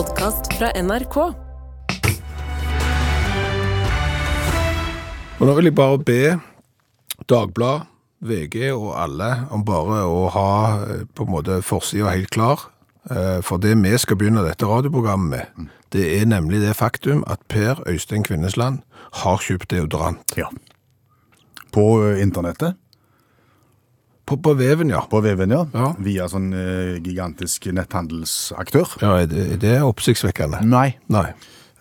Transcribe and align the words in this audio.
podkast 0.00 0.54
fra 0.56 0.70
NRK. 0.80 1.16
Og 5.40 5.42
nå 5.44 5.54
vil 5.58 5.68
jeg 5.68 5.76
bare 5.76 5.98
be 6.00 6.20
Dagblad, 7.28 7.84
VG 8.24 8.70
og 8.70 8.94
alle 8.96 9.28
om 9.52 9.64
bare 9.66 9.98
å 10.08 10.22
ha 10.32 10.52
eh, 10.86 11.02
på 11.04 11.26
en 11.26 11.32
måte 11.34 11.58
forsida 11.64 12.14
helt 12.14 12.32
klar. 12.32 12.64
Eh, 13.10 13.40
For 13.44 13.60
det 13.60 13.74
vi 13.82 13.92
skal 14.00 14.16
begynne 14.20 14.46
dette 14.46 14.68
radioprogrammet 14.68 15.52
med, 15.58 15.68
det 15.92 16.06
er 16.16 16.24
nemlig 16.32 16.62
det 16.64 16.78
faktum 16.80 17.20
at 17.28 17.44
Per 17.52 17.82
Øystein 17.88 18.24
Kvinnesland 18.24 18.80
har 19.20 19.44
kjøpt 19.44 19.72
deodorant. 19.74 20.36
Ja. 20.40 20.48
På 21.76 22.00
eh, 22.06 22.22
internettet, 22.24 22.78
På, 24.30 24.36
på 24.38 24.54
veven, 24.54 24.92
ja. 24.94 25.00
på 25.10 25.18
Veven, 25.24 25.50
ja. 25.50 25.64
Ja. 25.74 25.88
Via 25.98 26.28
sånn 26.30 26.52
eh, 26.54 26.98
gigantisk 27.02 27.66
netthandelsaktør. 27.74 28.92
ja 29.02 29.24
det, 29.26 29.72
er 29.72 29.86
oppsiktsvekkende? 29.88 30.60
Nei. 30.70 30.92
Nei. 31.10 31.26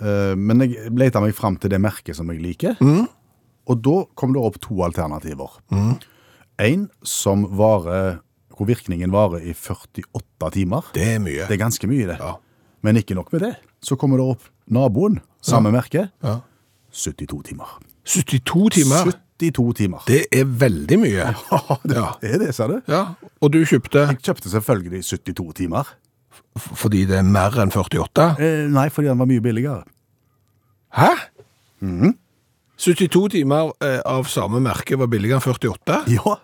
Eh, 0.02 0.34
men 0.34 0.66
jeg 0.66 0.90
leita 0.98 1.21
meg 1.21 1.35
fram 1.38 1.59
til 1.62 1.70
det 1.76 1.81
merket 1.84 2.17
som 2.17 2.31
jeg 2.34 2.41
liker. 2.41 2.80
Og 3.70 3.84
da 3.85 3.99
kom 4.17 4.34
det 4.34 4.41
opp 4.41 4.57
to 4.66 4.81
alternativer. 4.81 5.59
En 6.59 6.90
som 7.05 7.45
varer 7.59 8.17
hvor 8.59 8.68
virkningen 8.68 9.13
varer 9.13 9.45
i 9.48 9.54
48 9.55 10.49
timer. 10.57 10.90
Det 10.98 11.05
er 11.13 11.21
mye. 11.23 11.45
Det 11.48 11.55
er 11.55 11.62
ganske 11.62 11.88
mye, 11.88 12.09
det. 12.09 12.18
Ja. 12.20 12.34
Men 12.84 12.99
ikke 12.99 13.16
nok 13.16 13.31
med 13.31 13.45
det. 13.45 13.54
Så 13.85 13.95
kommer 13.95 14.20
det 14.20 14.26
opp 14.34 14.49
naboen, 14.68 15.21
samme 15.41 15.71
merke, 15.71 16.09
Ja. 16.23 16.40
72 16.91 17.43
timer. 17.52 17.77
72 18.04 18.70
timer. 18.73 19.13
72 19.39 19.73
timer. 19.79 20.03
Det 20.07 20.25
er 20.35 20.43
veldig 20.45 20.98
mye. 20.99 21.29
Ja, 21.52 21.77
det 21.84 21.95
Ja. 21.98 22.07
er 22.21 22.38
det, 22.43 22.52
sa 22.55 22.67
du. 22.67 22.81
Ja. 22.91 23.05
Og 23.41 23.52
du 23.53 23.62
kjøpte 23.65 24.05
Jeg 24.09 24.20
kjøpte 24.21 24.49
selvfølgelig 24.52 25.03
72 25.07 25.53
timer. 25.63 25.84
f- 26.57 26.75
fordi 26.75 27.05
det 27.07 27.17
er 27.17 27.23
mer 27.23 27.55
enn 27.62 27.71
48? 27.71 28.35
Eh, 28.39 28.67
nei, 28.70 28.89
fordi 28.89 29.07
den 29.07 29.20
var 29.20 29.25
mye 29.29 29.41
billigere. 29.41 29.84
Hæ? 30.98 31.10
72 32.77 33.29
timer 33.32 33.71
eh, 33.84 33.99
av 34.05 34.27
samme 34.32 34.60
merke 34.63 34.98
var 34.99 35.07
billigere 35.12 35.40
enn 35.40 35.43
48? 35.54 36.04
Ja. 36.15 36.35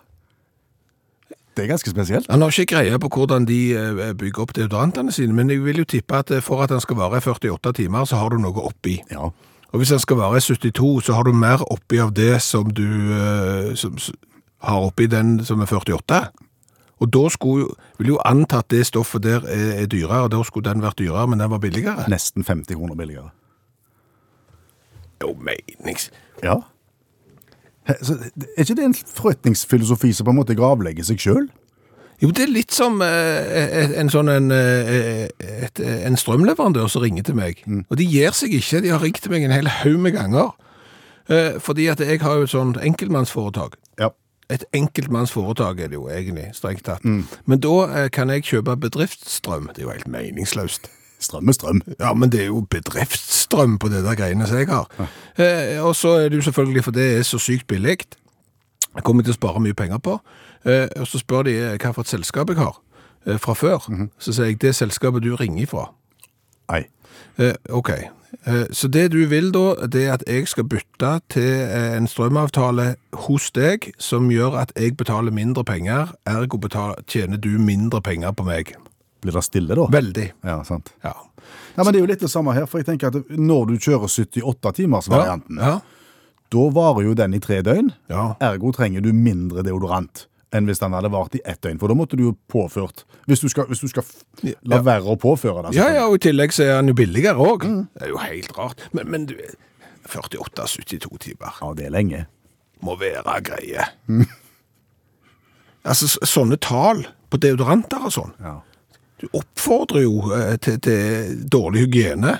Det 1.56 1.64
er 1.64 1.70
ganske 1.70 1.88
spesielt. 1.88 2.26
Han 2.28 2.42
har 2.44 2.52
ikke 2.52 2.74
greie 2.76 2.98
på 3.00 3.08
hvordan 3.08 3.46
de 3.48 3.58
eh, 3.72 4.12
bygger 4.12 4.42
opp 4.44 4.52
deodorantene 4.56 5.12
sine, 5.12 5.32
men 5.32 5.48
jeg 5.50 5.62
vil 5.64 5.78
jo 5.80 5.86
tippe 5.88 6.18
at 6.18 6.30
eh, 6.36 6.42
for 6.44 6.60
at 6.64 6.72
den 6.74 6.82
skal 6.84 6.98
vare 6.98 7.16
i 7.16 7.24
48 7.24 7.72
timer, 7.78 8.04
så 8.04 8.18
har 8.20 8.28
du 8.34 8.38
noe 8.42 8.66
oppi. 8.68 8.98
Ja. 9.10 9.30
Og 9.72 9.80
hvis 9.80 9.92
den 9.92 9.98
skal 10.02 10.16
vare 10.16 10.38
i 10.38 10.40
72, 10.40 11.04
så 11.04 11.12
har 11.12 11.26
du 11.26 11.32
mer 11.32 11.62
oppi 11.72 11.98
av 12.00 12.14
det 12.16 12.40
som 12.42 12.70
du 12.70 13.12
eh, 13.12 13.74
som, 13.76 13.96
har 14.62 14.86
oppi 14.86 15.06
den 15.10 15.40
som 15.44 15.60
er 15.60 15.72
48. 15.72 16.20
Og 16.96 17.10
da 17.12 17.28
skulle 17.28 17.66
vil 17.98 18.14
jo 18.14 18.20
anta 18.24 18.62
at 18.62 18.70
det 18.70 18.86
stoffet 18.86 19.22
der 19.24 19.44
er, 19.44 19.82
er 19.82 19.86
dyrere, 19.86 20.28
da 20.32 20.40
skulle 20.44 20.70
den 20.70 20.84
vært 20.84 20.98
dyrere, 20.98 21.26
men 21.28 21.40
den 21.40 21.50
var 21.50 21.60
billigere. 21.60 22.06
Nesten 22.08 22.44
50 22.44 22.74
kroner 22.76 22.94
billigere. 22.94 23.30
Jo, 25.22 25.32
menings... 25.40 26.10
Ja. 26.42 26.60
Så, 28.02 28.16
er 28.56 28.64
ikke 28.64 28.74
det 28.74 28.84
en 28.84 28.94
forretningsfilosofi 28.94 30.12
som 30.12 30.26
på 30.26 30.32
en 30.34 30.40
måte 30.40 30.56
gravlegger 30.58 31.06
seg 31.06 31.22
sjøl? 31.22 31.46
Jo, 32.22 32.30
det 32.32 32.46
er 32.46 32.52
litt 32.52 32.72
som 32.72 33.02
eh, 33.04 33.90
en 34.00 34.08
sånn 34.12 34.30
en, 34.32 34.52
eh, 34.54 35.26
et, 35.66 35.80
en 35.80 36.16
strømleverandør 36.16 36.88
som 36.88 37.04
ringer 37.04 37.26
til 37.28 37.36
meg. 37.36 37.60
Og 37.90 37.98
de 38.00 38.06
gir 38.08 38.32
seg 38.36 38.54
ikke. 38.56 38.80
De 38.84 38.94
har 38.94 39.02
ringt 39.04 39.20
til 39.24 39.34
meg 39.34 39.44
en 39.44 39.52
hel 39.52 39.68
haug 39.82 39.98
med 40.00 40.16
ganger. 40.16 40.54
Eh, 41.28 41.60
fordi 41.60 41.86
at 41.92 42.00
jeg 42.00 42.22
har 42.22 42.38
jo 42.38 42.46
et 42.46 42.54
sånt 42.54 42.78
enkeltmannsforetak. 42.80 43.76
Ja. 44.00 44.12
Et 44.50 44.64
enkeltmannsforetak 44.72 45.80
er 45.82 45.90
det 45.90 45.98
jo 45.98 46.08
egentlig, 46.08 46.50
strengt 46.54 46.86
tatt. 46.86 47.04
Men 47.04 47.60
da 47.60 47.74
eh, 47.86 48.10
kan 48.14 48.30
jeg 48.30 48.46
kjøpe 48.46 48.76
bedriftsstrøm. 48.86 49.72
Det 49.74 49.82
er 49.82 49.88
jo 49.88 49.96
helt 49.96 50.08
meningsløst. 50.08 50.88
Strøm 51.26 51.48
er 51.48 51.56
strøm. 51.56 51.80
Ja, 51.98 52.12
men 52.12 52.28
det 52.32 52.42
er 52.42 52.50
jo 52.50 52.60
bedriftsstrøm 52.70 53.78
på 53.80 53.88
det 53.88 54.02
der 54.04 54.18
greiene 54.18 54.46
som 54.46 54.58
jeg 54.60 54.68
har. 54.68 54.84
Eh, 55.40 55.80
og 55.80 55.96
så 55.96 56.18
er 56.20 56.28
det 56.28 56.36
jo 56.36 56.46
selvfølgelig, 56.48 56.84
for 56.84 56.92
det 56.92 57.06
er 57.18 57.22
så 57.24 57.40
sykt 57.40 57.66
billig, 57.66 57.96
jeg 58.96 59.04
kommer 59.04 59.24
til 59.24 59.34
å 59.34 59.36
spare 59.36 59.60
mye 59.60 59.76
penger 59.76 60.00
på. 60.00 60.16
Eh, 60.66 60.88
og 61.00 61.06
så 61.06 61.18
spør 61.22 61.42
de 61.46 61.54
eh, 61.56 61.76
hva 61.78 61.92
for 61.94 62.02
et 62.02 62.10
selskap 62.10 62.50
jeg 62.50 62.58
har 62.58 62.74
eh, 63.26 63.38
fra 63.38 63.54
før. 63.54 63.86
Så 64.18 64.32
sier 64.34 64.50
jeg, 64.50 64.60
det 64.60 64.74
selskapet 64.74 65.22
du 65.22 65.34
ringer 65.38 65.66
fra. 65.70 65.88
Nei. 66.72 66.84
Eh, 67.38 67.54
ok. 67.70 67.90
Eh, 68.46 68.64
så 68.74 68.88
det 68.90 69.12
du 69.14 69.20
vil 69.30 69.52
da, 69.54 69.86
det 69.86 70.06
er 70.08 70.16
at 70.16 70.24
jeg 70.26 70.48
skal 70.50 70.66
bytte 70.68 71.12
til 71.32 71.52
en 71.70 72.08
strømavtale 72.10 72.96
hos 73.28 73.50
deg, 73.54 73.92
som 74.02 74.26
gjør 74.30 74.58
at 74.64 74.72
jeg 74.76 74.96
betaler 74.98 75.30
mindre 75.32 75.62
penger, 75.64 76.10
ergo 76.26 76.58
betaler, 76.58 76.98
tjener 77.06 77.38
du 77.38 77.52
mindre 77.62 78.02
penger 78.02 78.34
på 78.36 78.44
meg. 78.48 78.74
Blir 79.22 79.32
det 79.38 79.44
stille, 79.46 79.74
da? 79.78 79.86
Veldig. 79.90 80.26
Ja, 80.44 80.58
sant. 80.66 80.90
Ja. 81.04 81.14
Ja, 81.76 81.84
men 81.84 81.92
Det 81.92 82.00
er 82.00 82.04
jo 82.04 82.10
litt 82.10 82.20
det 82.24 82.30
samme 82.32 82.52
her. 82.56 82.66
for 82.66 82.78
jeg 82.82 82.86
tenker 82.86 83.06
at 83.08 83.30
Når 83.30 83.66
du 83.70 83.74
kjører 83.78 84.08
78-timersvarianten, 84.08 85.58
Ja. 85.60 85.80
da 86.50 86.58
varer 86.74 87.02
jo 87.04 87.14
den 87.14 87.34
i 87.34 87.38
tre 87.38 87.62
døgn. 87.62 87.92
Ja. 88.10 88.34
Ergo 88.40 88.72
trenger 88.72 89.00
du 89.00 89.12
mindre 89.12 89.62
deodorant 89.62 90.26
enn 90.54 90.66
hvis 90.68 90.78
den 90.78 90.92
hadde 90.94 91.10
vart 91.10 91.34
i 91.34 91.40
ett 91.44 91.58
døgn. 91.64 91.78
For 91.80 91.90
da 91.90 91.96
måtte 91.98 92.16
du 92.16 92.22
jo 92.28 92.34
påført 92.52 93.04
Hvis 93.26 93.40
du 93.42 93.48
skal, 93.50 93.66
hvis 93.66 93.80
du 93.82 93.88
skal 93.90 94.04
la 94.62 94.78
være 94.86 95.16
å 95.16 95.16
påføre 95.18 95.64
den. 95.66 95.74
Ja, 95.74 95.88
ja, 95.92 96.04
og 96.06 96.14
i 96.20 96.22
tillegg 96.28 96.52
så 96.54 96.62
er 96.62 96.76
den 96.80 96.92
jo 96.92 96.94
billigere 96.94 97.36
òg. 97.42 97.66
Det 97.96 98.06
er 98.06 98.12
jo 98.14 98.20
helt 98.22 98.52
rart. 98.56 98.84
Men, 98.94 99.10
men 99.10 99.26
du, 99.26 99.34
48-72 100.06 101.18
timer 101.18 101.56
ja, 101.60 101.72
det 101.74 101.86
er 101.88 101.94
lenge. 101.96 102.26
må 102.84 102.94
være 103.00 103.40
greie. 103.42 103.88
Altså, 105.86 106.08
sånne 106.26 106.58
tall 106.62 107.04
på 107.30 107.38
deodoranter 107.42 108.06
og 108.08 108.12
sånn, 108.14 108.32
Ja. 108.42 108.60
du 109.22 109.26
oppfordrer 109.32 110.02
jo 110.04 110.30
eh, 110.34 110.56
til, 110.62 110.78
til 110.82 111.40
dårlig 111.50 111.86
hygiene. 111.86 112.38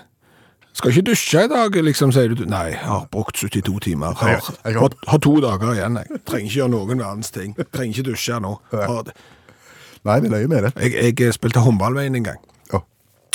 Skal 0.77 0.91
ikke 0.93 1.07
dusje 1.11 1.45
i 1.47 1.49
dag, 1.49 1.77
liksom, 1.87 2.11
sier 2.13 2.35
du. 2.37 2.43
Nei, 2.51 2.67
jeg 2.75 2.83
har 2.85 3.07
brukt 3.13 3.37
72 3.41 3.79
timer. 3.87 4.13
Har, 4.21 4.43
har- 4.65 4.97
har, 5.09 5.19
to 5.25 5.33
dager 5.41 5.73
igjen, 5.73 5.97
jeg. 6.03 6.21
Trenger 6.29 6.51
ikke 6.51 6.59
gjøre 6.59 6.73
noen 6.75 7.01
verdens 7.01 7.31
ting. 7.33 7.55
Trenger 7.73 7.95
ikke 7.97 8.11
dusje 8.11 8.37
nå. 8.45 8.53
Har. 8.75 9.09
Nei, 10.07 10.19
vi 10.21 10.29
løyer 10.29 10.49
med 10.53 10.63
det. 10.69 10.73
Jeg, 10.85 11.17
jeg 11.21 11.35
spilte 11.35 11.61
håndball 11.65 11.95
med 11.97 12.13
en 12.21 12.25
gang. 12.29 12.41
Ja. 12.73 12.79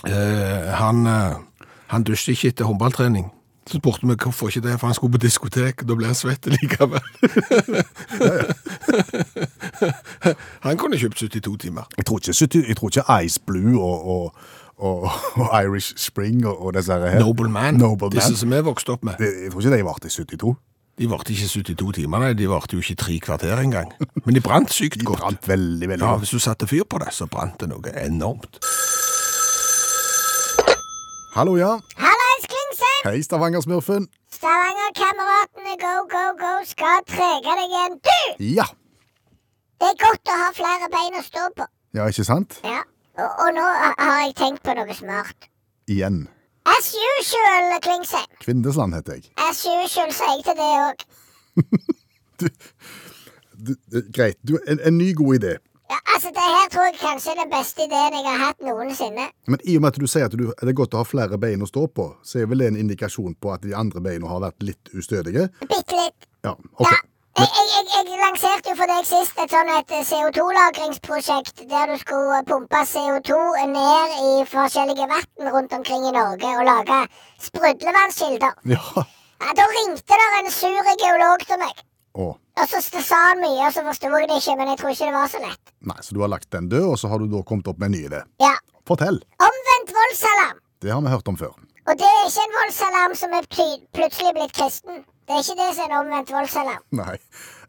Eh, 0.05 0.69
han, 0.77 1.01
eh, 1.09 1.65
han 1.95 2.03
dusjet 2.05 2.35
ikke 2.37 2.53
etter 2.53 2.69
håndballtrening. 2.69 3.31
Så 3.69 3.77
spurte 3.77 4.07
vi 4.07 4.15
hvorfor 4.17 4.47
ikke 4.49 4.61
det, 4.67 4.79
for 4.79 4.87
han 4.87 4.93
skulle 4.97 5.11
på 5.17 5.21
diskotek, 5.21 5.83
da 5.87 5.93
ble 5.95 6.05
han 6.09 6.15
svett 6.17 6.45
likevel. 6.49 7.01
han 10.65 10.77
kunne 10.81 10.97
kjøpt 10.97 11.17
72 11.21 11.57
timer. 11.61 11.83
Jeg 11.97 12.05
tror 12.05 12.17
ikke, 12.21 12.33
70 12.33 12.67
jeg 12.67 12.77
tror 12.77 12.89
ikke 12.89 13.25
Ice 13.25 13.39
Blue 13.45 13.81
og, 13.81 14.07
og, 14.07 14.35
og, 14.81 15.05
og 15.37 15.47
Irish 15.61 15.93
Spring 16.01 16.41
og, 16.49 16.57
og 16.65 16.73
disse 16.77 16.93
her. 16.97 17.19
Noble 17.21 17.49
Man, 17.53 17.77
Noble 17.81 18.09
disse 18.13 18.33
Man. 18.33 18.37
som 18.41 18.53
vi 18.55 18.59
vokste 18.65 18.95
opp 18.95 19.03
med. 19.07 19.17
Det, 19.21 19.29
jeg 19.45 19.51
tror 19.53 19.61
ikke 19.65 19.77
de 19.77 19.85
varte 19.87 20.09
i 20.09 20.13
72. 20.17 20.55
De 21.01 21.07
varte 21.09 21.31
ikke 21.33 21.47
72 21.47 21.93
timer, 22.01 22.19
nei, 22.25 22.33
de 22.37 22.49
varte 22.51 22.75
jo 22.75 22.81
ikke 22.83 22.97
tre 22.99 23.15
kvarter 23.23 23.61
engang. 23.63 23.93
Men 24.25 24.35
de 24.35 24.41
brant 24.43 24.69
sykt 24.73 24.99
De 24.99 25.05
godt. 25.07 25.21
brant 25.23 25.47
veldig, 25.49 25.87
veldig 25.89 26.05
Ja, 26.05 26.11
godt. 26.11 26.25
hvis 26.25 26.33
du 26.35 26.39
satte 26.43 26.67
fyr 26.69 26.83
på 26.89 26.99
det, 27.01 27.13
så 27.15 27.25
brant 27.31 27.55
det 27.63 27.69
noe 27.71 27.93
enormt. 28.03 28.59
Hallo, 31.35 31.55
ja. 31.57 31.71
Hallais, 31.97 32.43
Klingsheim! 32.51 33.03
Hei, 33.07 33.21
Stavanger-smurfen. 33.23 34.07
Stavanger-kameratene 34.35 35.77
go, 35.79 35.93
go, 36.11 36.23
go 36.41 36.51
skal 36.67 36.99
trege 37.07 37.55
deg 37.61 37.69
igjen. 37.71 37.95
Du! 38.03 38.19
Ja. 38.59 38.65
Det 39.81 39.93
er 39.93 39.97
godt 40.03 40.29
å 40.33 40.35
ha 40.43 40.49
flere 40.57 40.89
bein 40.93 41.15
å 41.17 41.23
stå 41.25 41.47
på. 41.57 41.65
Ja, 41.97 42.09
ikke 42.11 42.25
sant? 42.27 42.59
Ja. 42.67 42.83
Og, 43.19 43.29
og 43.43 43.49
nå 43.57 43.63
har 43.63 44.21
jeg 44.25 44.35
tenkt 44.39 44.63
på 44.63 44.75
noe 44.77 44.93
smart. 44.95 45.49
Igjen. 45.91 46.23
As 46.69 46.91
usual, 46.93 47.73
Klingsheim. 47.83 48.29
Kvindesland 48.43 48.93
heter 48.95 49.17
jeg. 49.17 49.31
As 49.49 49.63
usual, 49.65 50.13
sier 50.13 50.37
jeg 50.37 50.43
til 50.45 50.55
det 50.61 50.71
òg. 50.85 50.97
Greit. 54.15 54.37
Du, 54.47 54.55
en, 54.67 54.79
en 54.79 54.97
ny 54.97 55.11
god 55.17 55.35
idé. 55.41 55.57
Ja, 55.91 55.97
altså, 56.15 56.29
det 56.31 56.45
her 56.55 56.69
tror 56.71 56.85
jeg 56.87 56.95
kanskje 57.01 57.33
er 57.33 57.39
den 57.41 57.51
beste 57.51 57.83
ideen 57.83 58.15
jeg 58.15 58.23
har 58.29 58.39
hatt 58.45 58.61
noensinne. 58.63 59.25
Men 59.51 59.59
i 59.67 59.75
og 59.75 59.83
med 59.83 59.91
at 59.91 59.99
du 59.99 60.07
sier 60.07 60.29
at 60.29 60.37
du, 60.39 60.45
det 60.47 60.69
er 60.71 60.77
godt 60.77 60.95
å 60.95 61.01
ha 61.01 61.07
flere 61.07 61.39
bein 61.41 61.65
å 61.65 61.67
stå 61.67 61.83
på, 61.91 62.05
så 62.23 62.39
er 62.39 62.47
vel 62.51 62.63
det 62.63 62.69
en 62.71 62.79
indikasjon 62.85 63.35
på 63.43 63.51
at 63.51 63.65
de 63.65 63.75
andre 63.75 63.99
beina 64.05 64.29
har 64.31 64.39
vært 64.45 64.63
litt 64.63 64.93
ustødige? 64.95 65.49
Bitte 65.65 65.99
litt. 65.99 66.29
Ja, 66.47 66.55
ok. 66.55 66.87
Ja. 66.87 66.95
Jeg, 67.39 67.47
jeg, 67.47 67.83
jeg, 67.95 68.17
lanserte 68.19 68.71
jo 68.71 68.75
for 68.75 68.91
deg 68.91 69.05
sist 69.07 69.37
et 69.39 69.53
sånn 69.53 69.69
et 69.71 69.93
CO2-lagringsprosjekt 70.09 71.61
der 71.71 71.93
du 71.93 71.95
skulle 72.01 72.41
pumpe 72.49 72.81
CO2 72.89 73.37
ned 73.71 74.17
i 74.25 74.31
forskjellige 74.51 75.07
vann 75.07 75.53
rundt 75.53 75.75
omkring 75.77 76.09
i 76.09 76.11
Norge 76.15 76.51
og 76.51 76.67
lage 76.67 76.97
sprudlevannskilder. 77.45 78.59
Ja. 78.73 79.05
Ja, 79.41 79.55
da 79.57 79.69
ringte 79.71 80.19
der 80.19 80.37
en 80.41 80.51
sur 80.53 80.91
geolog 81.05 81.47
til 81.47 81.61
meg. 81.63 81.79
Å, 82.19 82.27
Og 82.35 82.67
så 82.67 82.81
sa 82.83 83.21
han 83.29 83.39
mye, 83.39 83.63
og 83.69 83.73
så 83.73 83.85
forsto 83.87 84.11
jeg 84.11 84.27
det 84.27 84.41
ikke, 84.41 84.57
men 84.59 84.73
jeg 84.73 84.81
tror 84.81 84.91
ikke 84.91 85.07
det 85.07 85.15
var 85.15 85.31
så 85.31 85.39
lett. 85.45 85.73
nei, 85.87 85.97
så 86.03 86.17
du 86.17 86.21
har 86.25 86.33
lagt 86.35 86.51
den 86.51 86.67
død, 86.69 86.89
og 86.91 86.99
så 86.99 87.09
har 87.09 87.23
du 87.23 87.31
da 87.31 87.41
kommet 87.47 87.71
opp 87.71 87.79
med 87.79 87.89
en 87.89 87.95
ny 87.95 88.03
idé. 88.09 88.21
Ja. 88.43 88.51
Fortell. 88.85 89.21
Omvendt 89.47 89.95
voldsalarm. 89.95 90.59
Det 90.83 90.91
har 90.91 91.01
vi 91.01 91.15
hørt 91.15 91.31
om 91.31 91.39
før. 91.39 91.55
Og 91.87 91.97
det 91.97 92.11
er 92.11 92.27
ikke 92.27 92.43
en 92.43 92.57
voldsalarm 92.59 93.15
som 93.23 93.33
er 93.39 93.47
plutselig 93.55 94.35
blitt 94.35 94.53
kristen. 94.59 95.03
Det 95.27 95.37
er 95.37 95.43
ikke 95.45 95.59
det 95.61 95.69
som 95.75 95.83
er 95.85 95.91
en 95.91 95.99
omvendt 96.01 96.33
voldsalarm. 96.33 96.83
Nei. 96.97 97.15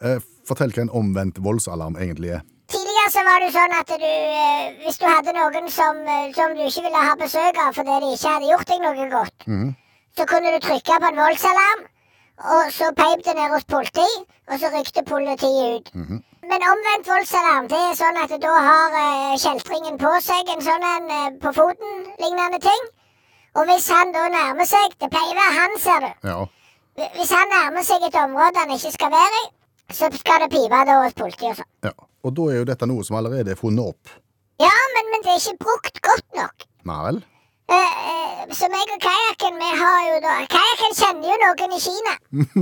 Eh, 0.03 0.19
fortell 0.49 0.73
hva 0.75 0.83
en 0.87 0.95
omvendt 1.03 1.39
voldsalarm 1.45 1.99
egentlig 2.01 2.33
er. 2.39 2.43
Tidligere 2.73 3.13
så 3.13 3.23
var 3.27 3.43
det 3.43 3.51
jo 3.51 3.55
sånn 3.59 3.75
at 3.77 3.91
du 4.01 4.09
eh, 4.09 4.67
Hvis 4.83 4.99
du 4.99 5.07
hadde 5.07 5.35
noen 5.37 5.69
som, 5.71 5.99
eh, 6.09 6.33
som 6.37 6.55
du 6.57 6.63
ikke 6.65 6.85
ville 6.87 7.03
ha 7.07 7.15
besøk 7.21 7.59
av 7.61 7.75
fordi 7.77 7.99
de 8.05 8.13
ikke 8.17 8.35
hadde 8.35 8.51
gjort 8.51 8.71
deg 8.73 8.85
noe 8.87 9.09
godt, 9.13 9.49
så 10.17 10.27
kunne 10.29 10.53
du 10.55 10.59
trykke 10.65 10.99
på 11.03 11.11
en 11.11 11.21
voldsalarm, 11.25 11.83
og 12.57 12.73
så 12.75 12.89
peip 12.97 13.23
det 13.27 13.35
ned 13.37 13.53
hos 13.55 13.65
politi, 13.69 14.09
og 14.51 14.59
så 14.61 14.71
rykte 14.73 15.05
politiet 15.09 15.77
ut. 15.93 15.93
Men 16.51 16.65
omvendt 16.73 17.07
voldsalarm, 17.09 17.69
det 17.71 17.79
er 17.79 17.95
sånn 17.97 18.19
at 18.19 18.33
da 18.43 18.55
har 18.67 18.97
eh, 19.03 19.37
kjeltringen 19.39 20.01
på 20.01 20.11
seg 20.25 20.49
en 20.53 20.65
sånn 20.65 20.89
en 20.89 21.13
eh, 21.19 21.29
på 21.45 21.53
foten, 21.55 22.03
lignende 22.19 22.59
ting. 22.65 22.89
Og 23.55 23.69
hvis 23.69 23.87
han 23.93 24.11
da 24.17 24.27
nærmer 24.33 24.65
seg 24.65 24.95
Det 24.97 25.11
pleier 25.13 25.37
å 25.37 25.39
være 25.39 25.57
han, 25.61 25.79
ser 25.79 26.05
du. 26.07 26.29
Ja. 26.29 26.37
Hvis 26.97 27.31
han 27.33 27.49
nærmer 27.49 27.85
seg 27.87 28.05
et 28.05 28.17
område 28.21 28.61
han 28.61 28.73
ikke 28.75 28.93
skal 28.93 29.13
være 29.13 29.43
i, 29.43 29.45
så 29.97 30.09
skal 30.17 30.45
det 30.45 30.51
pipe 30.53 30.81
da 30.89 30.99
hos 31.03 31.15
politiet 31.17 31.51
og 31.55 31.61
sånn. 31.63 31.71
ja. 31.89 31.93
Og 32.23 32.35
da 32.39 32.45
er 32.53 32.61
jo 32.61 32.67
dette 32.69 32.87
noe 32.87 33.03
som 33.03 33.17
allerede 33.19 33.51
er 33.51 33.59
funnet 33.59 33.83
opp. 33.83 34.11
Ja, 34.63 34.71
men, 34.95 35.09
men 35.11 35.25
det 35.25 35.33
er 35.33 35.41
ikke 35.41 35.65
brukt 35.65 35.97
godt 36.07 36.29
nok. 36.39 36.67
Nei 36.87 36.99
vel? 37.09 37.19
Uh, 37.73 38.45
så 38.55 38.69
meg 38.71 38.93
og 38.95 39.01
kajakken, 39.03 39.59
vi 39.59 39.71
har 39.81 39.99
jo 40.07 40.21
da 40.23 40.35
Kajakken 40.53 40.95
kjenner 40.99 41.33
jo 41.33 41.37
noen 41.41 41.75
i 41.75 41.81
Kina. 41.83 42.15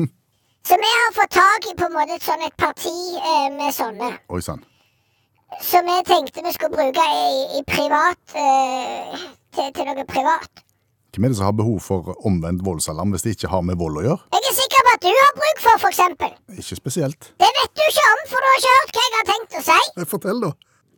så 0.70 0.78
vi 0.80 0.92
har 0.94 1.12
fått 1.18 1.34
tak 1.36 1.68
i 1.68 1.76
på 1.76 1.90
en 1.90 1.96
måte 1.98 2.16
et 2.16 2.24
sånn 2.24 2.46
et 2.46 2.56
parti 2.60 2.94
uh, 3.18 3.48
med 3.58 3.76
sånne. 3.76 4.10
Oi 4.32 4.40
sann. 4.46 4.64
Som 5.66 5.88
vi 5.90 5.98
tenkte 6.08 6.46
vi 6.46 6.54
skulle 6.56 6.78
bruke 6.78 7.06
i, 7.20 7.60
i 7.60 7.62
privat 7.68 8.36
uh, 8.38 9.28
til, 9.58 9.72
til 9.76 9.90
noe 9.90 10.08
privat. 10.08 10.64
Hvem 11.10 11.24
er 11.26 11.32
det 11.32 11.36
som 11.40 11.48
har 11.48 11.56
behov 11.58 11.80
for 11.82 12.12
omvendt 12.28 12.62
voldsalarm 12.62 13.10
hvis 13.14 13.24
det 13.26 13.32
ikke 13.34 13.48
har 13.50 13.62
med 13.66 13.78
vold 13.80 13.98
å 13.98 14.02
gjøre? 14.04 14.20
Jeg 14.36 14.50
er 14.50 14.54
sikker 14.60 14.84
på 14.86 14.92
at 14.94 15.02
du 15.02 15.10
har 15.10 15.32
bruk 15.38 15.62
for, 15.64 15.80
for 15.82 15.90
eksempel. 15.90 16.34
Ikke 16.54 16.76
spesielt. 16.78 17.30
Det 17.42 17.48
vet 17.56 17.72
du 17.74 17.82
ikke 17.86 18.04
om, 18.12 18.20
for 18.30 18.44
du 18.44 18.48
har 18.50 18.60
ikke 18.60 18.74
hørt 18.76 18.92
hva 18.98 19.06
jeg 19.06 19.16
har 19.16 19.26
tenkt 19.30 19.56
å 19.58 19.62
si. 19.66 20.06
Fortell, 20.12 20.42
da. 20.44 20.50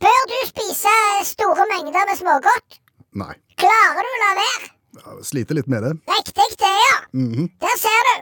Bør 0.04 0.22
du 0.32 0.36
spise 0.50 0.92
store 1.30 1.64
mengder 1.70 2.08
med 2.10 2.18
smågodt? 2.20 2.78
Nei. 3.22 3.32
Klarer 3.62 4.04
du 4.04 4.10
å 4.12 4.20
la 4.24 4.30
være? 4.40 4.68
Ja, 4.98 5.14
Sliter 5.24 5.56
litt 5.56 5.70
med 5.72 5.86
det. 5.86 5.94
Riktig 6.12 6.48
det, 6.60 6.72
ja. 6.84 6.96
Mhm. 7.16 7.48
Der 7.64 7.76
ser 7.80 8.08
du. 8.10 8.14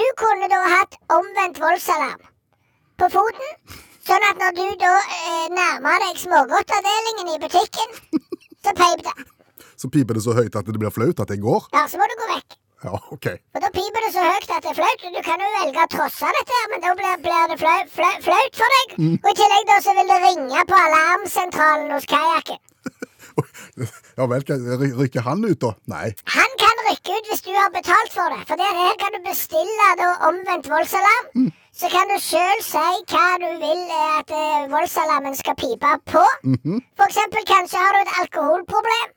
Du 0.00 0.02
kunne 0.18 0.48
da 0.50 0.58
hatt 0.72 0.96
omvendt 1.12 1.60
voldsalarm 1.62 2.22
på 2.98 3.08
foten. 3.12 3.54
Sånn 4.02 4.24
at 4.26 4.40
når 4.42 4.56
du 4.58 4.64
da 4.82 4.90
eh, 4.98 5.46
nærmer 5.54 6.02
deg 6.02 6.18
smågodtavdelingen 6.18 7.28
i 7.36 7.38
butikken, 7.44 7.92
så 8.64 8.74
peip 8.74 9.04
det. 9.06 9.14
Så 9.76 9.90
piper 9.92 10.18
det 10.18 10.24
så 10.24 10.34
høyt 10.36 10.56
at 10.58 10.66
det 10.68 10.78
blir 10.80 10.92
flaut 10.94 11.22
at 11.24 11.30
jeg 11.32 11.40
går. 11.42 11.68
Ja, 11.76 11.86
så 11.90 12.00
må 12.00 12.08
du 12.10 12.16
gå 12.20 12.28
vekk. 12.34 12.58
Ja, 12.82 12.98
OK. 13.14 13.26
For 13.54 13.62
da 13.62 13.70
piper 13.70 14.02
det 14.06 14.10
så 14.14 14.24
høyt 14.26 14.50
at 14.50 14.64
det 14.64 14.72
er 14.72 14.78
flaut. 14.80 15.04
Du 15.14 15.20
kan 15.28 15.42
jo 15.44 15.50
velge 15.60 15.84
å 15.84 15.90
trosse 15.94 16.32
dette, 16.38 16.58
her, 16.58 16.66
men 16.72 16.82
da 16.82 16.94
blir, 16.98 17.14
blir 17.26 17.44
det 17.52 17.58
flau, 17.62 17.78
flau, 17.94 18.12
flaut 18.26 18.58
for 18.58 18.76
deg. 18.76 18.96
Og 19.22 19.30
i 19.30 19.36
tillegg 19.38 19.68
da 19.70 19.78
så 19.84 19.94
vil 19.98 20.10
det 20.10 20.20
ringe 20.26 20.64
på 20.72 20.80
alarmsentralen 20.88 21.94
hos 21.96 22.08
kajakken. 22.10 22.60
Ja 24.18 24.26
vel, 24.28 24.42
rykker 24.44 25.22
han 25.24 25.40
ut, 25.46 25.56
da? 25.62 25.70
Nei. 25.88 26.10
Han 26.34 26.50
kan 26.60 26.80
rykke 26.90 27.14
ut 27.16 27.28
hvis 27.30 27.40
du 27.46 27.48
har 27.56 27.70
betalt 27.72 28.12
for 28.12 28.28
det. 28.34 28.42
For 28.50 28.60
der 28.60 28.74
her 28.76 28.98
kan 29.00 29.14
du 29.16 29.22
bestille 29.24 29.86
da 30.00 30.10
omvendt 30.28 30.68
voldsalarm. 30.68 31.46
Så 31.72 31.88
kan 31.88 32.10
du 32.12 32.18
sjøl 32.20 32.60
si 32.66 32.82
hva 33.14 33.24
du 33.40 33.48
vil 33.62 33.80
at 34.18 34.34
eh, 34.36 34.66
voldsalarmen 34.74 35.38
skal 35.38 35.56
pipe 35.56 35.94
på. 36.12 36.24
For 36.98 37.06
eksempel 37.08 37.46
kanskje 37.48 37.80
har 37.80 37.96
du 37.96 38.02
et 38.02 38.14
alkoholproblem. 38.26 39.14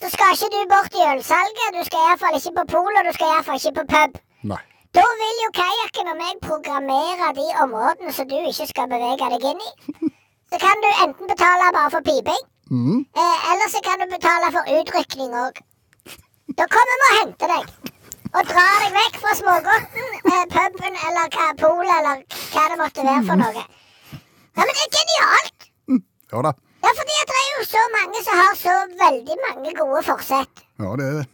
Så 0.00 0.08
skal 0.14 0.32
ikke 0.34 0.48
du 0.54 0.60
bort 0.72 0.94
i 0.96 1.02
ølsalget. 1.12 1.74
Du 1.76 1.82
skal 1.88 2.04
iallfall 2.06 2.36
ikke 2.38 2.52
på 2.58 2.64
polet, 2.74 3.06
du 3.08 3.12
skal 3.16 3.32
iallfall 3.34 3.58
ikke 3.60 3.74
på 3.80 3.84
pub. 3.94 4.20
Nei. 4.52 4.60
Da 4.96 5.04
vil 5.22 5.42
jo 5.44 5.50
kajakken 5.60 6.08
og 6.12 6.16
meg 6.18 6.38
programmere 6.46 7.28
de 7.40 7.46
områdene 7.64 8.12
som 8.16 8.26
du 8.30 8.38
ikke 8.38 8.66
skal 8.70 8.88
bevege 8.90 9.28
deg 9.34 9.44
inn 9.52 9.60
i. 9.66 9.72
Så 10.50 10.58
kan 10.64 10.80
du 10.82 10.88
enten 11.04 11.28
betale 11.30 11.68
bare 11.76 11.90
for 11.94 12.02
piping, 12.08 12.40
eh, 13.22 13.38
eller 13.52 13.68
så 13.70 13.82
kan 13.86 14.00
du 14.02 14.06
betale 14.16 14.48
for 14.56 14.72
utrykning 14.78 15.36
òg. 15.44 15.60
Da 16.58 16.66
kommer 16.74 16.96
vi 17.02 17.06
og 17.10 17.18
henter 17.20 17.52
deg. 17.54 17.92
Og 18.30 18.48
drar 18.50 18.82
deg 18.82 18.96
vekk 18.96 19.20
fra 19.22 19.36
smågodten, 19.38 20.08
eh, 20.32 20.42
puben 20.56 20.98
eller 21.06 21.30
hva, 21.36 21.46
polet 21.62 21.94
eller 21.98 22.24
hva 22.54 22.64
det 22.72 22.80
måtte 22.82 23.06
være 23.06 23.22
for 23.28 23.38
noe. 23.44 23.62
Ja, 24.56 24.64
men 24.66 24.74
det 24.74 24.84
er 24.88 24.92
genialt! 24.98 25.70
Ja 26.32 26.42
da. 26.48 26.52
Ja, 26.84 26.90
fordi 26.96 27.18
det 27.30 27.36
er 27.40 27.50
jo 27.56 27.66
så 27.68 27.82
mange 27.96 28.22
som 28.26 28.40
har 28.40 28.56
så 28.60 28.76
veldig 29.04 29.36
mange 29.46 29.74
gode 29.80 30.02
forsett. 30.06 30.64
Ja, 30.80 30.94
det 31.00 31.06
er 31.10 31.18
det. 31.20 31.26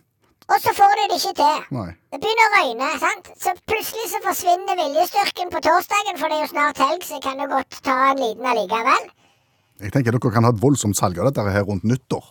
Og 0.47 0.59
så 0.63 0.73
får 0.79 0.93
de 0.99 1.05
det 1.11 1.19
ikke 1.19 1.35
til. 1.43 1.63
Nei. 1.75 1.89
Det 2.13 2.19
begynner 2.23 2.49
å 2.49 2.55
røyne, 2.55 2.89
sant? 3.03 3.31
så 3.43 3.55
plutselig 3.67 4.11
så 4.13 4.21
forsvinner 4.23 4.79
viljestyrken 4.79 5.51
på 5.51 5.63
torsdagen, 5.67 6.19
for 6.21 6.31
det 6.31 6.39
er 6.39 6.45
jo 6.45 6.51
snart 6.53 6.83
helg, 6.83 7.07
så 7.07 7.19
jeg 7.19 7.25
kan 7.25 7.43
jo 7.43 7.49
godt 7.51 7.79
ta 7.87 7.97
en 8.13 8.23
liten 8.23 8.47
allikevel. 8.53 9.09
Jeg 9.83 9.93
tenker 9.93 10.15
dere 10.15 10.33
kan 10.37 10.47
ha 10.47 10.53
et 10.55 10.63
voldsomt 10.63 10.99
salg 10.99 11.19
av 11.19 11.29
dette 11.29 11.55
her 11.57 11.67
rundt 11.67 11.87
nyttår. 11.87 12.31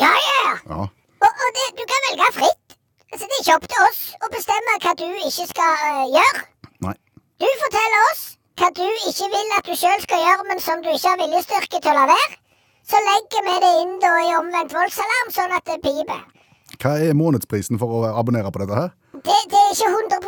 Ja, 0.00 0.08
ja, 0.08 0.54
ja. 0.64 0.80
Og, 0.86 1.28
og 1.28 1.52
det, 1.58 1.66
du 1.76 1.84
kan 1.84 2.08
velge 2.08 2.30
fritt. 2.38 2.78
Altså, 3.12 3.28
det 3.28 3.36
er 3.36 3.44
ikke 3.44 3.58
opp 3.60 3.68
til 3.72 3.84
oss 3.84 4.00
å 4.16 4.32
bestemme 4.32 4.78
hva 4.82 4.96
du 4.98 5.06
ikke 5.28 5.46
skal 5.52 5.84
uh, 5.84 6.02
gjøre. 6.16 6.42
Nei. 6.88 6.96
Du 7.40 7.46
forteller 7.62 8.08
oss 8.10 8.24
hva 8.56 8.70
du 8.72 8.84
ikke 9.10 9.28
vil 9.32 9.54
at 9.58 9.68
du 9.68 9.74
sjøl 9.76 10.02
skal 10.04 10.22
gjøre, 10.24 10.46
men 10.48 10.62
som 10.64 10.82
du 10.84 10.88
ikke 10.92 11.12
har 11.12 11.20
viljestyrke 11.20 11.80
til 11.80 11.92
å 11.92 11.96
la 11.98 12.06
være. 12.12 12.38
Så 12.86 13.00
legger 13.02 13.44
vi 13.48 13.56
det 13.64 13.72
inn 13.82 13.96
da 14.02 14.12
i 14.22 14.32
omvendt 14.38 14.74
voldsalarm, 14.76 15.32
sånn 15.34 15.54
at 15.56 15.66
det 15.68 15.80
piper. 15.82 16.22
Hva 16.82 16.92
er 17.02 17.16
månedsprisen 17.18 17.78
for 17.80 17.98
å 17.98 18.14
abonnere 18.20 18.50
på 18.52 18.62
dette 18.62 18.78
her? 18.78 18.94
Det, 19.16 19.36
det 19.50 19.60
er 19.60 19.70
ikke 19.72 19.90
100 19.90 20.18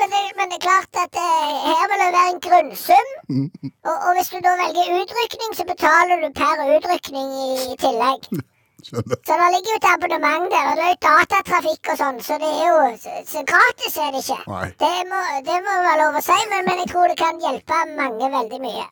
men 0.00 0.12
det, 0.12 0.20
men 0.38 0.50
det 0.50 0.58
er 0.58 0.64
klart 0.64 1.00
at 1.02 1.18
eh, 1.20 1.56
her 1.66 1.82
vil 1.90 2.02
det 2.02 2.08
være 2.14 2.30
en 2.32 2.40
grunnsum. 2.46 3.10
Og, 3.90 3.94
og 3.94 4.10
hvis 4.16 4.30
du 4.32 4.38
da 4.44 4.54
velger 4.60 4.94
utrykning, 5.00 5.52
så 5.56 5.66
betaler 5.68 6.24
du 6.24 6.28
per 6.36 6.62
utrykning 6.76 7.30
i, 7.32 7.76
tillegg. 7.80 8.28
Skjønner. 8.86 9.18
Så 9.28 9.36
det 9.40 9.48
ligger 9.54 9.72
jo 9.74 9.78
et 9.80 9.88
abonnement 9.92 10.46
der, 10.54 10.68
og 10.70 10.78
det 10.80 10.84
er 10.86 10.92
jo 10.94 11.00
datatrafikk 11.06 11.90
og 11.94 11.98
sånn, 12.00 12.20
så 12.26 12.38
det 12.42 12.50
er 12.50 12.70
jo 12.70 12.78
så, 13.02 13.16
så 13.32 13.42
gratis 13.50 13.98
er 14.04 14.14
det 14.14 14.22
ikke. 14.24 14.60
Det 14.84 14.94
må, 15.10 15.20
det 15.48 15.58
må 15.66 15.74
være 15.88 15.98
lov 16.04 16.18
å 16.20 16.24
si, 16.28 16.38
men, 16.52 16.64
men 16.68 16.80
jeg 16.84 16.90
tror 16.94 17.12
det 17.12 17.18
kan 17.20 17.42
hjelpe 17.44 17.82
mange 17.98 18.30
veldig 18.38 18.60
mye. 18.64 18.86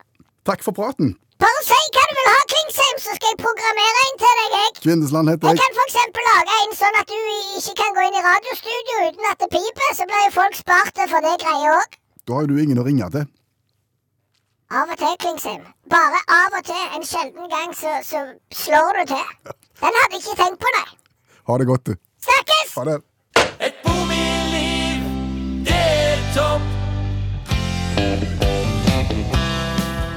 Takk 0.49 0.62
for 0.67 0.76
praten. 0.76 1.14
Bare 1.38 1.61
si 1.62 1.76
hva 1.94 2.05
du 2.11 2.14
vil 2.19 2.29
ha, 2.32 2.38
Klingsheim, 2.50 2.96
så 2.99 3.12
skal 3.14 3.31
jeg 3.31 3.38
programmere 3.44 4.00
en 4.08 4.17
til 4.23 4.38
deg, 4.40 4.55
jeg. 4.58 4.70
Kvindesland 4.82 5.31
heter 5.31 5.52
Jeg 5.52 5.61
jeg. 5.61 5.75
kan 5.76 5.82
eksempel 5.87 6.25
lage 6.29 6.56
en 6.64 6.73
sånn 6.81 6.99
at 6.99 7.12
du 7.12 7.19
ikke 7.61 7.75
kan 7.79 7.94
gå 7.99 8.06
inn 8.08 8.17
i 8.19 8.23
radiostudio 8.25 8.96
uten 9.06 9.29
at 9.31 9.44
det 9.44 9.50
piper, 9.55 9.93
så 9.94 10.06
blir 10.11 10.25
jo 10.25 10.32
folk 10.41 10.58
spart 10.58 10.99
for 11.12 11.26
det 11.29 11.37
greia 11.44 11.76
òg. 11.76 11.99
Da 12.26 12.34
har 12.41 12.49
jo 12.49 12.50
du 12.56 12.62
ingen 12.64 12.82
å 12.82 12.87
ringe 12.88 13.06
til. 13.14 13.29
Av 14.69 14.91
og 14.93 14.99
til, 15.00 15.14
Klingsheim. 15.23 15.62
Bare 15.88 16.19
av 16.29 16.58
og 16.58 16.67
til. 16.67 16.82
En 16.99 17.06
sjelden 17.06 17.46
gang 17.49 17.70
så, 17.73 17.94
så 18.05 18.25
slår 18.52 18.99
du 18.99 19.14
til. 19.14 19.55
Den 19.78 19.94
hadde 19.94 20.16
jeg 20.16 20.22
ikke 20.25 20.36
tenkt 20.42 20.58
på 20.62 20.70
deg. 20.75 20.88
Ha 21.48 21.58
det 21.60 21.66
godt, 21.69 21.84
du. 21.86 21.94
Snakkes! 22.26 22.72
Ha 22.79 22.84
det. 22.88 22.96
Et 23.69 23.76
bomiljøliv, 23.84 25.05
det 25.69 25.76
er 25.79 26.24
topp. 26.34 26.64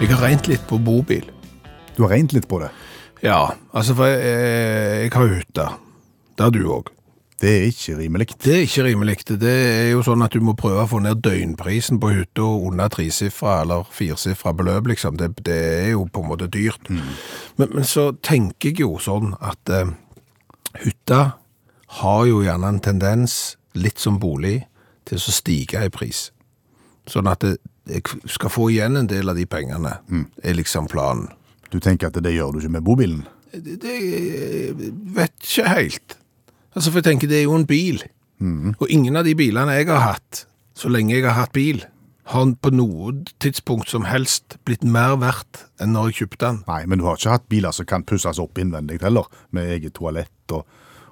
Jeg 0.01 0.09
har 0.09 0.23
regnet 0.25 0.49
litt 0.49 0.65
på 0.69 0.79
bobil. 0.81 1.27
Du 1.93 2.01
har 2.07 2.15
regnet 2.15 2.33
litt 2.39 2.47
på 2.49 2.57
det. 2.63 2.71
Ja, 3.21 3.51
altså 3.77 3.93
for 3.99 4.09
jeg, 4.09 5.03
jeg 5.05 5.13
har 5.13 5.29
hytte. 5.35 5.67
Det 6.33 6.47
har 6.47 6.55
du 6.55 6.63
òg. 6.73 6.89
Det 7.41 7.49
er 7.49 7.63
ikke 7.71 7.97
rimelig. 7.97 8.27
Det 8.43 8.53
er 8.53 8.59
ikke 8.67 8.83
rimelig. 8.85 9.15
Det 9.41 9.51
er 9.51 9.87
jo 9.95 10.03
sånn 10.05 10.21
at 10.21 10.35
du 10.37 10.43
må 10.45 10.53
prøve 10.57 10.83
å 10.83 10.89
få 10.91 10.99
ned 11.01 11.23
døgnprisen 11.25 11.97
på 12.01 12.11
hytta 12.13 12.45
under 12.45 12.91
tresifra 12.93 13.63
eller 13.63 13.87
firesifra 13.89 14.53
beløp, 14.53 14.91
liksom. 14.91 15.17
Det, 15.17 15.31
det 15.47 15.57
er 15.57 15.89
jo 15.95 16.05
på 16.05 16.21
en 16.21 16.29
måte 16.29 16.49
dyrt. 16.53 16.91
Men, 17.57 17.73
men 17.73 17.87
så 17.87 18.11
tenker 18.21 18.69
jeg 18.69 18.85
jo 18.85 18.99
sånn 19.01 19.33
at 19.41 19.73
eh, 19.73 19.89
hytta 20.83 21.23
har 22.01 22.21
jo 22.29 22.43
gjerne 22.45 22.75
en 22.75 22.79
tendens, 22.83 23.57
litt 23.73 23.97
som 23.99 24.21
bolig, 24.21 24.61
til 25.09 25.17
å 25.17 25.33
stige 25.33 25.81
i 25.81 25.89
pris. 25.89 26.27
Sånn 27.09 27.27
at 27.27 27.41
det, 27.41 27.57
jeg 27.89 28.05
skal 28.29 28.53
få 28.53 28.69
igjen 28.69 29.01
en 29.01 29.09
del 29.09 29.33
av 29.33 29.39
de 29.39 29.49
pengene, 29.49 29.97
er 30.45 30.59
liksom 30.61 30.85
planen. 30.91 31.31
Du 31.73 31.79
tenker 31.81 32.11
at 32.11 32.21
det 32.21 32.37
gjør 32.37 32.53
du 32.53 32.61
ikke 32.61 32.75
med 32.77 32.85
bobilen? 32.85 33.25
Det, 33.51 33.81
det 33.81 34.91
vet 35.17 35.33
ikke 35.41 35.71
helt. 35.73 36.20
Altså, 36.71 36.89
for 36.89 37.01
jeg 37.01 37.09
tenker, 37.09 37.27
det 37.31 37.41
er 37.41 37.47
jo 37.49 37.57
en 37.57 37.67
bil. 37.67 38.01
Og 38.79 38.87
ingen 38.89 39.19
av 39.19 39.27
de 39.27 39.35
bilene 39.37 39.75
jeg 39.77 39.89
har 39.91 40.05
hatt, 40.15 40.45
så 40.73 40.89
lenge 40.89 41.13
jeg 41.13 41.27
har 41.27 41.37
hatt 41.37 41.53
bil, 41.53 41.83
har 42.31 42.53
på 42.63 42.71
noe 42.73 43.11
tidspunkt 43.43 43.91
som 43.91 44.05
helst 44.07 44.55
blitt 44.65 44.85
mer 44.87 45.17
verdt 45.21 45.65
enn 45.81 45.91
når 45.93 46.09
jeg 46.09 46.21
kjøpte 46.21 46.45
den. 46.45 46.59
Nei, 46.69 46.83
men 46.87 47.01
du 47.01 47.05
har 47.05 47.19
ikke 47.19 47.35
hatt 47.35 47.49
biler 47.51 47.75
som 47.75 47.87
kan 47.89 48.05
pusses 48.07 48.39
opp 48.41 48.61
innvendig 48.61 49.01
heller, 49.03 49.27
med 49.51 49.73
eget 49.75 49.97
toalett 49.99 50.55
og, 50.55 50.63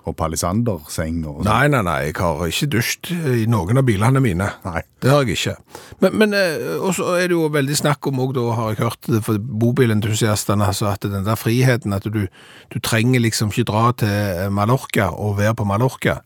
og 0.09 0.15
palisanderseng 0.19 1.21
og 1.29 1.39
sånn. 1.43 1.47
Nei, 1.49 1.67
nei, 1.71 1.81
nei, 1.85 1.97
jeg 2.09 2.15
har 2.19 2.41
ikke 2.49 2.69
dusjt 2.75 3.11
i 3.13 3.45
noen 3.49 3.79
av 3.81 3.85
bilene 3.87 4.21
mine. 4.23 4.49
Nei. 4.65 4.81
Det 4.99 5.11
har 5.13 5.23
jeg 5.23 5.37
ikke. 5.37 5.55
Men, 6.03 6.17
men 6.19 6.33
eh, 6.35 6.75
og 6.81 6.91
så 6.97 7.13
er 7.15 7.29
det 7.31 7.37
jo 7.37 7.45
veldig 7.53 7.77
snakk 7.79 8.09
om, 8.11 8.19
og 8.25 8.33
da 8.35 8.47
har 8.57 8.73
jeg 8.73 8.81
hørt 8.83 9.09
det 9.13 9.21
for 9.27 9.39
bobilentusiastene, 9.39 10.65
altså 10.67 10.89
at 10.91 11.07
den 11.07 11.23
der 11.27 11.39
friheten, 11.39 11.93
at 11.95 12.03
du, 12.09 12.25
du 12.73 12.79
trenger 12.83 13.23
liksom 13.23 13.53
ikke 13.53 13.67
dra 13.71 13.85
til 13.97 14.09
eh, 14.11 14.49
Mallorca 14.53 15.09
og 15.15 15.37
være 15.39 15.55
på 15.61 15.67
Mallorca. 15.69 16.19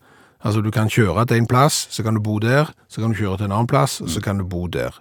Altså 0.44 0.60
du 0.60 0.70
kan 0.74 0.90
kjøre 0.92 1.24
til 1.30 1.40
en 1.40 1.46
plass, 1.48 1.86
så 1.90 2.02
kan 2.04 2.18
du 2.18 2.20
bo 2.20 2.38
der, 2.42 2.68
så 2.92 3.00
kan 3.00 3.14
du 3.14 3.20
kjøre 3.20 3.38
til 3.40 3.48
en 3.48 3.54
annen 3.56 3.70
plass, 3.70 4.00
og 4.04 4.10
så 4.12 4.20
kan 4.20 4.42
du 4.42 4.44
bo 4.44 4.66
der. 4.68 4.98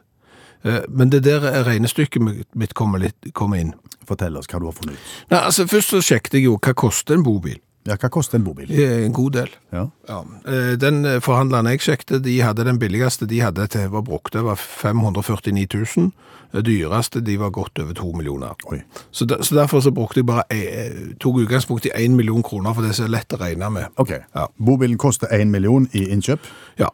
Eh, 0.64 0.84
Men 0.88 1.10
det 1.12 1.24
der 1.26 1.44
regnestykket 1.68 2.22
mitt 2.56 2.74
kommer, 2.74 3.02
litt, 3.04 3.34
kommer 3.34 3.60
inn. 3.60 3.74
Fortell 4.08 4.36
oss 4.40 4.48
hva 4.52 4.60
du 4.60 4.66
har 4.68 4.76
funnet 4.76 4.96
ut. 5.00 5.12
Nei, 5.32 5.40
altså 5.48 5.64
Først 5.68 5.92
så 5.94 6.02
sjekket 6.04 6.34
jeg 6.40 6.46
jo 6.48 6.58
hva 6.60 6.74
koster 6.76 7.16
en 7.18 7.24
bobil. 7.24 7.60
Ja, 7.88 7.98
Hva 8.00 8.08
koster 8.10 8.38
en 8.40 8.46
bobil? 8.46 8.70
Er 8.72 9.02
en 9.06 9.12
god 9.14 9.32
del. 9.36 9.50
Ja. 9.76 9.88
Ja. 10.08 10.22
Eh, 10.48 10.76
Den 10.80 11.04
eh, 11.06 11.18
forhandleren 11.22 11.68
jeg 11.68 11.82
sjekket, 11.84 12.22
de 12.24 12.38
hadde 12.42 12.64
den 12.64 12.80
billigste 12.80 13.28
de 13.28 13.42
hadde 13.44 13.66
til 13.68 13.90
var 13.92 14.06
brukt. 14.08 14.34
Det 14.34 14.44
var 14.46 14.56
549 14.56 15.68
000. 15.98 16.12
Det 16.54 16.62
dyreste 16.68 17.20
de 17.26 17.36
var 17.42 17.50
godt 17.50 17.80
over 17.82 17.94
to 17.98 18.12
millioner. 18.16 18.54
Oi. 18.72 18.78
Så, 19.12 19.26
der, 19.26 19.42
så 19.44 19.56
derfor 19.56 19.82
så 19.82 19.92
brukte 19.92 20.22
jeg 20.22 20.26
bare 20.30 20.44
eh, 20.54 21.16
tok 21.20 21.42
utgangspunkt 21.44 21.86
i 21.90 21.92
én 21.98 22.14
million 22.16 22.44
kroner, 22.44 22.74
for 22.74 22.86
det 22.86 22.94
er 23.00 23.10
lett 23.12 23.34
å 23.34 23.40
regne 23.42 23.70
med. 23.74 23.90
Ok. 23.98 24.14
Ja. 24.36 24.46
Bobilen 24.62 24.98
koster 25.02 25.28
én 25.34 25.50
million 25.52 25.90
i 25.94 26.06
innkjøp. 26.14 26.46
Ja. 26.80 26.88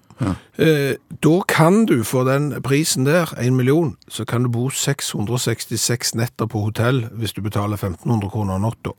Eh, 0.58 0.96
da 1.24 1.36
kan 1.48 1.86
du 1.86 2.04
for 2.04 2.24
den 2.26 2.54
prisen 2.64 3.06
der, 3.06 3.30
én 3.38 3.54
million, 3.60 3.94
så 4.08 4.26
kan 4.26 4.44
du 4.44 4.50
bo 4.50 4.70
666 4.70 6.16
netter 6.16 6.48
på 6.50 6.64
hotell 6.66 7.06
hvis 7.20 7.34
du 7.36 7.42
betaler 7.46 7.78
1500 7.78 8.30
kroner 8.34 8.58
natta. 8.64 8.96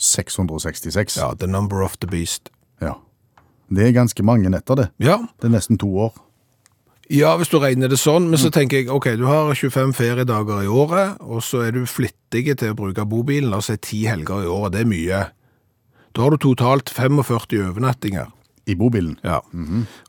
666. 0.00 1.18
Ja, 1.20 1.34
the 1.38 1.46
number 1.46 1.84
of 1.84 1.98
the 2.00 2.08
beast. 2.10 2.50
Ja. 2.80 2.96
Det 3.70 3.86
er 3.86 3.92
ganske 3.94 4.24
mange 4.26 4.50
netter, 4.50 4.74
det. 4.74 4.88
Ja, 4.98 5.20
Det 5.38 5.50
er 5.50 5.54
nesten 5.54 5.78
to 5.78 5.90
år. 6.08 6.16
Ja, 7.10 7.36
hvis 7.36 7.50
du 7.50 7.58
regner 7.58 7.90
det 7.90 7.98
sånn, 7.98 8.28
men 8.30 8.38
så 8.38 8.52
tenker 8.54 8.78
jeg, 8.78 8.90
ok, 8.90 9.08
du 9.18 9.24
har 9.26 9.50
25 9.54 9.92
feriedager 9.98 10.62
i 10.62 10.70
året, 10.70 11.16
og 11.20 11.42
så 11.42 11.64
er 11.66 11.74
du 11.74 11.82
flittig 11.90 12.44
til 12.54 12.70
å 12.70 12.76
bruke 12.78 13.02
bobilen, 13.02 13.50
la 13.50 13.58
oss 13.58 13.66
si 13.66 13.74
10 13.76 14.04
helger 14.12 14.44
i 14.44 14.50
året, 14.50 14.76
det 14.76 14.84
er 14.84 14.90
mye. 14.90 15.22
Da 16.14 16.22
har 16.22 16.30
du 16.30 16.38
totalt 16.38 16.90
45 16.94 17.66
overnattinger. 17.66 18.30
I 18.70 18.74
bobilen. 18.78 19.16
Ja. 19.24 19.40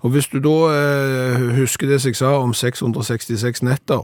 Og 0.04 0.12
hvis 0.14 0.28
du 0.30 0.38
da 0.44 0.52
eh, 0.76 1.46
husker 1.56 1.88
det 1.90 2.04
jeg 2.06 2.18
sa 2.20 2.36
om 2.44 2.54
666 2.54 3.64
netter, 3.66 4.04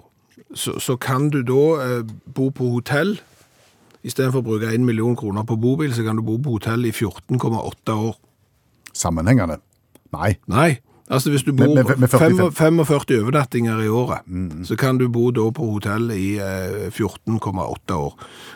så, 0.55 0.79
så 0.81 0.95
kan 0.97 1.29
du 1.29 1.43
da 1.45 1.65
eh, 1.83 2.13
bo 2.33 2.47
på 2.49 2.71
hotell, 2.71 3.19
i 4.03 4.09
stedet 4.09 4.31
for 4.31 4.41
å 4.41 4.47
bruke 4.49 4.73
1 4.73 4.85
million 4.85 5.15
kroner 5.15 5.43
på 5.43 5.57
bobil, 5.59 5.93
så 5.93 6.03
kan 6.05 6.15
du 6.15 6.21
bo 6.21 6.37
på 6.37 6.57
hotell 6.57 6.85
i 6.85 6.91
14,8 6.91 7.93
år. 7.97 8.15
Sammenhengende. 8.93 9.57
Nei. 10.13 10.37
Nei, 10.47 10.77
altså 11.11 11.29
hvis 11.29 11.43
du 11.43 11.51
bor 11.53 11.73
Med- 11.75 11.85
med- 11.85 11.99
med 11.99 12.09
45. 12.09 12.51
45 12.51 12.85
45 12.85 13.21
overnattinger 13.23 13.81
i 13.83 13.87
året, 13.87 14.21
så 14.67 14.75
kan 14.77 14.97
du 14.97 15.07
bo 15.09 15.31
da 15.31 15.49
på 15.51 15.71
hotell 15.73 16.11
i 16.11 16.37
eh, 16.39 16.89
14,8 16.89 17.93
år. 17.95 18.13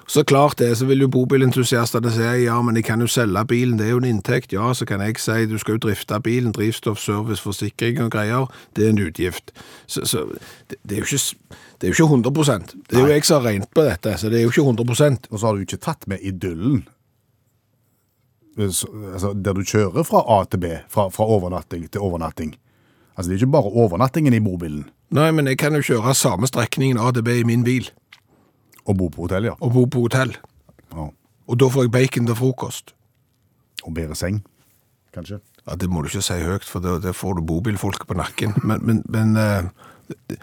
Så 0.08 0.24
klart 0.24 0.58
det, 0.58 0.78
så 0.78 0.86
vil 0.86 1.00
jo 1.02 1.08
bobilentusiastene 1.08 2.12
si, 2.12 2.44
ja, 2.46 2.62
men 2.62 2.76
jeg 2.76 2.84
kan 2.86 3.00
jo 3.02 3.08
selge 3.08 3.46
bilen, 3.48 3.78
det 3.78 3.88
er 3.88 3.92
jo 3.92 3.98
en 3.98 4.06
inntekt. 4.06 4.54
Ja, 4.54 4.74
så 4.74 4.86
kan 4.86 5.00
jeg 5.02 5.20
si, 5.20 5.46
du 5.46 5.58
skal 5.58 5.74
jo 5.78 5.88
drifte 5.90 6.20
bilen, 6.24 6.52
drivstoff, 6.52 7.00
service, 7.00 7.42
forsikring 7.42 8.00
og 8.02 8.12
greier, 8.12 8.48
det 8.76 8.86
er 8.86 8.90
en 8.90 9.00
utgift. 9.08 9.52
Så, 9.88 10.06
så 10.06 10.26
det, 10.70 10.78
det, 10.88 10.98
er 10.98 11.02
jo 11.02 11.04
ikke, 11.12 11.56
det 11.82 11.90
er 11.90 11.94
jo 11.96 12.06
ikke 12.06 12.14
100 12.14 12.60
Det 12.88 12.98
er 12.98 13.02
jo 13.02 13.08
jeg 13.10 13.26
som 13.26 13.42
har 13.42 13.48
regnet 13.50 13.72
på 13.74 13.84
dette, 13.84 14.12
så 14.22 14.30
det 14.30 14.38
er 14.38 14.44
jo 14.46 14.52
ikke 14.54 14.62
100% 14.86 15.32
Og 15.32 15.40
så 15.40 15.46
har 15.48 15.56
du 15.58 15.62
ikke 15.66 15.82
tatt 15.82 16.08
med 16.08 16.20
idyllen. 16.22 16.84
Så- 18.70 18.88
Altså, 19.14 19.34
der 19.34 19.54
du 19.54 19.62
kjører 19.64 20.04
fra 20.06 20.22
A 20.28 20.44
til 20.46 20.60
B, 20.60 20.66
fra, 20.90 21.10
fra 21.10 21.24
overnatting 21.26 21.90
til 21.90 22.02
overnatting. 22.02 22.56
Altså, 23.18 23.30
det 23.32 23.36
er 23.42 23.46
ikke 23.46 23.52
bare 23.52 23.72
overnattingen 23.74 24.34
i 24.34 24.40
bobilen 24.40 24.90
Nei, 25.12 25.32
men 25.32 25.48
jeg 25.48 25.58
kan 25.58 25.74
jo 25.74 25.82
kjøre 25.82 26.14
samme 26.16 26.48
strekningen 26.48 27.24
B 27.24 27.28
i 27.28 27.44
min 27.44 27.64
bil, 27.64 27.90
og 28.86 28.98
bo 28.98 29.10
på 29.10 29.22
hotell, 29.22 29.44
ja. 29.44 29.56
og 29.60 29.74
bo 29.74 29.86
på 29.86 30.00
hotell. 30.02 30.38
ja. 30.94 31.10
Og 31.48 31.60
da 31.60 31.66
får 31.66 31.84
jeg 31.84 31.92
bacon 31.92 32.26
til 32.26 32.36
frokost. 32.36 32.94
Og 33.84 33.94
bedre 33.94 34.16
seng, 34.16 34.46
kanskje. 35.14 35.42
Ja, 35.68 35.76
Det 35.76 35.90
må 35.90 36.02
du 36.02 36.08
ikke 36.08 36.22
si 36.22 36.34
høyt, 36.34 36.64
for 36.64 36.80
da 36.80 37.12
får 37.12 37.36
du 37.36 37.42
bobilfolk 37.42 38.08
på 38.08 38.14
nakken. 38.14 38.54
Men, 38.64 38.80
men, 38.86 39.04
men 39.10 39.36
uh, 39.38 40.36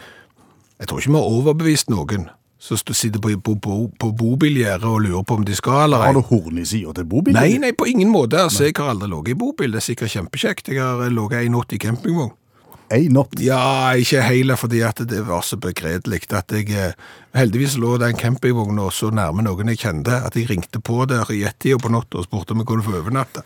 jeg 0.79 0.87
tror 0.87 1.01
ikke 1.01 1.11
vi 1.11 1.19
har 1.19 1.31
overbevist 1.39 1.89
noen 1.91 2.29
som 2.59 2.75
sitter 2.91 3.21
på, 3.23 3.31
på, 3.39 3.55
på, 3.63 3.75
på 3.99 4.09
bobilgjerdet 4.19 4.83
og 4.87 4.99
lurer 5.05 5.23
på 5.23 5.37
om 5.39 5.45
de 5.47 5.55
skal 5.55 5.85
eller 5.85 6.03
Har 6.03 6.17
du 6.17 6.19
ei. 6.19 6.27
horn 6.27 6.57
i 6.59 6.65
sida 6.67 6.91
til 6.97 7.05
bobil? 7.07 7.33
Nei, 7.37 7.53
nei, 7.61 7.71
på 7.71 7.87
ingen 7.87 8.11
måte. 8.11 8.35
Altså, 8.49 8.65
Jeg 8.67 8.75
har 8.77 8.91
aldri 8.91 9.07
ligget 9.07 9.31
i 9.31 9.39
bobil. 9.39 9.71
Det 9.71 9.79
er 9.79 9.85
sikkert 9.85 10.11
kjempekjekt. 10.11 10.67
Jeg 10.73 10.83
har 10.83 10.99
eh, 11.05 11.13
ligget 11.13 11.45
en 11.47 11.55
natt 11.55 11.71
i 11.71 11.79
campingvogn. 11.79 12.33
Ei 12.91 13.07
natt. 13.13 13.39
Ja, 13.39 13.93
ikke 13.95 14.25
hele, 14.25 14.57
fordi 14.59 14.81
at 14.83 14.99
det 15.07 15.21
var 15.27 15.45
så 15.47 15.55
begredelig 15.61 16.25
at 16.35 16.51
jeg 16.51 16.67
eh, 16.75 16.93
Heldigvis 17.37 17.77
lå 17.79 17.95
den 18.01 18.17
campingvogna 18.19 18.89
så 18.91 19.11
nærme 19.13 19.45
noen 19.45 19.71
jeg 19.71 19.79
kjente, 19.85 20.19
at 20.25 20.35
jeg 20.35 20.49
ringte 20.49 20.81
på 20.83 21.05
der 21.07 21.31
i 21.31 21.43
ett-tida 21.47 21.79
på 21.79 21.93
natta 21.93 22.19
og 22.19 22.27
spurte 22.27 22.57
om 22.57 22.63
jeg 22.63 22.71
kunne 22.73 22.83
få 22.83 22.97
overnatte. 22.99 23.45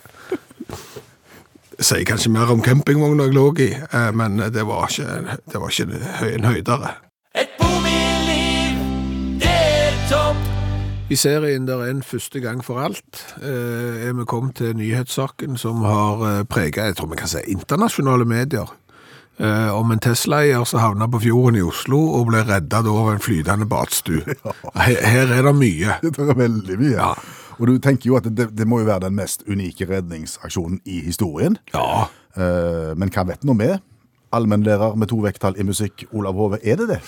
Sier 1.83 2.05
kanskje 2.07 2.31
mer 2.33 2.49
om 2.53 2.61
campingvogna 2.65 3.27
jeg 3.27 3.37
lå 3.37 3.47
i, 3.61 3.71
eh, 3.77 4.11
men 4.15 4.41
det 4.49 4.65
var 4.65 4.89
ikke, 4.89 5.39
det 5.53 5.61
var 5.61 5.69
ikke 5.69 6.31
en 6.33 6.49
høydere. 6.49 6.95
Et 7.35 7.49
bobilliv, 7.57 8.75
det 9.41 9.49
er 9.49 9.95
topp. 10.09 10.37
I 11.09 11.15
serien 11.15 11.65
der 11.65 11.79
er 11.81 11.89
en 11.89 12.03
første 12.05 12.39
gang 12.39 12.59
for 12.65 12.77
alt, 12.79 13.23
eh, 13.41 14.07
er 14.07 14.13
vi 14.13 14.25
kommet 14.25 14.55
til 14.55 14.75
nyhetssaken 14.77 15.57
som 15.57 15.81
har 15.81 16.21
prega 16.21 16.43
preget, 16.43 16.77
jeg 16.85 16.95
tror 16.95 17.09
vi 17.09 17.17
kan 17.17 17.27
si, 17.27 17.41
internasjonale 17.47 18.25
medier. 18.25 18.69
Eh, 19.39 19.71
om 19.73 19.91
en 19.91 19.99
Tesla-eier 19.99 20.63
som 20.63 20.79
havna 20.79 21.07
på 21.09 21.23
fjorden 21.23 21.57
i 21.57 21.63
Oslo 21.65 22.03
og 22.19 22.27
ble 22.29 22.43
redda 22.45 22.83
over 22.85 23.15
en 23.15 23.23
flytende 23.23 23.65
badstue. 23.65 24.21
Her, 24.85 24.99
her 25.01 25.33
er 25.33 25.47
det 25.47 25.55
mye. 25.57 25.95
Det 26.03 26.19
er 26.19 26.37
veldig 26.37 26.77
mye. 26.79 26.97
Ja. 26.99 27.15
Og 27.57 27.67
du 27.67 27.79
tenker 27.81 28.11
jo 28.11 28.17
at 28.17 28.29
det, 28.29 28.51
det 28.57 28.67
må 28.69 28.83
jo 28.83 28.91
være 28.91 29.07
den 29.07 29.17
mest 29.17 29.41
unike 29.49 29.89
redningsaksjonen 29.89 30.83
i 30.85 31.01
historien. 31.07 31.57
Ja. 31.73 32.05
Eh, 32.37 32.93
men 32.93 33.09
hva 33.09 33.25
vet 33.25 33.43
nå 33.45 33.57
vi? 33.57 33.73
Allmennlærer 34.33 34.95
med 34.97 35.09
to 35.13 35.21
vekttall 35.23 35.55
i 35.59 35.63
musikk, 35.67 36.05
Olav 36.11 36.33
Hove. 36.39 36.59
Er 36.63 36.75
det 36.81 36.87
det? 36.95 36.99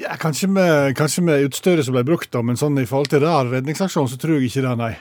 Ja, 0.00 0.14
kanskje 0.18 0.48
med, 0.48 0.94
kanskje 0.96 1.22
med 1.22 1.44
utstyret 1.44 1.84
som 1.86 1.94
ble 1.94 2.02
brukt, 2.08 2.30
da, 2.32 2.40
men 2.42 2.56
sånn 2.58 2.78
i 2.80 2.86
forhold 2.88 3.10
til 3.12 3.20
rar 3.22 3.46
redningsaksjon, 3.52 4.08
så 4.10 4.16
tror 4.18 4.38
jeg 4.40 4.48
ikke 4.48 4.62
det, 4.64 4.72
nei. 4.80 4.92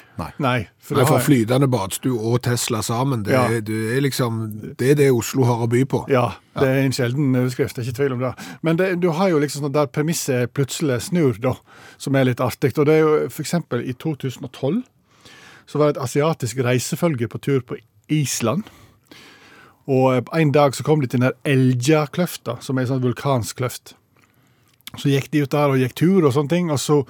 Nei. 0.44 0.58
for 0.84 0.98
Nei, 1.00 1.02
det 1.02 1.08
for 1.10 1.24
flytende 1.24 1.70
badstue 1.72 2.20
og 2.20 2.42
Tesla 2.46 2.82
sammen, 2.86 3.24
det, 3.24 3.32
Ja. 3.34 3.46
er- 3.48 3.62
det 3.62 3.98
er 3.98 4.02
liksom 4.02 4.76
Det 4.78 4.92
er 4.92 4.96
det 4.96 5.10
Oslo 5.12 5.46
har 5.46 5.64
å 5.66 5.70
by 5.70 5.86
på. 5.86 6.06
Ja, 6.10 6.34
det 6.60 6.68
er 6.68 6.84
en 6.84 6.92
sjelden 6.92 7.34
overskrift, 7.34 7.76
det 7.76 7.88
er 7.88 7.92
ikke 7.92 7.96
tvil 8.04 8.14
om 8.14 8.20
det. 8.20 8.34
Men 8.62 8.76
det, 8.76 9.00
du 9.00 9.10
har 9.12 9.30
jo 9.30 9.40
liksom 9.40 9.62
sånn 9.64 9.72
der 9.74 9.88
premisset 9.88 10.54
plutselig 10.54 11.02
snur, 11.02 11.40
da, 11.40 11.54
som 11.98 12.16
er 12.16 12.26
litt 12.26 12.42
artig. 12.42 12.78
Og 12.78 12.86
det 12.86 12.94
er 12.94 13.00
jo 13.00 13.28
eksempel 13.30 13.88
i 13.88 13.94
2012 13.94 14.84
så 15.66 15.80
var 15.80 15.94
det 15.94 15.98
et 15.98 16.04
asiatisk 16.04 16.58
reisefølge 16.58 17.28
på 17.30 17.40
tur 17.42 17.62
på 17.62 17.78
Island. 18.10 18.64
Og 19.92 20.16
eh, 20.16 20.24
en 20.40 20.54
dag 20.56 20.76
så 20.76 20.86
kom 20.86 21.02
de 21.02 21.10
til 21.10 21.20
den 21.20 21.30
her 21.30 21.38
Elja-kløfta, 21.48 22.60
som 22.64 22.78
er 22.78 22.86
en 22.86 22.94
sånn 22.96 23.04
vulkansk 23.04 23.60
kløft. 23.60 23.96
Så 24.94 25.10
gikk 25.10 25.32
de 25.34 25.44
ut 25.44 25.54
der 25.54 25.74
og 25.74 25.82
gikk 25.82 25.98
tur 25.98 26.24
og 26.24 26.34
sånne 26.36 26.54
ting, 26.54 26.72
og 26.72 26.80
så 26.82 27.02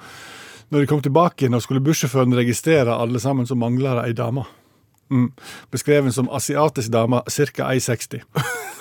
når 0.72 0.82
de 0.82 0.90
kom 0.90 1.02
tilbake 1.04 1.44
igjen 1.44 1.54
og 1.54 1.62
skulle 1.62 1.84
bussjåføren 1.84 2.34
registrere 2.34 2.96
alle 2.96 3.20
sammen, 3.22 3.46
så 3.46 3.56
mangla 3.58 3.98
det 4.00 4.08
ei 4.08 4.16
dame. 4.18 4.46
Mm. 5.12 5.28
Beskreven 5.70 6.12
som 6.12 6.30
asiatisk 6.32 6.90
dame, 6.90 7.20
ca. 7.28 7.68
1,60. 7.70 8.24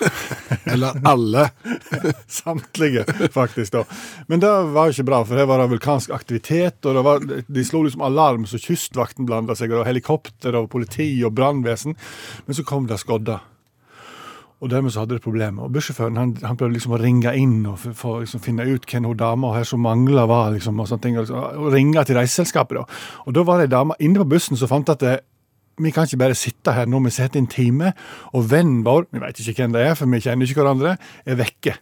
Eller 0.74 0.96
alle. 1.04 1.50
Samtlige, 2.28 3.06
faktisk. 3.32 3.74
da. 3.76 3.84
Men 4.28 4.40
det 4.40 4.50
var 4.74 4.88
jo 4.88 4.96
ikke 4.96 5.08
bra, 5.12 5.22
for 5.28 5.38
det 5.38 5.46
var 5.52 5.62
det 5.62 5.70
vulkansk 5.76 6.16
aktivitet. 6.16 6.86
og 6.86 6.96
det 6.96 7.04
var, 7.06 7.28
De 7.48 7.66
slo 7.66 7.84
liksom 7.84 8.02
alarm, 8.02 8.46
så 8.46 8.58
Kystvakten 8.58 9.28
blanda 9.30 9.56
seg, 9.56 9.76
og 9.76 9.86
helikopter 9.86 10.56
og 10.56 10.72
politi 10.72 11.12
og 11.24 11.36
brannvesen. 11.36 12.00
Men 12.48 12.58
så 12.58 12.66
kom 12.66 12.88
det 12.88 13.04
skodda. 13.04 13.42
Og 14.64 14.72
dermed 14.72 14.94
så 14.96 15.04
hadde 15.04 15.18
det 15.18 15.26
problemer. 15.26 15.66
Og 15.66 15.74
Bussjåføren 15.76 16.18
han, 16.18 16.32
han 16.40 16.56
prøvde 16.60 16.78
liksom 16.78 16.96
å 16.96 17.02
ringe 17.02 17.34
inn 17.36 17.66
og 17.68 17.76
for, 17.82 17.98
for, 18.00 18.22
liksom, 18.24 18.40
finne 18.46 18.64
ut 18.70 18.88
hvem 18.88 19.10
hun 19.10 19.20
dama 19.20 19.52
her 19.58 19.68
som 19.68 19.84
mangla 19.84 20.24
var. 20.30 20.54
liksom, 20.56 20.80
Og 20.80 20.88
sånne 20.88 21.04
ting, 21.04 21.18
og, 21.20 21.28
liksom, 21.28 21.66
og 21.66 21.76
ringe 21.76 22.06
til 22.08 22.20
reiseselskapet. 22.20 22.80
da. 22.80 22.86
Og 23.28 23.36
da 23.36 23.44
var 23.44 23.60
det 23.60 23.68
ei 23.68 23.76
dame 23.76 24.00
inne 24.00 24.24
på 24.24 24.30
bussen 24.36 24.60
som 24.60 24.72
fant 24.72 24.94
at 24.94 25.04
det, 25.04 25.18
vi 25.82 25.92
kan 25.92 26.08
ikke 26.08 26.22
bare 26.22 26.38
sitte 26.38 26.72
her 26.76 26.88
nå, 26.88 27.02
vi 27.04 27.12
setter 27.12 27.42
inn 27.42 27.50
time, 27.50 27.92
og 28.32 28.46
vennen 28.52 28.84
vår, 28.86 29.08
vi 29.12 29.24
vet 29.24 29.42
ikke 29.42 29.64
hvem 29.64 29.74
det 29.74 29.88
er, 29.88 29.96
for 29.98 30.08
vi 30.08 30.22
kjenner 30.22 30.48
ikke 30.48 30.62
hverandre, 30.62 30.96
er 31.26 31.40
vekke. 31.40 31.76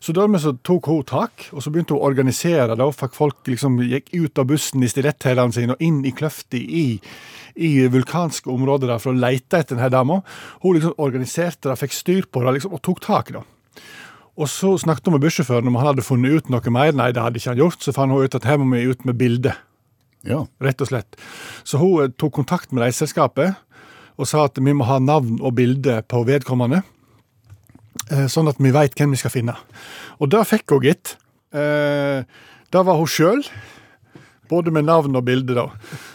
Så 0.00 0.14
dermed 0.14 0.40
så 0.42 0.52
tok 0.62 0.86
hun 0.86 1.02
tak, 1.08 1.48
og 1.52 1.62
så 1.64 1.72
begynte 1.74 1.94
hun 1.94 2.00
å 2.02 2.08
organisere 2.10 2.76
det, 2.76 2.84
og 2.84 2.94
fikk 2.96 3.16
folk 3.18 3.50
liksom 3.50 3.80
gikk 3.82 4.12
ut 4.14 4.38
av 4.38 4.46
bussen 4.50 4.82
i 4.84 4.90
stiletthælene 4.90 5.54
sine 5.56 5.74
og 5.74 5.82
inn 5.84 6.00
i 6.06 6.12
kløfta 6.14 6.58
i, 6.58 6.86
i 7.58 7.70
vulkanske 7.90 8.50
områder 8.52 8.92
der 8.92 9.02
for 9.02 9.14
å 9.14 9.18
lete 9.18 9.58
etter 9.62 9.74
denne 9.76 9.90
dama. 9.92 10.20
Hun 10.62 10.76
liksom 10.78 10.94
organiserte 11.02 11.70
det, 11.72 11.78
fikk 11.82 11.96
styr 11.96 12.28
på 12.30 12.44
det 12.44 12.58
liksom, 12.58 12.76
og 12.78 12.84
tok 12.86 13.02
tak 13.04 13.32
da. 13.34 13.42
Og 14.38 14.46
så 14.46 14.76
snakket 14.78 15.08
hun 15.08 15.16
med 15.16 15.24
bussjåføren 15.26 15.66
om 15.66 15.76
han 15.80 15.88
hadde 15.90 16.04
funnet 16.06 16.30
ut 16.30 16.50
noe 16.54 16.70
mer. 16.70 16.92
Nei, 16.94 17.08
det 17.10 17.24
hadde 17.24 17.40
ikke 17.40 17.50
han 17.56 17.58
gjort. 17.64 17.80
Så 17.82 17.94
fant 17.96 18.14
hun 18.14 18.22
ut 18.22 18.36
at 18.38 18.46
her 18.46 18.60
må 18.62 18.68
vi 18.76 18.84
ut 18.86 19.02
med 19.08 19.18
bilde 19.18 19.56
Ja. 20.26 20.44
rett 20.62 20.80
og 20.80 20.90
slett. 20.92 21.18
Så 21.66 21.78
hun 21.82 22.04
eh, 22.04 22.12
tok 22.14 22.36
kontakt 22.38 22.70
med 22.70 22.84
reiseselskapet 22.84 23.56
og 24.18 24.26
sa 24.26 24.44
at 24.46 24.58
vi 24.58 24.74
må 24.74 24.86
ha 24.86 24.98
navn 25.02 25.40
og 25.42 25.54
bilde 25.58 26.00
på 26.10 26.24
vedkommende, 26.26 26.82
sånn 28.30 28.48
at 28.48 28.60
vi 28.62 28.70
veit 28.74 28.94
hvem 28.98 29.12
vi 29.14 29.20
skal 29.20 29.34
finne. 29.34 29.54
Og 30.20 30.30
det 30.32 30.44
fikk 30.48 30.70
hun, 30.76 30.84
gitt. 30.86 31.16
Eh, 31.52 32.22
Det 32.70 32.84
var 32.84 32.96
hun 33.00 33.06
sjøl. 33.08 33.44
Både 34.48 34.72
med 34.72 34.86
navn 34.88 35.12
og 35.16 35.24
bilde, 35.26 35.52
da. 35.56 35.66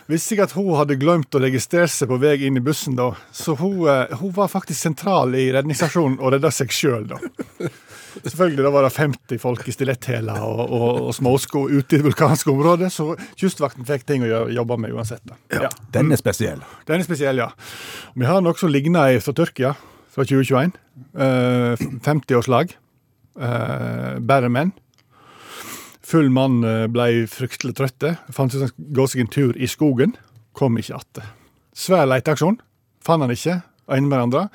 Visste 0.09 0.33
ikke 0.33 0.47
at 0.47 0.53
hun 0.57 0.71
hadde 0.77 0.95
glemt 0.97 1.35
å 1.37 1.41
registrere 1.41 1.85
seg 1.89 2.09
på 2.09 2.17
vei 2.21 2.35
inn 2.47 2.57
i 2.57 2.63
bussen, 2.65 2.95
da. 2.97 3.11
Så 3.31 3.53
hun, 3.59 3.87
eh, 3.89 4.15
hun 4.17 4.31
var 4.33 4.49
faktisk 4.49 4.79
sentral 4.87 5.35
i 5.37 5.51
redningsaksjonen 5.53 6.17
og 6.19 6.33
redda 6.33 6.49
seg 6.51 6.73
sjøl, 6.73 7.05
da. 7.13 7.19
Selvfølgelig 8.23 8.63
da 8.65 8.69
var 8.73 8.85
det 8.85 8.93
50 8.93 9.39
folk 9.41 9.67
i 9.67 9.73
stiletthæler 9.73 10.41
og, 10.45 10.59
og, 10.69 10.99
og 11.07 11.13
småsko 11.17 11.63
ute 11.71 11.95
i 11.95 11.99
det 12.01 12.05
vulkanske 12.05 12.49
området, 12.53 12.91
så 12.93 13.15
Kystvakten 13.41 13.85
fikk 13.89 14.05
ting 14.09 14.25
å 14.25 14.43
jobbe 14.53 14.77
med 14.81 14.93
uansett. 14.93 15.21
da. 15.25 15.37
Ja. 15.65 15.69
Den 15.93 16.11
er 16.13 16.21
spesiell. 16.21 16.61
Den 16.89 17.01
er 17.01 17.07
spesiell, 17.07 17.41
ja. 17.41 17.49
Vi 18.13 18.25
har 18.29 18.41
noe 18.45 18.53
som 18.57 18.69
ligner 18.69 19.17
fra 19.21 19.33
Tyrkia 19.33 19.73
fra 20.13 20.25
2021. 20.25 20.77
Eh, 21.17 21.83
50-årslag. 22.05 22.77
Eh, 23.39 24.19
bare 24.19 24.49
menn. 24.53 24.73
Full 26.03 26.29
mann 26.33 26.61
eh, 26.67 26.85
ble 26.91 27.25
fryktelig 27.31 27.75
trøtte. 27.79 28.15
Fant 28.35 28.53
ut 28.53 28.61
han 28.61 28.71
skulle 28.71 28.97
gå 28.99 29.09
seg 29.09 29.23
en 29.23 29.33
tur 29.33 29.57
i 29.57 29.69
skogen. 29.69 30.17
Kom 30.53 30.77
ikke 30.77 30.99
att. 30.99 31.23
Svær 31.73 32.05
leteaksjon. 32.09 32.59
Fant 33.03 33.25
han 33.25 33.33
ikke. 33.33 33.61
En 33.91 34.07
med 34.07 34.19
andre. 34.19 34.47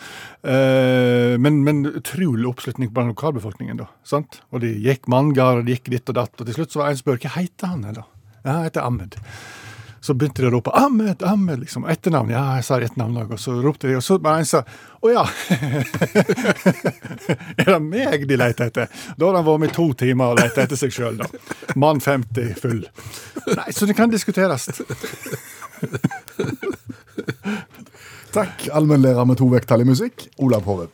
Eh, 0.46 1.34
men, 1.40 1.60
men 1.66 1.82
utrolig 1.90 2.46
oppslutning 2.48 2.92
blant 2.94 3.12
lokalbefolkningen. 3.12 3.82
da, 3.82 3.88
sant? 4.06 4.40
Og 4.52 4.62
de 4.64 4.70
gikk 4.84 5.08
manngard, 5.10 5.62
og 5.62 5.66
de 5.66 5.76
gikk 5.76 5.90
ditt 5.92 6.12
og 6.12 6.20
datt. 6.20 6.38
Og 6.38 6.48
til 6.48 6.56
slutt 6.60 6.72
så 6.72 6.84
var 6.84 6.94
en 6.94 7.00
spør 7.00 7.20
hva 7.24 7.34
heter 7.36 7.74
han. 7.74 7.84
da? 7.90 8.06
Ja, 8.44 8.52
han 8.52 8.68
heter 8.68 8.86
Ahmed. 8.86 9.18
Så 10.00 10.14
begynte 10.14 10.42
de 10.42 10.48
å 10.48 10.50
rope 10.54 10.70
'Ahmed, 10.70 11.22
Ahmed', 11.22 11.60
liksom. 11.64 11.84
Etternavn. 11.90 12.30
Ja, 12.30 12.54
jeg 12.56 12.64
sa 12.64 12.78
etternavn 12.78 13.16
òg. 13.24 13.32
Og 13.34 13.40
så 13.42 13.62
ropte 13.62 13.88
de, 13.88 13.96
og 13.98 14.02
så 14.02 14.18
bare 14.22 14.38
en 14.38 14.48
sa 14.48 14.62
'Å 15.02 15.12
ja'. 15.12 15.26
er 17.58 17.64
det 17.64 17.82
meg 17.82 18.28
de 18.28 18.36
leter 18.36 18.64
etter? 18.66 18.86
Da 19.16 19.26
har 19.26 19.34
han 19.40 19.46
vært 19.46 19.60
med 19.60 19.70
i 19.70 19.74
to 19.74 19.92
timer 19.94 20.24
og 20.32 20.38
lett 20.40 20.58
etter 20.58 20.76
seg 20.76 20.90
sjøl, 20.94 21.16
da. 21.18 21.26
Mann 21.76 22.00
50, 22.00 22.54
full. 22.58 22.86
Nei, 23.54 23.72
så 23.72 23.86
det 23.86 23.94
kan 23.98 24.10
diskuteres. 24.10 24.68
Takk, 28.38 28.68
allmennlærer 28.76 29.24
med 29.24 29.38
to 29.40 29.46
vekttall 29.50 29.82
i 29.82 29.86
musikk, 29.88 30.28
Olav 30.38 30.62
Hove. 30.68 30.86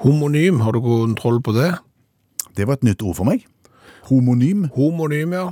Homonym, 0.00 0.62
har 0.64 0.72
du 0.72 0.80
kontroll 0.80 1.42
på 1.44 1.52
det? 1.52 1.74
Det 2.56 2.64
var 2.64 2.78
et 2.78 2.86
nytt 2.88 3.02
ord 3.04 3.18
for 3.18 3.28
meg. 3.28 3.44
Homonym. 4.08 4.68
Homonym, 4.74 5.32
ja. 5.36 5.48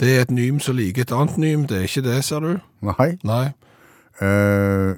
Det 0.00 0.08
er 0.16 0.20
et 0.22 0.30
nym 0.30 0.60
som 0.62 0.76
liker 0.78 1.02
et 1.02 1.12
annet 1.12 1.36
nym. 1.42 1.64
Det 1.66 1.78
er 1.78 1.86
ikke 1.88 2.02
det, 2.06 2.18
ser 2.24 2.40
du. 2.44 2.52
Nei. 2.86 3.08
Nei. 3.26 3.44
Eh, 4.22 4.92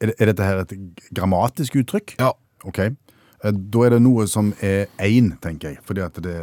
er, 0.00 0.12
er 0.18 0.30
dette 0.30 0.44
her 0.46 0.60
et 0.62 0.74
grammatisk 1.16 1.76
uttrykk? 1.80 2.14
Ja. 2.20 2.30
Ok. 2.68 2.78
Eh, 2.78 3.52
da 3.52 3.84
er 3.86 3.96
det 3.96 4.02
noe 4.04 4.26
som 4.30 4.52
er 4.62 4.86
én, 5.02 5.32
tenker 5.42 5.72
jeg. 5.74 5.80
Fordi 5.86 6.04
at 6.04 6.20
det 6.22 6.36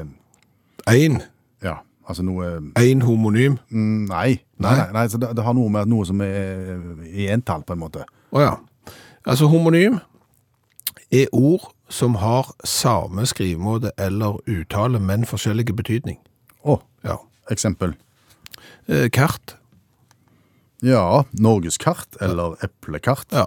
Én. 0.91 1.21
Ja, 1.63 1.79
altså 2.07 2.21
noe 2.23 2.49
Én 2.77 3.01
homonym. 3.01 3.55
mm, 3.71 4.05
Nei. 4.11 4.39
Nei, 4.59 4.69
Nei. 4.69 4.75
nei, 4.83 4.89
nei 4.93 5.05
så 5.09 5.17
det, 5.17 5.31
det 5.35 5.43
har 5.43 5.53
noe 5.57 5.69
med 5.69 5.81
at 5.81 5.89
noe 5.91 6.05
som 6.05 6.21
er 6.21 6.75
i 7.09 7.25
entall, 7.33 7.63
på 7.65 7.73
en 7.73 7.81
måte. 7.81 8.03
Å 8.35 8.43
ja. 8.43 8.51
Altså, 9.25 9.47
homonym 9.49 9.97
er 11.11 11.27
ord 11.33 11.71
som 11.89 12.15
har 12.15 12.49
samme 12.65 13.25
skrivemåte 13.29 13.91
eller 13.97 14.39
uttale, 14.49 14.99
men 14.99 15.25
forskjellige 15.25 15.73
betydning. 15.75 16.17
Å, 16.65 16.79
Ja. 17.03 17.17
eksempel. 17.51 17.93
Eh, 18.87 19.09
kart. 19.09 19.55
Ja, 20.81 21.23
norgeskart 21.39 22.17
eller 22.21 22.55
eplekart. 22.63 23.25
Ja. 23.31 23.45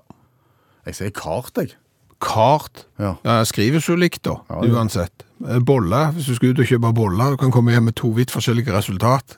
Jeg 0.87 0.95
sier 0.95 1.11
kart, 1.11 1.53
jeg. 1.57 1.75
Kart. 2.21 2.85
Ja. 2.99 3.17
Ja, 3.25 3.45
skrives 3.45 3.87
jo 3.89 3.95
likt, 3.97 4.23
da, 4.23 4.37
Ja, 4.51 4.63
ja. 4.65 4.73
uansett. 4.75 5.25
Bolle, 5.65 6.13
Hvis 6.15 6.27
du 6.27 6.35
skal 6.35 6.49
ut 6.51 6.59
og 6.59 6.67
kjøpe 6.67 6.93
boller, 6.95 7.31
du 7.31 7.37
kan 7.37 7.53
komme 7.53 7.71
hjem 7.71 7.85
med 7.85 7.95
to 7.97 8.09
vidt 8.11 8.31
forskjellige 8.31 8.73
resultat. 8.75 9.37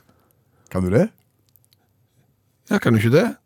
Kan 0.70 0.84
du 0.84 0.90
det? 0.90 1.10
Ja, 2.70 2.78
kan 2.78 2.94
du 2.94 2.98
ikke 3.00 3.10
det? 3.12 3.36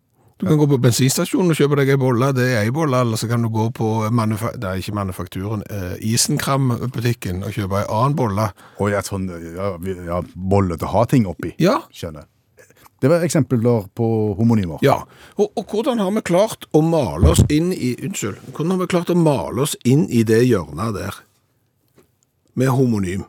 Du 0.41 0.47
kan 0.49 0.59
gå 0.59 0.67
på 0.67 0.81
bensinstasjonen 0.83 1.53
og 1.55 1.59
kjøpe 1.59 1.77
deg 1.79 1.93
ei 1.95 1.99
bolle, 2.01 2.33
det 2.35 2.45
er 2.57 2.65
ei 2.65 2.73
bolle, 2.75 2.99
eller 3.05 3.21
så 3.21 3.29
kan 3.31 3.45
du 3.45 3.49
gå 3.55 3.69
på 3.77 3.91
manufa 4.11 4.51
er 4.57 4.81
ikke 4.81 4.95
manufakturen, 4.97 5.63
eh, 5.71 5.95
Isenkram-butikken 6.11 7.45
og 7.47 7.55
kjøpe 7.55 7.85
ei 7.85 7.87
annen 7.87 8.17
bolle. 8.19 8.49
Å 8.83 8.89
ja, 8.91 9.03
sånn 9.07 9.29
ja, 9.31 9.69
ja, 10.09 10.19
bolle 10.35 10.75
til 10.81 10.89
å 10.89 10.95
ha 10.97 11.05
ting 11.11 11.29
oppi. 11.31 11.55
Ja, 11.63 11.81
Skjønner. 11.95 12.27
Det 13.05 13.11
var 13.13 13.23
eksempler 13.27 13.87
på 13.95 14.07
homonymer. 14.39 14.79
ja. 14.83 15.03
Og, 15.37 15.51
og 15.59 15.67
hvordan 15.71 15.99
har 16.01 16.11
vi 16.15 16.23
klart 16.25 16.65
å 16.73 16.81
male 16.83 17.31
oss 17.35 17.43
inn 17.53 17.71
i, 17.73 17.93
unnskyld, 18.07 18.39
hvordan 18.55 18.71
har 18.75 18.79
vi 18.81 18.91
klart 18.91 19.11
å 19.13 19.17
male 19.19 19.63
oss 19.67 19.77
inn 19.85 20.07
i 20.09 20.23
det 20.25 20.41
hjørnet 20.49 20.95
der? 20.97 21.19
Med 22.57 22.71
homonym. 22.75 23.25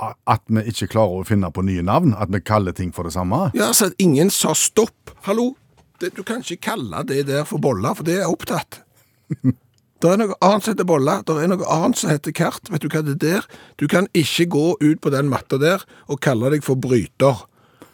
At 0.00 0.44
vi 0.48 0.62
ikke 0.70 0.88
klarer 0.94 1.20
å 1.20 1.26
finne 1.28 1.50
på 1.52 1.64
nye 1.66 1.82
navn. 1.84 2.14
At 2.16 2.30
vi 2.32 2.40
kaller 2.40 2.72
ting 2.76 2.92
for 2.92 3.04
det 3.08 3.12
samme. 3.16 3.50
Ja, 3.58 3.72
så 3.76 3.90
at 3.90 3.98
ingen 4.00 4.30
sa 4.32 4.54
stopp. 4.56 5.12
Hallo, 5.26 5.54
det, 6.00 6.14
du 6.16 6.22
kan 6.26 6.44
ikke 6.44 6.64
kalle 6.72 7.04
det 7.08 7.26
der 7.28 7.44
for 7.48 7.62
boller, 7.62 7.94
for 7.94 8.06
det 8.06 8.20
er 8.20 8.30
opptatt. 8.30 8.82
Det 10.00 10.08
er 10.08 10.16
noe 10.16 10.36
annet 10.40 10.64
som 10.64 10.72
heter 10.72 10.86
boller, 10.88 11.18
det 11.28 11.34
er 11.36 11.50
noe 11.52 11.66
annet 11.68 11.98
som 12.00 12.08
heter 12.08 12.32
kart. 12.32 12.70
Vet 12.72 12.80
du 12.80 12.88
hva 12.88 13.02
det 13.04 13.18
er 13.18 13.20
der? 13.20 13.48
Du 13.76 13.84
kan 13.84 14.06
ikke 14.16 14.46
gå 14.48 14.62
ut 14.80 15.00
på 15.04 15.10
den 15.12 15.28
matta 15.28 15.58
der 15.60 15.84
og 16.08 16.22
kalle 16.24 16.48
deg 16.54 16.64
for 16.64 16.80
bryter. 16.80 17.42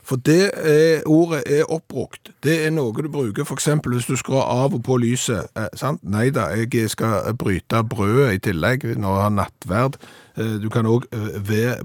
For 0.06 0.22
det 0.22 0.52
er, 0.54 1.02
ordet 1.10 1.42
er 1.50 1.66
oppbrukt. 1.66 2.30
Det 2.46 2.60
er 2.62 2.70
noe 2.70 2.94
du 2.94 3.08
bruker 3.10 3.48
eksempel 3.56 3.96
hvis 3.96 4.06
du 4.06 4.14
skrur 4.14 4.44
av 4.44 4.76
og 4.76 4.84
på 4.86 5.00
lyset. 5.02 5.50
Eh, 5.58 5.66
sant? 5.74 6.04
Nei 6.06 6.28
da, 6.30 6.46
jeg 6.54 6.92
skal 6.92 7.34
bryte 7.34 7.82
brødet 7.90 8.36
i 8.36 8.42
tillegg 8.46 8.86
når 8.94 9.16
jeg 9.16 9.24
har 9.24 9.34
nattverd. 9.40 9.98
Eh, 10.38 10.56
du 10.62 10.70
kan 10.70 10.86
også 10.86 11.10
eh, 11.10 11.40
være, 11.50 11.80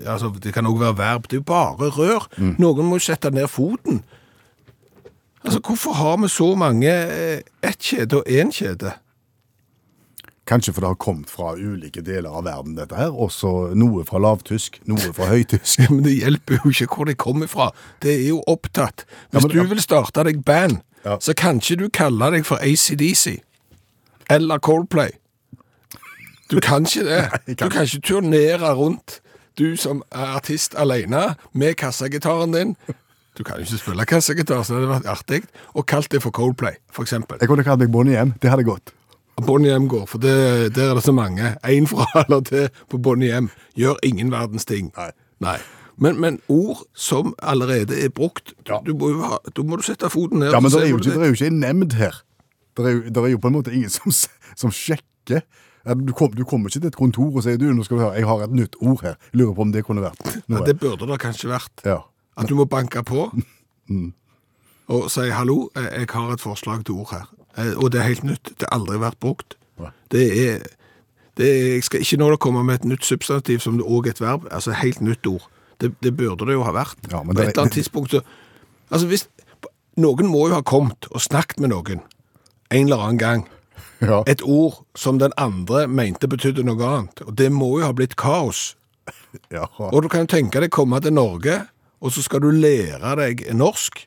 altså, 0.00 0.32
det 0.34 0.50
kan 0.56 0.66
også 0.66 0.82
være 0.82 0.98
verb. 0.98 1.30
Det 1.30 1.38
er 1.38 1.44
jo 1.44 1.50
bare 1.52 1.92
rør. 1.94 2.26
Noen 2.58 2.90
må 2.90 2.98
sette 2.98 3.30
ned 3.30 3.46
foten. 3.54 4.02
Altså, 5.44 5.60
hvorfor 5.60 5.92
har 5.92 6.16
vi 6.22 6.28
så 6.28 6.54
mange 6.58 6.90
eh, 6.90 7.40
ett 7.62 7.78
kjede 7.78 8.16
og 8.22 8.24
én 8.28 8.50
kjede? 8.52 8.92
Kanskje 10.48 10.72
for 10.72 10.80
det 10.80 10.88
har 10.88 10.94
kommet 10.96 11.28
fra 11.30 11.50
ulike 11.60 12.00
deler 12.00 12.30
av 12.32 12.44
verden, 12.46 12.74
dette 12.78 12.96
her. 12.96 13.12
Også 13.12 13.74
noe 13.76 14.04
fra 14.08 14.18
lavtysk, 14.18 14.78
noe 14.88 15.12
fra 15.14 15.26
høytysk. 15.28 15.78
Ja, 15.84 15.90
men 15.92 16.02
det 16.06 16.14
hjelper 16.16 16.58
jo 16.64 16.70
ikke 16.72 16.88
hvor 16.94 17.04
det 17.10 17.18
kommer 17.20 17.46
fra. 17.52 17.70
Det 18.02 18.14
er 18.14 18.28
jo 18.30 18.40
opptatt. 18.48 19.04
Hvis 19.30 19.44
men- 19.44 19.52
du 19.52 19.62
vil 19.74 19.82
starte 19.84 20.24
deg 20.24 20.44
band, 20.44 20.80
Ja. 21.04 21.16
så 21.20 21.32
kan 21.36 21.60
ikke 21.60 21.76
du 21.78 21.88
kalle 21.94 22.30
deg 22.34 22.44
for 22.46 22.56
ACDC 22.58 23.36
eller 24.30 24.58
Coldplay. 24.58 25.10
Du 26.50 26.58
kan 26.60 26.82
ikke 26.88 27.04
det. 27.04 27.22
Du 27.60 27.68
kan 27.68 27.84
ikke 27.84 28.00
turnere 28.00 28.72
rundt, 28.74 29.20
du 29.58 29.76
som 29.76 30.02
er 30.12 30.34
artist 30.40 30.74
alene, 30.74 31.36
med 31.52 31.74
kassagitaren 31.76 32.52
din. 32.56 32.76
Du 33.38 33.44
kan 33.46 33.60
jo 33.60 33.66
ikke 33.68 33.78
spille 33.78 34.04
kassegitar, 34.10 34.64
så 34.66 34.74
det 34.74 34.80
hadde 34.82 34.94
vært 34.96 35.10
artig. 35.12 35.42
Og 35.78 35.86
kalt 35.86 36.10
det 36.10 36.18
for 36.24 36.34
Coldplay, 36.34 36.74
eksempel. 36.98 37.38
Jeg 37.40 37.48
kunne 37.50 37.62
kalt 37.66 37.78
deg 37.84 37.92
Bonnie 37.94 38.18
M. 38.18 38.32
Det 38.42 38.50
hadde 38.50 38.64
gått. 38.66 38.90
Bonnie 39.46 39.70
M 39.78 39.86
går, 39.86 40.08
for 40.10 40.18
det, 40.18 40.74
der 40.74 40.90
er 40.90 40.98
det 40.98 41.04
så 41.06 41.12
mange. 41.14 41.52
En 41.62 41.86
fra 41.86 42.08
eller 42.24 42.40
til 42.48 42.64
på 42.90 42.98
Bonnie 42.98 43.30
M 43.38 43.46
gjør 43.78 44.00
ingen 44.02 44.32
verdens 44.34 44.66
ting. 44.66 44.90
Nei. 45.38 45.58
Men, 45.98 46.18
men 46.22 46.40
ord 46.50 46.82
som 46.98 47.32
allerede 47.42 47.94
er 48.04 48.10
brukt, 48.14 48.52
Ja. 48.68 48.80
du 48.86 48.92
må 48.98 49.12
jo 49.14 49.22
ha, 49.22 49.38
da 49.54 49.62
må 49.66 49.78
du 49.78 49.82
sette 49.86 50.10
foten 50.10 50.42
ned. 50.42 50.50
Ja, 50.54 50.60
men 50.62 50.70
det 50.74 50.82
er 50.82 50.90
jo 50.90 50.98
ikke, 50.98 51.14
det 51.14 51.22
er 51.22 51.30
jo 51.32 51.38
ikke 51.38 51.52
en 51.52 51.60
nemnd 51.62 51.94
her. 51.98 52.20
Det 52.78 52.84
er, 52.86 52.90
jo, 52.94 53.00
det 53.10 53.22
er 53.24 53.32
jo 53.32 53.40
på 53.42 53.50
en 53.50 53.56
måte 53.58 53.72
ingen 53.74 53.90
som, 53.90 54.14
som 54.58 54.74
sjekker. 54.74 55.42
Du, 55.88 56.12
kom, 56.12 56.34
du 56.34 56.42
kommer 56.46 56.68
ikke 56.70 56.82
til 56.82 56.90
et 56.90 56.98
kontor 56.98 57.30
og 57.38 57.42
sier 57.46 57.58
du, 57.58 57.68
nå 57.74 57.86
skal 57.86 57.98
du 57.98 58.02
høre, 58.04 58.18
jeg 58.18 58.26
har 58.28 58.42
et 58.44 58.54
nytt 58.54 58.74
ord 58.82 59.02
her. 59.06 59.14
Lurer 59.38 59.54
på 59.56 59.62
om 59.66 59.70
det 59.74 59.82
kunne 59.86 60.02
vært 60.04 60.22
Ja, 60.50 60.62
det 60.66 60.74
burde 60.82 61.06
det 61.08 61.18
kanskje 61.22 61.50
vært. 61.54 61.82
Ja. 61.86 62.00
At 62.38 62.48
du 62.48 62.54
må 62.54 62.64
banke 62.64 63.02
på 63.02 63.30
Mm. 63.88 64.12
og 64.88 65.10
si 65.10 65.20
'hallo, 65.30 65.68
jeg 65.76 65.88
jeg 65.98 66.06
har 66.10 66.32
et 66.32 66.40
forslag 66.40 66.84
til 66.84 66.94
ord 66.94 67.08
her'. 67.12 67.28
Eh, 67.58 67.76
Og 67.76 67.92
det 67.92 67.98
er 68.00 68.04
helt 68.04 68.24
nytt. 68.24 68.44
Det 68.44 68.66
har 68.72 68.78
aldri 68.80 68.98
vært 68.98 69.18
brukt. 69.20 69.54
Det 70.10 70.48
er, 70.48 70.58
det 71.36 71.46
er 71.48 71.72
Jeg 71.74 71.84
skal 71.84 72.00
ikke 72.00 72.16
nå 72.16 72.36
komme 72.36 72.64
med 72.64 72.74
et 72.74 72.84
nytt 72.84 73.04
substantiv 73.04 73.58
som 73.60 73.76
det 73.78 73.86
òg 73.86 74.06
er 74.06 74.10
et 74.10 74.20
verb. 74.20 74.46
Altså 74.50 74.72
helt 74.72 75.00
nytt 75.00 75.26
ord. 75.26 75.48
Det, 75.80 75.94
det 76.02 76.16
burde 76.16 76.46
det 76.46 76.52
jo 76.52 76.62
ha 76.62 76.72
vært. 76.72 76.96
Ja, 77.10 77.22
På 77.22 77.32
det 77.32 77.38
et 77.42 77.48
eller 77.48 77.60
annet 77.62 77.72
tidspunkt 77.72 78.10
så 78.10 78.20
Altså 78.90 79.06
hvis 79.06 79.28
Noen 79.96 80.26
må 80.26 80.48
jo 80.48 80.54
ha 80.54 80.60
kommet 80.60 81.06
og 81.10 81.20
snakket 81.20 81.60
med 81.60 81.68
noen 81.70 82.00
en 82.70 82.84
eller 82.86 82.96
annen 82.96 83.18
gang. 83.18 83.48
ja. 84.00 84.22
Et 84.26 84.42
ord 84.42 84.84
som 84.94 85.18
den 85.18 85.32
andre 85.36 85.88
mente 85.88 86.28
betydde 86.28 86.62
noe 86.62 86.84
annet. 86.86 87.20
Og 87.26 87.38
det 87.38 87.52
må 87.52 87.78
jo 87.78 87.84
ha 87.86 87.92
blitt 87.92 88.16
kaos. 88.16 88.76
ja. 89.50 89.64
Og 89.78 90.02
du 90.02 90.08
kan 90.08 90.20
jo 90.20 90.26
tenke 90.26 90.60
deg 90.60 90.70
komme 90.70 91.00
til 91.00 91.12
Norge, 91.12 91.66
og 92.00 92.14
så 92.14 92.22
skal 92.24 92.42
du 92.44 92.50
lære 92.54 93.16
deg 93.18 93.44
norsk. 93.56 94.04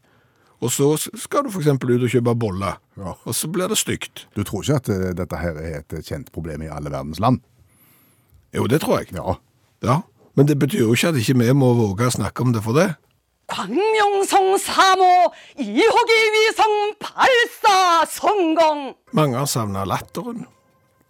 Og 0.62 0.70
så 0.70 0.92
skal 1.18 1.48
du 1.48 1.50
f.eks. 1.50 1.68
ut 1.74 2.04
og 2.06 2.12
kjøpe 2.14 2.36
boller, 2.38 2.78
ja. 2.98 3.16
og 3.18 3.34
så 3.34 3.50
blir 3.50 3.72
det 3.72 3.80
stygt. 3.82 4.28
Du 4.38 4.44
tror 4.46 4.62
ikke 4.62 4.78
at 4.78 4.90
eh, 4.94 5.14
dette 5.18 5.40
her 5.42 5.58
er 5.58 5.80
et 5.80 5.96
eh, 5.98 6.04
kjent 6.06 6.30
problem 6.34 6.62
i 6.62 6.70
alle 6.70 6.92
verdens 6.94 7.20
land? 7.20 7.40
Jo, 8.54 8.68
det 8.70 8.84
tror 8.84 9.02
jeg. 9.02 9.16
Ja. 9.18 9.40
ja. 9.82 10.02
Men 10.38 10.48
det 10.48 10.60
betyr 10.62 10.86
jo 10.86 10.94
ikke 10.94 11.10
at 11.10 11.18
ikke 11.18 11.40
vi 11.42 11.56
må 11.58 11.72
våge 11.80 12.12
å 12.12 12.14
snakke 12.14 12.46
om 12.46 12.54
det 12.54 12.62
for 12.62 12.78
det. 12.78 12.92
Mange 19.18 19.42
har 19.42 19.50
savna 19.50 19.84
latteren, 19.90 20.46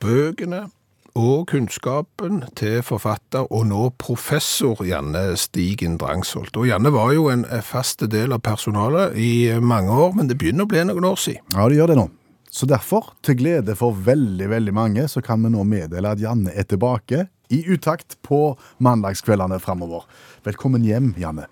bøkene, 0.01 0.69
og 1.17 1.49
kunnskapen 1.51 2.41
til 2.57 2.79
forfatter 2.85 3.47
og 3.51 3.65
nå 3.69 3.89
professor 4.01 4.79
Janne 4.85 5.35
Stigen 5.39 5.97
Drangsholt. 6.01 6.55
Og 6.57 6.69
Janne 6.69 6.91
var 6.93 7.11
jo 7.15 7.27
en 7.31 7.43
fast 7.65 8.03
del 8.11 8.35
av 8.35 8.43
personalet 8.45 9.17
i 9.19 9.51
mange 9.59 9.91
år, 9.91 10.15
men 10.17 10.29
det 10.29 10.37
begynner 10.39 10.67
å 10.67 10.71
bli 10.71 10.83
noen 10.87 11.07
år 11.11 11.19
siden. 11.19 11.43
Ja, 11.55 11.67
det 11.67 11.79
gjør 11.79 11.93
det 11.93 11.99
nå. 11.99 12.07
Så 12.51 12.67
derfor, 12.67 13.13
til 13.23 13.37
glede 13.39 13.77
for 13.79 13.95
veldig, 13.95 14.49
veldig 14.51 14.73
mange, 14.75 15.07
så 15.07 15.23
kan 15.23 15.39
vi 15.43 15.53
nå 15.53 15.63
meddele 15.67 16.11
at 16.11 16.19
Janne 16.19 16.51
er 16.51 16.67
tilbake 16.67 17.25
i 17.51 17.61
utakt 17.71 18.17
på 18.27 18.57
mandagskveldene 18.83 19.59
framover. 19.63 20.07
Velkommen 20.47 20.83
hjem, 20.87 21.13
Janne. 21.19 21.47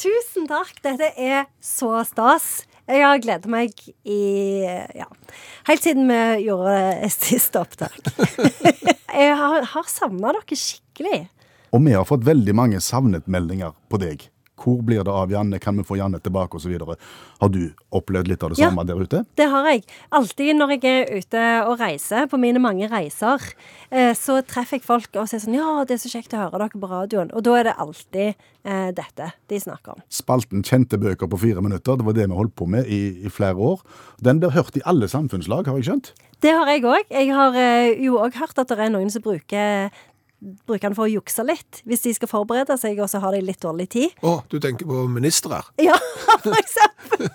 Tusen 0.00 0.48
takk. 0.50 0.72
Dette 0.82 1.12
er 1.20 1.44
så 1.62 2.00
stas. 2.08 2.64
Jeg 2.90 3.06
har 3.06 3.20
gledet 3.22 3.50
meg 3.50 3.76
i 4.02 4.20
ja, 4.98 5.06
helt 5.68 5.84
siden 5.84 6.10
vi 6.10 6.46
gjorde 6.48 7.10
siste 7.14 7.62
opptak. 7.62 8.00
Jeg 9.20 9.36
har, 9.36 9.66
har 9.72 9.86
savna 9.90 10.32
dere 10.34 10.56
skikkelig. 10.58 11.20
Og 11.74 11.82
vi 11.86 11.94
har 11.94 12.06
fått 12.06 12.26
veldig 12.26 12.54
mange 12.56 12.80
savnet-meldinger 12.82 13.74
på 13.90 13.98
deg. 14.02 14.26
Hvor 14.60 14.82
blir 14.84 15.02
det 15.06 15.12
av 15.12 15.30
Janne? 15.32 15.58
Kan 15.62 15.76
vi 15.80 15.84
få 15.88 15.96
Janne 15.96 16.20
tilbake? 16.20 16.54
Og 16.58 16.60
så 16.60 16.68
videre. 16.68 16.96
Har 17.40 17.48
du 17.48 17.70
opplevd 17.96 18.28
litt 18.28 18.42
av 18.44 18.50
det 18.52 18.58
Ja. 18.60 18.68
samme 18.68 18.84
der 18.86 19.00
ute? 19.00 19.24
Det 19.36 19.48
har 19.48 19.64
jeg. 19.70 19.84
Alltid 20.12 20.56
når 20.56 20.74
jeg 20.76 20.84
er 20.84 21.16
ute 21.18 21.44
og 21.66 21.78
reiser, 21.80 22.26
på 22.28 22.38
mine 22.38 22.60
mange 22.60 22.88
reiser, 22.90 23.40
eh, 23.90 24.12
så 24.14 24.42
treffer 24.44 24.76
jeg 24.78 24.82
folk 24.84 25.08
og 25.16 25.28
sier 25.28 25.40
sånn 25.40 25.54
Ja, 25.56 25.84
det 25.84 25.94
er 25.96 26.02
så 26.08 26.12
kjekt 26.12 26.34
å 26.36 26.42
høre 26.50 26.58
dere 26.58 26.80
på 26.80 26.88
radioen. 26.90 27.32
Og 27.34 27.42
da 27.42 27.54
er 27.56 27.64
det 27.64 27.76
alltid 27.78 28.34
eh, 28.64 28.90
dette 28.92 29.32
de 29.48 29.56
snakker 29.58 29.94
om. 29.96 30.02
Spalten 30.10 30.62
Kjente 30.62 30.98
bøker 31.00 31.26
på 31.26 31.38
fire 31.40 31.62
minutter, 31.62 31.96
det 31.96 32.04
var 32.04 32.12
det 32.12 32.28
vi 32.28 32.36
holdt 32.36 32.54
på 32.54 32.68
med 32.68 32.86
i, 32.86 33.24
i 33.24 33.28
flere 33.28 33.56
år. 33.56 33.80
Den 34.20 34.38
blir 34.40 34.50
hørt 34.50 34.76
i 34.76 34.82
alle 34.84 35.08
samfunnslag, 35.08 35.66
har 35.66 35.76
jeg 35.80 35.84
skjønt? 35.88 36.12
Det 36.40 36.52
har 36.56 36.66
jeg 36.72 36.82
òg. 36.88 37.02
Jeg 37.10 37.32
har 37.36 37.52
eh, 37.54 37.96
jo 38.00 38.16
òg 38.16 38.32
hørt 38.40 38.58
at 38.58 38.68
det 38.68 38.78
er 38.78 38.88
noen 38.92 39.10
som 39.12 39.20
bruker 39.22 39.90
Bruker 40.40 40.88
den 40.88 40.96
for 40.96 41.04
å 41.04 41.12
jukse 41.12 41.44
litt, 41.44 41.82
hvis 41.84 42.06
de 42.06 42.14
skal 42.16 42.30
forberede 42.30 42.76
seg, 42.80 42.96
og 43.02 43.10
så 43.12 43.20
har 43.20 43.36
de 43.36 43.42
litt 43.44 43.60
dårlig 43.60 43.90
tid. 43.92 44.14
Å, 44.24 44.38
du 44.48 44.56
tenker 44.62 44.88
på 44.88 45.02
ministre? 45.12 45.60
Ja, 45.82 45.98
for 46.44 46.56
eksempel. 46.56 47.28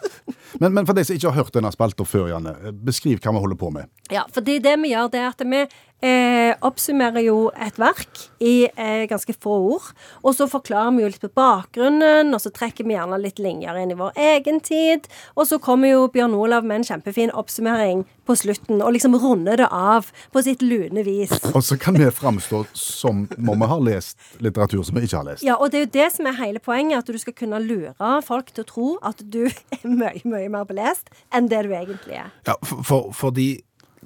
Men, 0.59 0.73
men 0.73 0.87
for 0.87 0.97
de 0.97 1.03
som 1.05 1.17
ikke 1.17 1.31
har 1.31 1.43
hørt 1.43 1.55
denne 1.55 1.71
spalta 1.73 2.05
før, 2.07 2.29
Janne, 2.31 2.55
beskriv 2.85 3.19
hva 3.23 3.35
vi 3.35 3.43
holder 3.43 3.59
på 3.59 3.71
med. 3.75 3.91
Ja, 4.13 4.25
for 4.31 4.45
det, 4.45 4.61
det 4.65 4.77
vi 4.83 4.93
gjør, 4.93 5.11
det 5.11 5.21
er 5.21 5.31
at 5.33 5.43
vi 5.45 5.65
eh, 6.05 6.53
oppsummerer 6.65 7.23
jo 7.25 7.37
et 7.51 7.77
verk 7.81 8.25
i 8.43 8.67
eh, 8.67 9.05
ganske 9.09 9.33
få 9.33 9.57
ord. 9.71 9.91
Og 10.23 10.35
så 10.37 10.47
forklarer 10.51 10.95
vi 10.95 11.05
jo 11.05 11.11
litt 11.11 11.23
på 11.23 11.31
bakgrunnen, 11.35 12.33
og 12.35 12.43
så 12.43 12.51
trekker 12.53 12.87
vi 12.87 12.97
gjerne 12.97 13.19
litt 13.21 13.41
linjer 13.41 13.79
inn 13.81 13.93
i 13.93 13.99
vår 13.99 14.17
egen 14.31 14.61
tid. 14.63 15.09
Og 15.35 15.49
så 15.49 15.59
kommer 15.61 15.93
jo 15.93 16.09
Bjørn 16.13 16.37
Olav 16.37 16.67
med 16.67 16.81
en 16.81 16.89
kjempefin 16.91 17.33
oppsummering 17.33 18.05
på 18.25 18.33
slutten, 18.37 18.79
og 18.81 18.95
liksom 18.95 19.15
runder 19.21 19.59
det 19.61 19.67
av 19.69 20.07
på 20.33 20.41
sitt 20.45 20.63
lune 20.65 21.03
vis. 21.05 21.33
Og 21.53 21.61
så 21.65 21.77
kan 21.77 21.97
vi 21.97 22.07
framstå 22.09 22.63
som 22.73 23.25
om 23.37 23.53
vi 23.61 23.69
har 23.69 23.83
lest 23.85 24.41
litteratur 24.41 24.81
som 24.85 24.97
vi 24.97 25.05
ikke 25.05 25.19
har 25.19 25.27
lest. 25.27 25.45
Ja, 25.45 25.59
og 25.61 25.71
det 25.71 25.79
er 25.79 25.85
jo 25.85 25.91
det 25.93 26.07
som 26.15 26.29
er 26.29 26.39
hele 26.39 26.61
poenget, 26.63 27.03
at 27.03 27.11
du 27.11 27.21
skal 27.21 27.35
kunne 27.37 27.61
lure 27.61 27.93
folk 28.25 28.49
til 28.53 28.65
å 28.65 28.69
tro 28.69 28.87
at 29.05 29.21
du 29.21 29.43
er 29.75 29.85
mye, 29.85 30.23
mye 30.25 30.44
mer 30.53 30.65
belest 30.69 31.09
enn 31.33 31.49
det 31.51 31.63
du 31.67 31.73
egentlig 31.75 32.19
er. 32.21 32.31
Ja, 32.47 32.57
for, 32.63 32.83
for, 32.83 33.11
fordi 33.15 33.49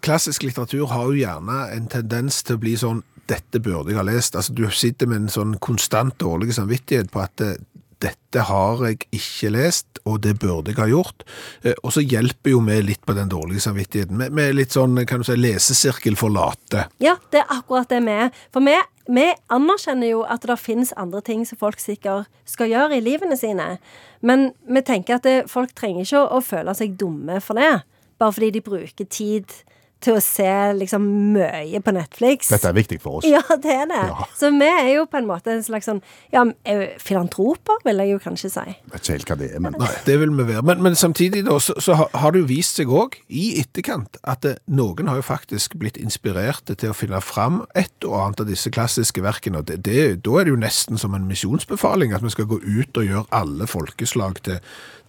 klassisk 0.05 0.43
litteratur 0.47 0.87
har 0.93 1.09
jo 1.09 1.17
gjerne 1.19 1.61
en 1.75 1.87
tendens 1.91 2.43
til 2.43 2.55
å 2.55 2.63
bli 2.63 2.75
sånn 2.79 3.03
dette 3.29 3.59
burde 3.61 3.91
jeg 3.93 3.99
ha 3.99 4.05
lest. 4.07 4.35
Altså, 4.35 4.55
du 4.57 4.63
sitter 4.73 5.09
med 5.09 5.25
en 5.25 5.33
sånn 5.33 5.57
konstant 5.61 6.15
dårlig 6.21 6.55
samvittighet 6.57 7.11
på 7.13 7.21
at 7.21 7.43
eh, 7.45 7.59
dette 8.01 8.45
har 8.47 8.79
jeg 8.87 9.01
ikke 9.11 9.51
lest, 9.51 9.99
og 10.07 10.21
det 10.23 10.37
burde 10.39 10.71
jeg 10.71 10.79
ha 10.79 10.87
gjort. 10.89 11.25
Eh, 11.61 11.75
Og 11.83 11.93
så 11.93 12.01
hjelper 12.01 12.53
jo 12.55 12.61
vi 12.65 12.79
litt 12.87 13.03
på 13.05 13.13
den 13.17 13.29
dårlige 13.29 13.65
samvittigheten. 13.67 14.17
Med, 14.17 14.33
med 14.33 14.55
litt 14.57 14.73
sånn, 14.73 14.97
kan 15.09 15.21
du 15.21 15.27
si, 15.27 15.35
lesesirkel 15.37 16.17
for 16.19 16.33
late. 16.33 16.87
Ja, 17.03 17.17
det 17.33 17.43
er 17.43 17.53
akkurat 17.59 17.91
det 17.91 18.01
vi 18.07 18.15
er. 18.25 18.31
For 18.55 18.65
vi, 18.65 18.77
vi 19.09 19.25
anerkjenner 19.49 20.11
jo 20.11 20.21
at 20.29 20.45
det 20.45 20.59
finnes 20.61 20.93
andre 20.99 21.21
ting 21.25 21.41
som 21.47 21.57
folk 21.57 21.81
sikkert 21.81 22.29
skal 22.45 22.69
gjøre 22.69 22.99
i 22.99 23.03
livene 23.03 23.37
sine. 23.39 23.79
Men 24.21 24.51
vi 24.69 24.83
tenker 24.85 25.17
at 25.17 25.25
det, 25.25 25.49
folk 25.49 25.73
trenger 25.77 26.05
ikke 26.05 26.21
å, 26.21 26.37
å 26.37 26.45
føle 26.45 26.75
seg 26.77 26.97
dumme 26.99 27.39
for 27.41 27.57
det. 27.57 27.81
Bare 28.21 28.35
fordi 28.35 28.51
de 28.57 28.61
bruker 28.61 29.09
tid 29.09 29.55
til 29.99 30.15
å 30.15 30.21
se 30.23 30.47
liksom 30.79 31.03
mye 31.35 31.81
på 31.83 31.91
Netflix. 31.95 32.47
Dette 32.53 32.69
er 32.71 32.75
viktig 32.77 33.01
for 33.03 33.19
oss. 33.19 33.25
Ja, 33.27 33.41
det 33.59 33.73
er 33.73 33.87
det. 33.89 33.99
Ja. 34.07 34.27
Så 34.39 34.49
vi 34.55 34.67
er 34.69 34.87
jo 34.93 35.05
på 35.11 35.19
en 35.19 35.27
måte 35.27 35.51
en 35.51 35.63
slags 35.65 35.89
sånn 35.89 35.99
Ja, 36.31 36.45
eh, 36.63 36.95
filantroper, 37.03 37.81
vil 37.83 37.99
jeg 38.03 38.13
jo 38.13 38.19
kanskje 38.23 38.51
si. 38.53 38.63
Jeg 38.69 38.93
vet 38.93 39.01
ikke 39.03 39.17
helt 39.17 39.29
hva 39.33 39.37
det 39.41 39.49
er, 39.55 39.63
men 39.65 39.75
Nei, 39.79 39.89
det 40.05 40.15
vil 40.21 40.31
vi 40.37 40.45
være. 40.53 40.63
Men, 40.69 40.83
men 40.85 40.95
samtidig 40.99 41.43
da, 41.47 41.57
så, 41.59 41.75
så 41.83 41.97
har- 41.99 42.31
det 42.31 42.43
jo 42.43 42.47
vist 42.51 42.77
seg 42.79 42.91
òg, 42.93 43.17
i 43.29 43.59
etterkant, 43.59 44.19
at 44.23 44.41
det, 44.45 44.55
noen 44.69 45.07
har 45.09 45.17
jo 45.19 45.25
faktisk 45.25 45.75
blitt 45.81 45.97
inspirerte 45.99 46.75
til 46.79 46.93
å 46.93 46.97
finne 46.97 47.19
fram 47.25 47.63
et 47.75 47.91
og 48.07 48.15
annet 48.21 48.43
av 48.45 48.47
disse 48.51 48.69
klassiske 48.71 49.23
verkene. 49.25 49.59
og 49.63 49.65
det, 49.67 49.81
det, 49.83 50.23
Da 50.23 50.39
er 50.39 50.45
det 50.47 50.53
jo 50.53 50.61
nesten 50.61 50.97
som 51.01 51.15
en 51.17 51.27
misjonsbefaling 51.27 52.13
at 52.15 52.23
vi 52.23 52.29
skal 52.29 52.45
gå 52.49 52.61
ut 52.63 52.97
og 53.01 53.07
gjøre 53.09 53.25
alle 53.35 53.67
folkeslag 53.67 54.39
til, 54.45 54.59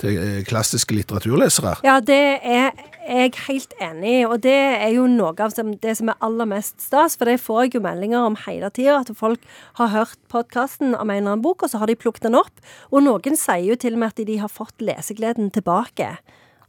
til 0.01 0.19
eh, 0.19 0.41
klassiske 0.49 0.97
litteraturlesere. 0.97 1.77
Ja, 1.87 2.01
det 2.01 2.21
er 2.43 2.73
jeg 3.01 3.31
er 3.31 3.39
helt 3.47 3.73
enig 3.83 4.15
og 4.29 4.41
det 4.45 4.57
er 4.57 4.91
jo 4.95 5.07
noe 5.11 5.33
av 5.41 5.55
det 5.83 5.95
som 5.99 6.11
er 6.13 6.19
aller 6.25 6.49
mest 6.51 6.83
stas, 6.85 7.17
for 7.17 7.31
det 7.31 7.41
får 7.43 7.63
jeg 7.65 7.75
jo 7.77 7.85
meldinger 7.85 8.27
om 8.29 8.39
hele 8.47 8.71
tida, 8.75 9.01
at 9.01 9.13
folk 9.17 9.43
har 9.81 9.93
hørt 9.95 10.21
podkasten 10.33 10.95
om 10.95 11.09
en 11.09 11.17
eller 11.17 11.35
annen 11.35 11.45
bok, 11.45 11.65
og 11.65 11.73
så 11.73 11.81
har 11.81 11.91
de 11.91 11.99
plukket 11.99 12.29
den 12.29 12.39
opp, 12.39 12.63
og 12.93 13.05
noen 13.07 13.39
sier 13.39 13.71
jo 13.73 13.79
til 13.81 13.97
og 13.97 14.05
med 14.05 14.15
at 14.15 14.27
de 14.29 14.39
har 14.43 14.53
fått 14.53 14.85
lesegleden 14.85 15.51
tilbake. 15.55 16.13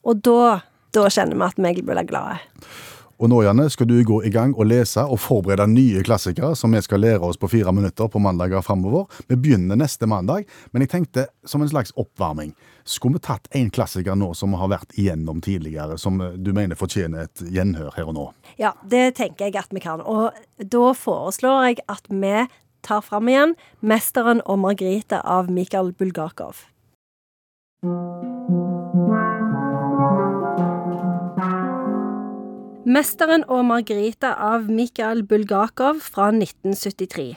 Og 0.08 0.24
da, 0.26 0.62
da 0.96 1.06
kjenner 1.12 1.38
vi 1.38 1.50
at 1.50 1.62
vi 1.62 1.86
blir 1.86 2.08
glade. 2.10 2.40
Og 3.22 3.30
nå, 3.30 3.44
Janne, 3.46 3.68
skal 3.70 3.86
du 3.86 4.00
gå 4.02 4.16
i 4.26 4.32
gang 4.34 4.56
og 4.58 4.66
lese 4.66 5.04
og 5.06 5.20
forberede 5.22 5.68
nye 5.70 6.02
klassikere 6.02 6.56
som 6.58 6.74
vi 6.74 6.80
skal 6.82 7.04
lære 7.04 7.22
oss 7.22 7.38
på 7.38 7.52
fire 7.52 7.70
minutter 7.70 8.10
på 8.10 8.18
mandager 8.18 8.64
framover. 8.66 9.06
Vi 9.30 9.38
begynner 9.38 9.78
neste 9.78 10.10
mandag, 10.10 10.48
men 10.74 10.82
jeg 10.82 10.90
tenkte 10.90 11.28
som 11.46 11.62
en 11.62 11.70
slags 11.70 11.94
oppvarming. 12.02 12.56
Skulle 12.82 13.20
vi 13.20 13.26
tatt 13.28 13.46
en 13.54 13.70
klassiker 13.70 14.18
nå 14.18 14.32
som 14.34 14.56
vi 14.56 14.62
har 14.64 14.72
vært 14.74 14.98
igjennom 14.98 15.38
tidligere, 15.46 16.00
som 16.02 16.18
eh, 16.18 16.34
du 16.34 16.50
mener 16.58 16.80
fortjener 16.80 17.28
et 17.28 17.46
gjenhør 17.46 17.94
her 17.94 18.10
og 18.10 18.18
nå? 18.18 18.26
Ja, 18.58 18.74
det 18.82 19.20
tenker 19.22 19.52
jeg 19.52 19.60
at 19.62 19.70
vi 19.70 19.86
kan. 19.86 20.02
Og 20.02 20.34
da 20.58 20.90
foreslår 20.98 21.70
jeg 21.70 21.86
at 21.94 22.10
vi 22.10 22.48
tar 22.82 23.06
fram 23.06 23.30
igjen 23.30 23.54
'Mesteren 23.86 24.42
og 24.50 24.58
Margrethe' 24.66 25.22
av 25.22 25.54
Mikael 25.54 25.94
Bulgakov. 25.94 26.66
Mesteren 32.82 33.44
og 33.46 33.62
Margarita' 33.70 34.32
av 34.42 34.64
Mikael 34.66 35.20
Bulgakov 35.22 36.00
fra 36.02 36.32
1973. 36.34 37.36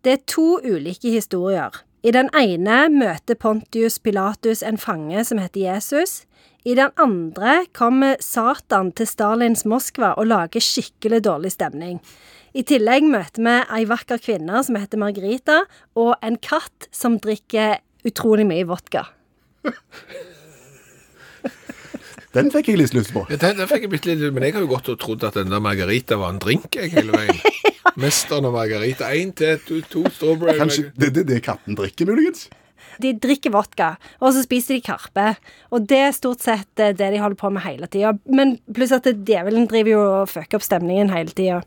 Det 0.00 0.12
er 0.12 0.22
to 0.24 0.56
ulike 0.64 1.10
historier. 1.12 1.74
I 2.00 2.14
den 2.16 2.30
ene 2.32 2.86
møter 2.88 3.36
Pontius 3.36 3.98
Pilatus 4.00 4.62
en 4.64 4.78
fange 4.80 5.20
som 5.28 5.36
heter 5.42 5.66
Jesus. 5.66 6.24
I 6.64 6.72
den 6.78 6.94
andre 6.96 7.66
kommer 7.76 8.16
Satan 8.24 8.88
til 8.96 9.06
Stalins 9.10 9.66
Moskva 9.68 10.14
og 10.16 10.30
lager 10.30 10.64
skikkelig 10.64 11.20
dårlig 11.26 11.52
stemning. 11.52 12.00
I 12.56 12.64
tillegg 12.64 13.04
møter 13.04 13.44
vi 13.44 13.58
ei 13.68 13.84
vakker 13.84 14.22
kvinne 14.22 14.62
som 14.64 14.80
heter 14.80 14.96
Margarita, 14.96 15.66
og 15.92 16.16
en 16.24 16.40
katt 16.40 16.88
som 16.88 17.18
drikker 17.20 17.82
utrolig 18.08 18.48
mye 18.48 18.64
vodka. 18.64 19.04
Den 22.36 22.52
fikk 22.52 22.68
jeg 22.68 22.80
litt 22.82 22.92
lyst 22.96 23.14
på. 23.14 23.24
Ja, 23.32 23.38
den, 23.40 23.56
den 23.60 23.70
fikk 23.70 23.86
jeg 23.86 23.92
bitte 23.94 24.12
litt, 24.12 24.24
men 24.34 24.44
jeg 24.44 24.56
har 24.56 24.64
jo 24.64 24.70
gått 24.74 24.90
og 24.92 25.00
trodd 25.00 25.24
at 25.24 25.38
den 25.38 25.52
der 25.52 25.62
margarita 25.64 26.18
var 26.20 26.34
en 26.34 26.42
drink 26.42 26.76
jeg, 26.76 26.92
hele 26.92 27.16
veien. 27.16 27.40
Mesteren 28.02 28.48
og 28.48 28.52
margarita. 28.58 29.08
Én 29.16 29.32
til, 29.36 29.56
to, 29.64 29.80
to 29.88 30.04
strawberry 30.12 30.58
Kanskje 30.60 30.90
det 30.98 31.10
er 31.10 31.18
det, 31.20 31.26
det 31.30 31.42
katten 31.46 31.78
drikker, 31.78 32.08
muligens? 32.10 32.46
De 33.00 33.12
drikker 33.20 33.52
vodka, 33.52 33.94
og 34.20 34.32
så 34.32 34.42
spiser 34.44 34.76
de 34.76 34.84
karpe. 34.84 35.30
Og 35.72 35.88
det 35.88 36.02
er 36.08 36.16
stort 36.16 36.44
sett 36.44 36.80
eh, 36.80 36.94
det 36.96 37.10
de 37.12 37.20
holder 37.20 37.40
på 37.40 37.50
med 37.52 37.64
hele 37.64 37.88
tida. 37.92 38.14
Men 38.28 38.56
pluss 38.76 38.94
at 38.96 39.08
djevelen 39.08 39.68
driver 39.70 39.92
jo 39.92 40.04
og 40.04 40.30
fucker 40.32 40.60
opp 40.60 40.64
stemningen 40.64 41.12
hele 41.12 41.32
tida. 41.32 41.62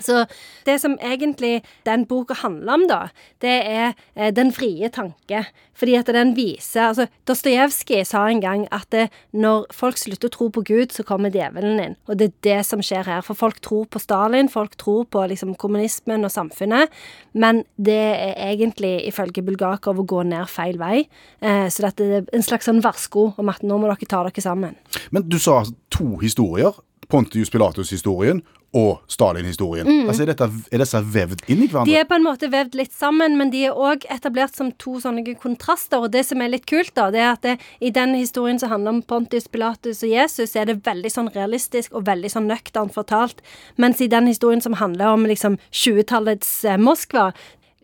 Så 0.00 0.24
det 0.66 0.78
som 0.80 0.94
egentlig 1.02 1.62
den 1.86 2.06
boka 2.08 2.34
handler 2.34 2.72
om, 2.72 2.86
da, 2.88 3.00
det 3.42 3.54
er 3.68 3.92
eh, 4.14 4.32
den 4.34 4.52
frie 4.54 4.88
tanke. 4.88 5.44
Fordi 5.78 5.96
at 5.98 6.10
den 6.14 6.34
viser 6.36 6.88
altså 6.88 7.06
Dostojevskij 7.28 8.04
sa 8.06 8.24
en 8.28 8.40
gang 8.42 8.66
at 8.72 8.86
det, 8.94 9.08
når 9.32 9.66
folk 9.74 9.98
slutter 9.98 10.30
å 10.30 10.34
tro 10.36 10.48
på 10.54 10.64
Gud, 10.68 10.92
så 10.94 11.04
kommer 11.06 11.32
djevelen 11.32 11.80
inn. 11.82 11.96
Og 12.08 12.18
det 12.20 12.28
er 12.28 12.36
det 12.46 12.58
som 12.68 12.82
skjer 12.84 13.08
her. 13.08 13.24
For 13.26 13.38
folk 13.38 13.60
tror 13.64 13.88
på 13.90 14.02
Stalin, 14.02 14.50
folk 14.52 14.76
tror 14.80 15.04
på 15.10 15.24
liksom 15.32 15.54
kommunismen 15.60 16.24
og 16.28 16.34
samfunnet. 16.34 16.92
Men 17.32 17.64
det 17.76 17.98
er 17.98 18.38
egentlig, 18.52 18.94
ifølge 19.08 19.44
Bulgakov, 19.44 20.00
å 20.02 20.08
gå 20.08 20.22
ned 20.28 20.48
feil 20.50 20.78
vei. 20.80 21.04
Eh, 21.40 21.66
så 21.72 21.88
dette 21.88 22.08
er 22.08 22.32
en 22.32 22.46
slags 22.46 22.68
sånn 22.70 22.82
varsko 22.84 23.32
om 23.40 23.52
at 23.52 23.64
nå 23.66 23.80
må 23.80 23.90
dere 23.90 24.08
ta 24.08 24.22
dere 24.26 24.44
sammen. 24.44 24.78
Men 25.10 25.28
du 25.28 25.38
sa 25.42 25.62
to 25.92 26.16
historier. 26.22 26.74
Pontius 27.12 27.50
Pilatus-historien 27.52 28.38
og 28.72 29.02
Stalin-historien. 29.10 29.88
Altså, 30.08 30.24
er, 30.24 30.30
dette, 30.32 30.48
er 30.72 30.80
disse 30.80 31.00
vevd 31.14 31.42
inn 31.52 31.64
i 31.64 31.68
hverandre? 31.68 31.90
De 31.90 31.98
er 32.00 32.06
på 32.08 32.16
en 32.16 32.24
måte 32.24 32.48
vevd 32.52 32.78
litt 32.78 32.94
sammen, 32.96 33.36
men 33.36 33.52
de 33.52 33.66
er 33.68 33.76
òg 33.76 34.06
etablert 34.12 34.56
som 34.56 34.70
to 34.80 34.96
sånne 35.02 35.24
kontraster. 35.40 36.00
Og 36.00 36.12
det 36.14 36.24
som 36.28 36.40
er 36.40 36.54
litt 36.54 36.64
kult, 36.70 36.94
da, 36.96 37.10
det 37.12 37.20
er 37.20 37.30
at 37.34 37.44
det, 37.44 37.56
i 37.84 37.92
den 37.92 38.16
historien 38.16 38.60
som 38.62 38.72
handler 38.72 38.96
om 38.96 39.02
Pontius 39.04 39.50
Pilatus 39.52 40.00
og 40.06 40.14
Jesus, 40.14 40.56
er 40.56 40.70
det 40.70 40.80
veldig 40.88 41.12
sånn 41.12 41.32
realistisk 41.36 41.92
og 41.92 42.06
veldig 42.08 42.32
sånn 42.32 42.48
nøkternt 42.48 42.96
fortalt. 42.96 43.44
Mens 43.76 44.00
i 44.00 44.08
den 44.12 44.30
historien 44.30 44.64
som 44.64 44.78
handler 44.80 45.18
om 45.18 45.28
liksom 45.28 45.60
20-tallets 45.68 46.62
eh, 46.64 46.80
Moskva, 46.80 47.30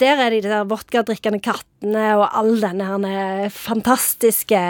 der 0.00 0.20
er 0.24 0.34
de 0.34 0.42
der 0.44 0.66
vodkadrikkende 0.68 1.40
kattene 1.44 2.04
og 2.18 2.26
all 2.38 2.58
denne 2.62 3.48
fantastiske 3.54 4.60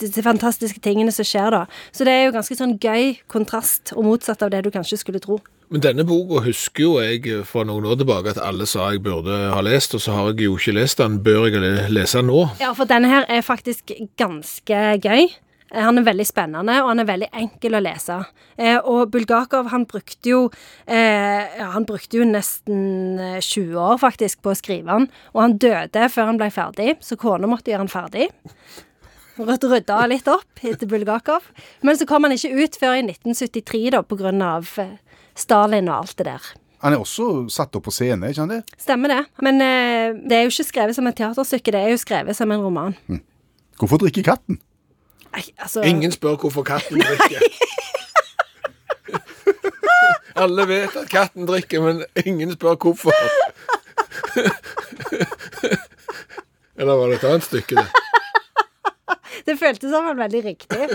Disse 0.00 0.24
fantastiske 0.24 0.80
tingene 0.84 1.12
som 1.14 1.26
skjer 1.26 1.52
da. 1.54 1.62
Så 1.92 2.06
det 2.06 2.14
er 2.14 2.26
jo 2.26 2.34
ganske 2.36 2.56
sånn 2.58 2.76
gøy 2.80 3.18
kontrast, 3.30 3.92
og 3.96 4.06
motsatt 4.08 4.42
av 4.44 4.52
det 4.54 4.64
du 4.66 4.72
kanskje 4.74 5.00
skulle 5.02 5.22
tro. 5.22 5.40
Men 5.68 5.82
denne 5.84 6.04
boka 6.08 6.40
husker 6.46 6.82
jo 6.82 6.94
jeg 7.02 7.42
fra 7.44 7.66
noen 7.68 7.84
år 7.90 7.98
tilbake 8.00 8.32
at 8.32 8.40
alle 8.40 8.64
sa 8.68 8.86
jeg 8.94 9.02
burde 9.04 9.34
ha 9.52 9.60
lest, 9.64 9.92
og 9.98 10.00
så 10.00 10.14
har 10.16 10.30
jeg 10.32 10.46
jo 10.46 10.56
ikke 10.56 10.76
lest 10.78 11.02
den. 11.02 11.18
Bør 11.24 11.50
jeg 11.50 11.90
lese 11.92 12.22
den 12.22 12.30
nå? 12.32 12.46
Ja, 12.62 12.72
for 12.76 12.88
denne 12.88 13.10
her 13.12 13.28
er 13.28 13.44
faktisk 13.44 13.92
ganske 14.20 14.80
gøy. 15.04 15.28
Eh, 15.70 15.82
Han 15.84 15.98
er 15.98 16.06
veldig 16.06 16.26
spennende, 16.26 16.80
og 16.82 16.88
han 16.92 17.02
er 17.02 17.08
veldig 17.08 17.28
enkel 17.42 17.76
å 17.78 17.82
lese. 17.84 18.18
Eh, 18.56 18.78
og 18.78 19.10
Bulgakov, 19.12 19.70
han 19.72 19.86
brukte 19.86 20.32
jo 20.32 20.42
eh, 20.86 21.58
Han 21.74 21.86
brukte 21.88 22.20
jo 22.20 22.28
nesten 22.28 23.18
eh, 23.18 23.38
20 23.40 23.76
år, 23.76 23.96
faktisk, 24.02 24.42
på 24.42 24.52
å 24.52 24.58
skrive 24.58 24.94
han. 24.94 25.08
Og 25.34 25.42
han 25.44 25.58
døde 25.58 26.08
før 26.12 26.32
han 26.32 26.40
ble 26.40 26.50
ferdig, 26.54 26.96
så 27.04 27.18
kona 27.20 27.50
måtte 27.50 27.72
gjøre 27.72 27.86
han 27.86 27.92
ferdig. 27.92 28.28
Rødt 29.38 29.68
rydda 29.70 29.98
litt 30.10 30.26
opp 30.30 30.64
etter 30.66 30.88
Bulgakov. 30.90 31.44
Men 31.86 31.98
så 31.98 32.08
kom 32.10 32.26
han 32.26 32.34
ikke 32.34 32.56
ut 32.58 32.78
før 32.80 32.96
i 32.98 33.04
1973, 33.06 33.84
da, 33.94 34.02
eh, 34.82 34.96
Stalin 35.38 35.88
og 35.88 36.00
alt 36.00 36.16
det 36.18 36.26
der. 36.26 36.48
Han 36.82 36.94
er 36.94 37.02
også 37.02 37.48
satt 37.50 37.74
opp 37.74 37.88
på 37.88 37.94
scene, 37.94 38.30
ikke 38.30 38.44
han 38.44 38.52
det? 38.52 38.60
Stemmer 38.78 39.10
det. 39.10 39.22
Men 39.42 39.60
eh, 39.62 40.14
det 40.30 40.36
er 40.36 40.44
jo 40.46 40.52
ikke 40.54 40.68
skrevet 40.70 40.98
som 40.98 41.06
et 41.10 41.18
teaterstykke, 41.18 41.74
det 41.74 41.80
er 41.82 41.94
jo 41.94 42.00
skrevet 42.02 42.38
som 42.38 42.50
en 42.54 42.62
roman. 42.62 42.94
Hvorfor 43.78 44.02
drikker 44.02 44.26
katten? 44.26 44.60
Nei, 45.32 45.44
altså 45.58 45.82
Ingen 45.86 46.12
spør 46.12 46.36
hvorfor 46.40 46.62
katten 46.66 47.00
drikker. 47.00 47.40
Alle 50.42 50.68
vet 50.68 50.96
at 50.96 51.08
katten 51.10 51.46
drikker, 51.48 51.80
men 51.82 52.04
ingen 52.24 52.52
spør 52.54 52.74
hvorfor. 52.80 53.12
Eller 56.78 56.92
var 56.94 57.06
det 57.10 57.14
et 57.18 57.24
annet 57.26 57.44
stykke, 57.44 57.74
det? 57.74 57.86
Det 59.48 59.58
føltes 59.58 59.90
som 59.90 60.06
en 60.10 60.18
veldig 60.18 60.44
riktig. 60.44 60.78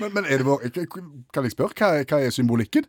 Men, 0.00 0.14
men 0.14 0.24
er 0.24 0.36
det 0.40 0.46
vår, 0.46 0.58
kan 1.34 1.44
jeg 1.44 1.52
spørre, 1.52 1.74
hva, 1.76 1.88
hva 2.08 2.18
er 2.24 2.30
symbolikken? 2.32 2.84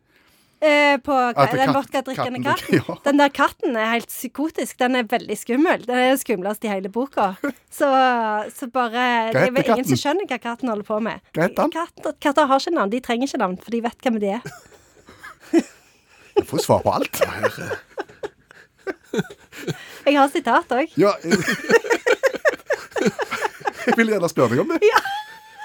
Eh, 0.62 0.98
på 1.02 1.14
At 1.34 1.56
den 1.58 1.72
vodkadrikkende 1.74 2.44
katten 2.46 2.68
katten. 2.70 2.84
ja. 2.88 2.96
Den 3.08 3.18
der 3.18 3.30
katten 3.34 3.76
er 3.82 3.88
helt 3.96 4.12
psykotisk. 4.12 4.78
Den 4.78 4.96
er 5.00 5.08
veldig 5.10 5.38
skummel. 5.40 5.86
Den 5.88 5.98
er 5.98 6.20
skumlest 6.22 6.64
i 6.68 6.70
hele 6.70 6.90
boka. 6.94 7.32
Så, 7.74 7.88
så 8.54 8.68
bare 8.70 9.32
Det 9.34 9.42
er 9.48 9.72
ingen 9.74 9.88
som 9.90 9.98
skjønner 9.98 10.30
hva 10.30 10.38
katten 10.44 10.70
holder 10.70 10.86
på 10.86 11.00
med. 11.02 11.18
Hva 11.34 11.48
heter 11.48 11.66
han? 11.66 11.74
Katter, 11.74 12.14
katter 12.22 12.46
har 12.52 12.62
ikke 12.62 12.76
navn. 12.78 12.94
De 12.94 13.00
trenger 13.02 13.26
ikke 13.32 13.42
navn, 13.42 13.58
for 13.58 13.74
de 13.74 13.82
vet 13.88 14.06
hvem 14.06 14.20
de 14.22 14.30
er. 14.38 14.42
Jeg 16.38 16.46
får 16.48 16.62
svar 16.64 16.86
på 16.86 16.94
alt. 16.94 17.22
Jeg 20.06 20.18
har 20.18 20.30
sitat 20.32 20.72
òg. 20.74 20.94
Ja, 20.98 21.12
jeg, 21.22 21.38
vil 24.00 24.10
gjerne 24.14 24.30
spørre 24.32 24.54
deg 24.56 24.62
om 24.64 24.72
det. 24.72 24.90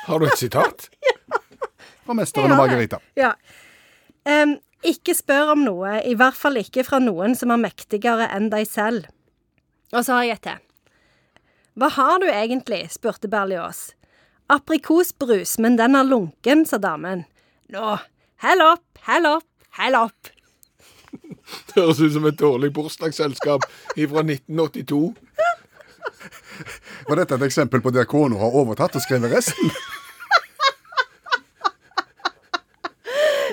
Har 0.06 0.20
du 0.20 0.26
et 0.28 0.40
sitat? 0.40 0.88
Fra 2.06 2.16
mesteren 2.18 2.52
og 2.54 2.60
Margarita. 2.60 2.98
Ja. 3.18 3.32
Em, 4.26 4.56
ikke 4.84 5.14
spør 5.16 5.54
om 5.54 5.64
noe, 5.64 6.00
i 6.04 6.14
hvert 6.18 6.36
fall 6.36 6.58
ikke 6.60 6.84
fra 6.86 7.00
noen 7.02 7.36
som 7.38 7.52
er 7.54 7.62
mektigere 7.62 8.28
enn 8.34 8.50
deg 8.52 8.66
selv. 8.68 9.08
Og 9.94 10.02
så 10.04 10.18
har 10.18 10.26
jeg 10.26 10.38
et 10.38 10.46
til. 10.48 10.62
Hva 11.76 11.88
har 11.92 12.20
du 12.20 12.26
egentlig? 12.28 12.86
spurte 12.92 13.28
Berlioz. 13.28 13.90
Aprikosbrus, 14.48 15.58
men 15.58 15.76
den 15.76 15.96
er 15.98 16.06
lunken, 16.06 16.64
sa 16.66 16.78
damen. 16.78 17.24
Nå, 17.72 17.96
hell 18.44 18.62
opp, 18.64 18.86
hell 19.08 19.26
opp, 19.28 19.48
hell 19.80 19.98
opp. 19.98 20.30
Det 21.72 21.82
høres 21.82 22.00
ut 22.00 22.12
som 22.14 22.26
et 22.28 22.38
dårlig 22.38 22.72
bursdagsselskap 22.74 23.66
fra 23.66 24.22
1982. 24.24 25.14
Var 27.06 27.20
dette 27.20 27.36
et 27.36 27.46
eksempel 27.46 27.82
på 27.84 27.92
der 27.94 28.08
kona 28.08 28.38
har 28.40 28.56
overtatt 28.56 28.96
og 28.96 29.04
skrevet 29.04 29.34
resten? 29.34 29.70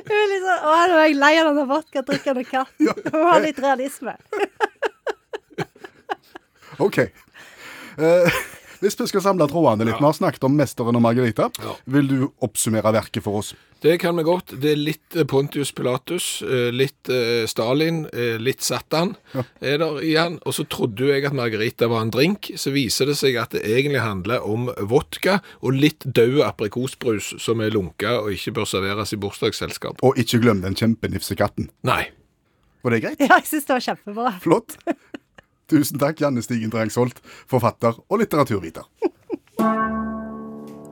Jeg 0.03 0.19
er 0.19 0.27
litt 0.29 0.42
sånn, 0.42 0.42
Å, 0.53 0.73
nå 0.89 0.97
er 0.99 1.07
jeg 1.07 1.17
lei 1.19 1.33
av 1.41 1.49
denne 1.49 1.65
vodkadrikkende 1.69 2.43
katten. 2.47 2.89
Jeg 2.89 3.13
må 3.15 3.25
ha 3.29 3.39
litt 3.43 3.59
realisme. 3.63 4.15
OK. 6.85 6.99
Eh, 7.03 8.41
hvis 8.83 8.99
vi 8.99 9.07
skal 9.09 9.23
samle 9.23 9.47
trådene 9.49 9.87
litt, 9.87 9.99
vi 9.99 10.05
har 10.05 10.15
snakket 10.17 10.43
om 10.47 10.57
Mesteren 10.59 10.99
og 10.99 11.03
Margarita. 11.05 11.49
Ja. 11.63 11.75
Vil 11.95 12.09
du 12.09 12.17
oppsummere 12.43 12.91
verket 12.95 13.23
for 13.25 13.39
oss? 13.39 13.53
Det 13.83 13.97
kan 13.99 14.15
vi 14.15 14.23
godt. 14.23 14.53
Det 14.63 14.69
er 14.71 14.79
litt 14.79 15.15
eh, 15.17 15.25
Pontius 15.27 15.73
Pilatus, 15.75 16.27
eh, 16.47 16.69
litt 16.71 17.09
eh, 17.11 17.43
Stalin, 17.51 18.05
litt 18.39 18.63
Satan 18.63 19.11
er 19.59 19.81
der 19.81 19.99
igjen. 20.03 20.37
Og 20.47 20.55
så 20.55 20.63
trodde 20.71 21.03
jo 21.03 21.11
jeg 21.11 21.25
at 21.27 21.35
Margarita 21.35 21.89
var 21.91 22.05
en 22.05 22.13
drink. 22.13 22.53
Så 22.59 22.71
viser 22.75 23.11
det 23.11 23.17
seg 23.19 23.35
at 23.41 23.55
det 23.55 23.63
egentlig 23.67 24.03
handler 24.03 24.47
om 24.47 24.69
vodka 24.87 25.41
og 25.59 25.75
litt 25.75 26.07
død 26.07 26.41
aprikosbrus 26.47 27.33
som 27.43 27.63
er 27.63 27.75
lunka 27.75 28.21
og 28.21 28.31
ikke 28.37 28.55
bør 28.59 28.69
serveres 28.71 29.15
i 29.15 29.19
bursdagsselskap. 29.19 30.03
Og 30.03 30.19
ikke 30.19 30.39
glem 30.43 30.63
den 30.63 30.79
kjempenifse 30.79 31.35
katten. 31.39 31.67
Nei. 31.87 32.05
Var 32.83 32.95
det 32.95 33.03
greit? 33.03 33.19
Ja, 33.23 33.35
jeg 33.39 33.51
syns 33.51 33.67
det 33.67 33.75
var 33.75 33.85
kjempebra. 33.89 34.37
Flott. 34.43 34.79
Tusen 35.73 35.97
takk, 35.97 36.19
Janne 36.21 36.43
Stigen 36.45 36.69
Drangsholt, 36.69 37.17
forfatter 37.49 37.95
og 38.05 38.19
litteraturviter. 38.21 38.85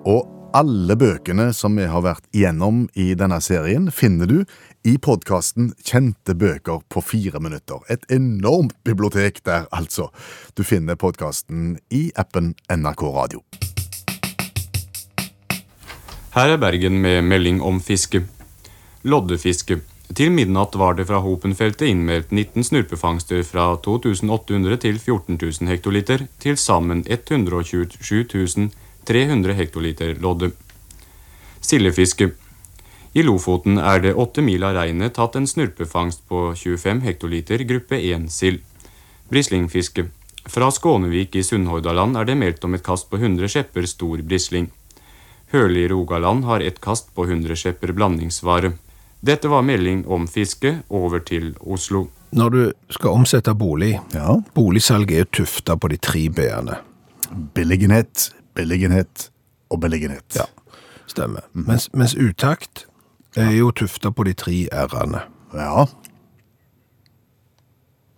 Og 0.09 0.25
alle 0.57 0.95
bøkene 0.97 1.51
som 1.53 1.75
vi 1.77 1.85
har 1.85 2.01
vært 2.01 2.25
igjennom 2.33 2.87
i 2.97 3.11
denne 3.13 3.37
serien, 3.45 3.91
finner 3.93 4.25
du 4.25 4.39
i 4.81 4.95
podkasten 4.97 5.69
Kjente 5.85 6.33
bøker 6.33 6.81
på 6.89 7.03
fire 7.05 7.37
minutter. 7.43 7.85
Et 7.93 8.01
enormt 8.09 8.73
bibliotek 8.87 9.43
der, 9.45 9.69
altså. 9.69 10.09
Du 10.57 10.65
finner 10.65 10.97
podkasten 10.97 11.77
i 11.93 12.07
appen 12.17 12.55
NRK 12.73 13.05
Radio. 13.13 13.45
Her 16.33 16.57
er 16.57 16.59
Bergen 16.65 16.97
med 17.05 17.21
melding 17.29 17.61
om 17.61 17.77
fiske. 17.85 18.25
Loddefiske. 19.05 19.83
Til 20.11 20.31
midnatt 20.35 20.75
var 20.75 20.97
det 20.97 21.05
fra 21.07 21.21
Hopenfeltet 21.23 21.87
innmeldt 21.87 22.33
19 22.35 22.65
snurpefangster 22.67 23.45
fra 23.47 23.69
2800 23.79 24.81
til 24.83 24.97
14 24.99 25.37
000 25.39 25.71
hektoliter, 25.71 26.25
til 26.39 26.57
sammen 26.59 27.05
127 27.07 28.67
300 29.07 29.55
hektoliter 29.55 30.17
lodde. 30.19 30.51
Sildefiske. 31.61 32.31
I 33.13 33.23
Lofoten 33.23 33.79
er 33.79 34.03
det 34.03 34.13
åtte 34.15 34.43
mil 34.43 34.63
av 34.67 34.75
regnet 34.75 35.15
tatt 35.15 35.37
en 35.39 35.47
snurpefangst 35.47 36.27
på 36.27 36.43
25 36.59 37.01
hektoliter 37.07 37.63
gruppe 37.71 37.99
1 37.99 38.27
sild. 38.31 38.59
Brislingfiske. 39.31 40.09
Fra 40.51 40.71
Skånevik 40.71 41.35
i 41.39 41.43
Sunnhordaland 41.43 42.17
er 42.19 42.27
det 42.27 42.35
meldt 42.35 42.63
om 42.67 42.75
et 42.75 42.83
kast 42.83 43.07
på 43.09 43.19
100 43.21 43.47
skjepper 43.47 43.87
stor 43.87 44.23
brisling. 44.27 44.71
Høli 45.51 45.85
i 45.85 45.89
Rogaland 45.91 46.47
har 46.47 46.63
et 46.63 46.79
kast 46.83 47.13
på 47.15 47.29
100 47.29 47.55
skjepper 47.59 47.93
blandingsvare. 47.95 48.73
Dette 49.21 49.49
var 49.51 49.61
melding 49.61 50.05
om 50.07 50.27
fiske. 50.27 50.81
Over 50.89 51.19
til 51.19 51.51
Oslo. 51.61 52.07
Når 52.33 52.49
du 52.49 52.61
skal 52.89 53.09
omsette 53.09 53.53
bolig, 53.55 53.99
Ja. 54.13 54.37
boligsalget 54.55 55.19
er 55.19 55.23
tufta 55.31 55.75
på 55.75 55.87
de 55.89 55.97
tre 55.97 56.29
b-ene. 56.29 56.77
Beliggenhet, 57.53 58.31
beliggenhet 58.55 59.29
og 59.69 59.79
beliggenhet. 59.81 60.35
Ja, 60.35 60.45
stemmer. 61.07 61.41
Mens, 61.53 61.89
mens 61.93 62.15
utakt 62.15 62.85
er 63.35 63.51
jo 63.51 63.71
tufta 63.71 64.09
på 64.11 64.23
de 64.23 64.33
tre 64.33 64.67
r-ene. 64.71 65.21
ja. 65.53 65.85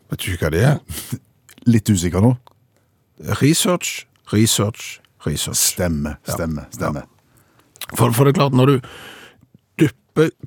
Vet 0.10 0.20
du 0.20 0.32
ikke 0.32 0.46
hva 0.46 0.52
det 0.54 0.64
er? 0.64 0.78
Litt 1.74 1.90
usikker 1.90 2.22
nå. 2.22 2.36
Research, 3.42 4.06
research, 4.34 5.00
research. 5.26 5.58
Stemme, 5.58 6.18
stemme, 6.28 6.66
stemme. 6.72 7.02
For, 7.98 8.12
for 8.12 8.24
det 8.26 8.36
er 8.36 8.40
klart, 8.44 8.54
når 8.54 8.66
du 8.66 8.80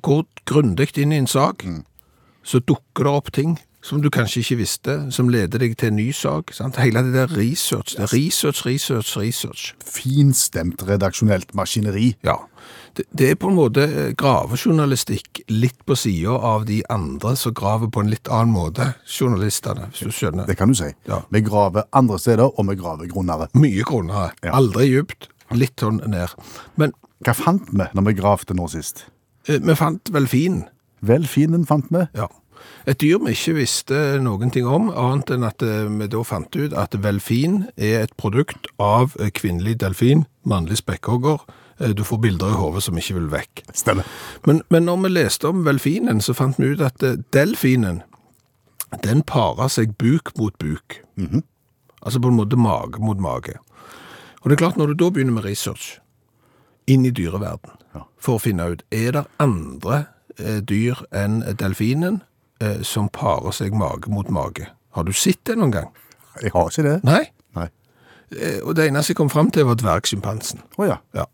går 0.01 0.25
grundig 0.47 0.97
inn 0.97 1.11
i 1.11 1.21
en 1.21 1.27
sak, 1.27 1.65
så 2.43 2.59
dukker 2.63 3.07
det 3.07 3.13
opp 3.13 3.33
ting 3.35 3.57
som 3.87 4.01
du 4.03 4.09
kanskje 4.11 4.41
ikke 4.41 4.57
visste, 4.59 4.95
som 5.15 5.29
leder 5.31 5.61
deg 5.61 5.77
til 5.79 5.91
en 5.91 5.97
ny 5.99 6.07
sak. 6.15 6.51
Sant? 6.55 6.79
Hele 6.81 7.03
det 7.05 7.13
der 7.15 7.31
research, 7.37 7.95
det 7.95 8.07
er 8.07 8.13
research, 8.13 8.65
research, 8.65 9.13
research. 9.19 9.69
Finstemt 9.85 10.83
redaksjonelt 10.87 11.53
maskineri. 11.55 12.09
Ja, 12.27 12.35
det, 12.97 13.05
det 13.15 13.31
er 13.31 13.39
på 13.39 13.51
en 13.51 13.57
måte 13.57 13.85
eh, 13.87 14.11
gravejournalistikk 14.17 15.43
litt 15.53 15.79
på 15.87 15.95
sida 15.99 16.35
av 16.51 16.65
de 16.67 16.81
andre 16.91 17.35
som 17.39 17.55
graver 17.55 17.91
på 17.93 18.03
en 18.03 18.11
litt 18.11 18.27
annen 18.27 18.55
måte, 18.55 18.91
journalistene, 19.05 19.91
hvis 19.93 20.09
du 20.09 20.15
skjønner. 20.19 20.49
Det 20.49 20.57
kan 20.59 20.73
du 20.73 20.79
si. 20.79 20.91
Ja. 21.07 21.21
Vi 21.31 21.43
graver 21.45 21.87
andre 21.95 22.19
steder, 22.19 22.47
og 22.49 22.71
vi 22.71 22.79
graver 22.79 23.11
grunnere. 23.11 23.51
Mye 23.55 23.87
grunnere. 23.87 24.31
Ja. 24.43 24.55
Aldri 24.57 24.89
djupt. 24.91 25.29
Litt 25.55 25.79
sånn 25.79 26.01
ned. 26.11 26.33
Men 26.75 26.95
Hva 27.23 27.33
fant 27.33 27.69
vi 27.71 27.85
når 27.97 28.03
vi 28.09 28.17
gravde 28.19 28.53
nå 28.57 28.67
sist? 28.69 29.07
Eh, 29.47 29.61
vi 29.63 29.75
fant 29.75 30.11
vel 30.13 30.27
fin. 30.27 30.63
Velfinen 31.05 31.65
fant 31.69 31.87
vi. 31.93 32.05
Ja. 32.17 32.27
Et 32.89 32.99
dyr 32.99 33.19
vi 33.21 33.35
ikke 33.35 33.57
visste 33.59 33.97
noen 34.23 34.51
ting 34.53 34.67
om, 34.67 34.89
annet 34.89 35.31
enn 35.35 35.45
at 35.47 35.63
eh, 35.65 35.85
vi 35.91 36.09
da 36.11 36.23
fant 36.25 36.55
ut 36.57 36.73
at 36.73 36.97
velfin 37.03 37.65
er 37.75 38.05
et 38.05 38.15
produkt 38.19 38.69
av 38.81 39.15
eh, 39.19 39.31
kvinnelig 39.31 39.77
delfin, 39.83 40.25
mannlig 40.47 40.81
spekkhogger. 40.81 41.45
Du 41.93 42.01
får 42.01 42.17
bilder 42.23 42.55
i 42.55 42.57
hodet 42.57 42.81
som 42.87 42.97
ikke 42.97 43.19
vil 43.19 43.27
vekk. 43.29 43.61
Stemmer. 43.77 44.07
Men, 44.49 44.63
men 44.73 44.87
når 44.87 45.03
vi 45.03 45.11
leste 45.11 45.51
om 45.51 45.61
velfinen, 45.67 46.23
så 46.25 46.33
fant 46.33 46.57
vi 46.57 46.71
ut 46.73 46.81
at 46.81 47.03
delfinen, 47.35 47.99
den 49.03 49.21
parer 49.21 49.69
seg 49.69 49.93
buk 50.01 50.31
mot 50.39 50.57
buk. 50.57 50.97
Altså 52.01 52.17
på 52.23 52.31
en 52.31 52.39
måte 52.39 52.57
mage 52.57 52.97
mot 53.03 53.21
mage. 53.21 53.59
Og 54.41 54.49
det 54.49 54.57
er 54.57 54.63
klart, 54.63 54.81
når 54.81 54.95
du 54.95 55.03
da 55.03 55.11
begynner 55.13 55.37
med 55.37 55.45
research 55.45 55.99
inn 56.87 57.05
i 57.05 57.11
dyreverden, 57.11 57.73
for 58.17 58.37
å 58.37 58.41
finne 58.41 58.71
ut, 58.73 58.83
er 58.93 59.13
det 59.15 59.25
andre 59.43 60.05
eh, 60.39 60.59
dyr 60.63 60.99
enn 61.15 61.41
delfinen 61.59 62.21
eh, 62.63 62.81
som 62.85 63.09
parer 63.13 63.55
seg 63.55 63.75
mage 63.77 64.11
mot 64.11 64.29
mage? 64.33 64.69
Har 64.97 65.07
du 65.07 65.13
sett 65.13 65.43
det 65.45 65.57
noen 65.59 65.73
gang? 65.75 65.91
Jeg 66.41 66.53
har 66.53 66.71
ikke 66.71 66.85
det. 66.85 66.95
Nei? 67.07 67.23
Nei. 67.57 67.67
Eh, 68.33 68.59
og 68.63 68.75
det 68.77 68.87
eneste 68.87 69.13
jeg 69.13 69.21
kom 69.21 69.31
frem 69.33 69.51
til 69.53 69.67
var 69.69 69.79
dvergsjimpansen. 69.79 70.63
Å 70.77 70.89
ja. 70.89 70.97
Ja. 71.17 71.27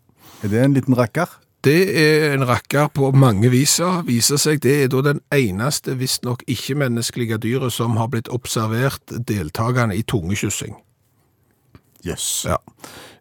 Er 0.44 0.52
det 0.52 0.60
en 0.60 0.76
liten 0.76 0.96
rakker? 0.98 1.40
Det 1.64 1.96
er 1.96 2.34
en 2.34 2.44
rakker 2.44 2.90
på 2.92 3.08
mange 3.16 3.48
viser, 3.48 4.02
viser 4.04 4.36
seg. 4.40 4.60
Det 4.60 4.74
er 4.82 4.90
da 4.92 5.00
den 5.06 5.22
eneste, 5.32 5.94
visstnok 5.96 6.42
ikke-menneskelige 6.50 7.38
dyret 7.40 7.72
som 7.72 7.96
har 7.96 8.10
blitt 8.12 8.28
observert 8.28 9.14
deltakende 9.28 9.96
i 9.96 10.02
tungekyssing. 10.04 10.76
Jøss. 12.04 12.44
Ja. 12.50 12.58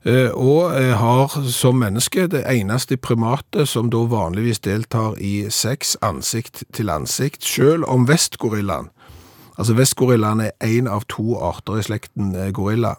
Eh, 0.06 0.32
Og 0.36 0.76
eh, 0.76 0.92
har 1.00 1.32
som 1.48 1.78
menneske 1.80 2.28
det 2.28 2.44
eneste 2.52 2.98
primatet 2.98 3.70
som 3.72 3.90
da 3.90 4.02
vanligvis 4.12 4.60
deltar 4.60 5.16
i 5.16 5.48
sex 5.50 5.96
ansikt 6.04 6.64
til 6.74 6.90
ansikt, 6.92 7.44
selv 7.44 7.88
om 7.88 8.08
vestgorillaen, 8.08 8.90
altså 9.58 9.74
vestgorillaen 9.74 10.42
er 10.42 10.52
en 10.60 10.90
av 10.92 11.06
to 11.08 11.38
arter 11.40 11.80
i 11.80 11.86
slekten 11.88 12.36
eh, 12.36 12.52
gorilla, 12.52 12.96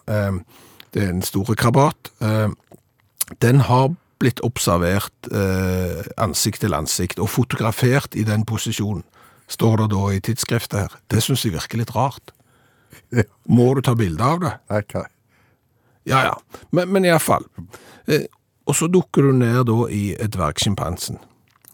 det 0.95 1.03
er 1.03 1.11
en 1.11 1.23
store 1.23 1.57
krabat, 1.59 2.12
den 3.43 3.61
har 3.67 3.88
blitt 4.23 4.40
observert 4.47 5.27
ansikt 6.17 6.61
til 6.62 6.75
ansikt 6.75 7.19
og 7.19 7.29
fotografert 7.29 8.14
i 8.14 8.23
den 8.23 8.45
posisjonen, 8.47 9.03
står 9.49 9.83
det 9.83 9.88
da 9.90 10.05
i 10.14 10.21
tidsskriftet 10.23 10.79
her. 10.79 10.95
Det 11.11 11.23
synes 11.23 11.43
jeg 11.45 11.57
virker 11.57 11.83
litt 11.83 11.97
rart. 11.97 12.31
Må 13.51 13.75
du 13.75 13.83
ta 13.83 13.97
bilde 13.99 14.23
av 14.23 14.38
det? 14.45 14.55
Hva? 14.71 15.05
Ja, 16.09 16.25
ja. 16.29 16.64
Men, 16.71 16.90
men 16.93 17.07
iallfall. 17.09 17.47
Eh, 18.07 18.27
og 18.69 18.77
så 18.77 18.88
dukker 18.88 19.29
du 19.29 19.37
ned 19.37 19.64
da 19.69 19.79
i 19.93 20.03
dvergsjimpansen. 20.17 21.21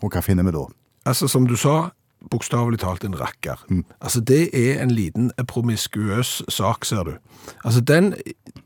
Og 0.01 0.13
hva 0.15 0.23
finner 0.25 0.47
vi 0.47 0.55
da? 0.55 0.67
Altså, 1.11 1.29
som 1.31 1.47
du 1.49 1.57
sa, 1.59 1.91
bokstavelig 2.31 2.81
talt 2.83 3.05
en 3.05 3.17
rakker. 3.19 3.63
Altså, 4.01 4.21
det 4.21 4.51
er 4.57 4.83
en 4.83 4.93
liten 4.93 5.31
promiskuøs 5.49 6.43
sak, 6.53 6.85
ser 6.85 7.05
du. 7.07 7.13
Altså, 7.65 7.81
den 7.81 8.13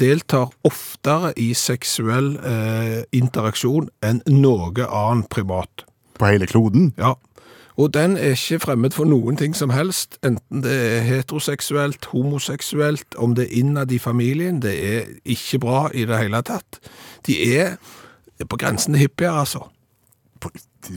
deltar 0.01 0.51
oftere 0.67 1.33
i 1.41 1.53
seksuell 1.59 2.35
eh, 2.43 3.03
interaksjon 3.15 3.91
enn 4.05 4.23
noe 4.31 4.89
annen 4.89 5.25
privat. 5.31 5.87
På 6.19 6.31
hele 6.31 6.49
kloden? 6.51 6.93
Ja. 6.99 7.15
Og 7.77 7.95
den 7.95 8.17
er 8.17 8.37
ikke 8.37 8.61
fremmed 8.63 8.95
for 8.95 9.09
noen 9.09 9.37
ting 9.37 9.55
som 9.57 9.73
helst, 9.75 10.19
enten 10.23 10.63
det 10.63 10.75
er 10.75 11.01
heteroseksuelt, 11.09 12.07
homoseksuelt, 12.13 13.17
om 13.19 13.35
det 13.35 13.49
er 13.49 13.57
innad 13.59 13.93
i 13.93 13.99
familien, 13.99 14.61
det 14.63 14.75
er 14.79 15.09
ikke 15.25 15.59
bra 15.65 15.89
i 15.91 16.05
det 16.07 16.21
hele 16.21 16.43
tatt. 16.47 16.79
De 17.27 17.35
er 17.57 17.75
på 18.47 18.61
grensen 18.61 18.95
til 18.95 19.03
hippier, 19.03 19.35
altså. 19.35 19.67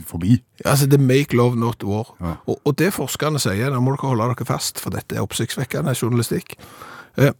Forbi? 0.06 0.36
Altså, 0.64 0.86
det 0.86 1.00
er 1.00 1.06
make 1.06 1.36
love, 1.36 1.56
not 1.56 1.82
war. 1.82 2.14
Ja. 2.20 2.36
Og, 2.46 2.60
og 2.64 2.78
det 2.78 2.92
forskerne 2.94 3.42
sier, 3.42 3.72
da 3.74 3.82
må 3.82 3.96
dere 3.96 4.12
holde 4.12 4.30
dere 4.30 4.46
fast, 4.46 4.78
for 4.78 4.94
dette 4.94 5.16
er 5.16 5.26
oppsiktsvekkende 5.26 5.96
journalistikk. 5.98 6.54
Eh, 7.18 7.34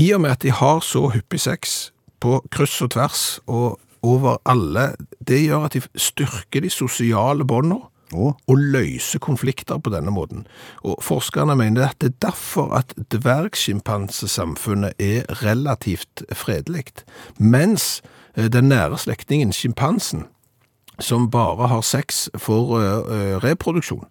I 0.00 0.10
og 0.16 0.24
med 0.24 0.34
at 0.34 0.42
de 0.42 0.50
har 0.50 0.82
så 0.82 1.06
hyppig 1.14 1.44
sex 1.44 1.92
på 2.24 2.40
kryss 2.50 2.80
og 2.82 2.94
tvers 2.96 3.24
og 3.46 3.78
over 4.04 4.40
alle, 4.48 4.94
det 5.28 5.44
gjør 5.44 5.68
at 5.68 5.76
de 5.76 5.82
styrker 6.00 6.64
de 6.64 6.70
sosiale 6.72 7.46
båndene 7.46 7.84
Å, 8.12 8.34
og 8.36 8.58
løse 8.58 9.18
konflikter 9.22 9.78
på 9.80 9.90
denne 9.94 10.12
måten. 10.12 10.44
Og 10.84 11.00
forskerne 11.02 11.56
mener 11.56 11.88
at 11.88 12.00
det 12.02 12.12
er 12.12 12.18
derfor 12.28 12.74
at 12.76 12.92
dvergsjimpansesamfunnet 13.14 15.00
er 15.00 15.24
relativt 15.40 16.22
fredelig, 16.32 17.04
mens 17.38 18.02
eh, 18.36 18.50
den 18.52 18.68
nære 18.68 18.98
slektningen, 19.00 19.54
sjimpansen, 19.56 20.26
som 21.00 21.30
bare 21.30 21.70
har 21.72 21.82
sex 21.82 22.28
for 22.36 22.76
eh, 22.78 22.98
eh, 23.16 23.36
reproduksjon, 23.44 24.04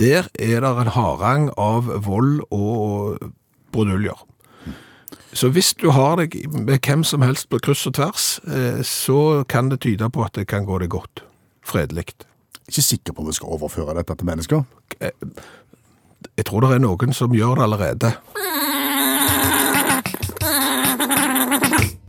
der 0.00 0.30
er 0.40 0.64
det 0.64 0.72
en 0.80 0.94
harang 0.96 1.50
av 1.60 1.90
vold 2.04 2.40
og 2.50 3.20
bruduljer. 3.72 4.16
Så 5.36 5.52
hvis 5.52 5.74
du 5.76 5.90
har 5.92 6.16
deg 6.16 6.34
med 6.52 6.80
hvem 6.80 7.04
som 7.04 7.22
helst 7.24 7.50
på 7.52 7.60
kryss 7.60 7.84
og 7.88 7.94
tvers, 7.98 8.26
så 8.88 9.44
kan 9.48 9.68
det 9.68 9.82
tyde 9.84 10.08
på 10.12 10.24
at 10.24 10.36
det 10.36 10.46
kan 10.48 10.64
gå 10.64 10.78
deg 10.80 10.92
godt, 10.92 11.24
fredelig. 11.64 12.14
Ikke 12.68 12.82
sikker 12.82 13.12
på 13.12 13.22
om 13.22 13.28
vi 13.30 13.36
skal 13.36 13.48
overføre 13.56 13.94
dette 13.98 14.14
til 14.16 14.26
mennesker. 14.26 14.64
Jeg 15.00 16.44
tror 16.48 16.60
det 16.66 16.70
er 16.76 16.82
noen 16.82 17.12
som 17.14 17.32
gjør 17.34 17.54
det 17.60 17.66
allerede. 17.68 18.12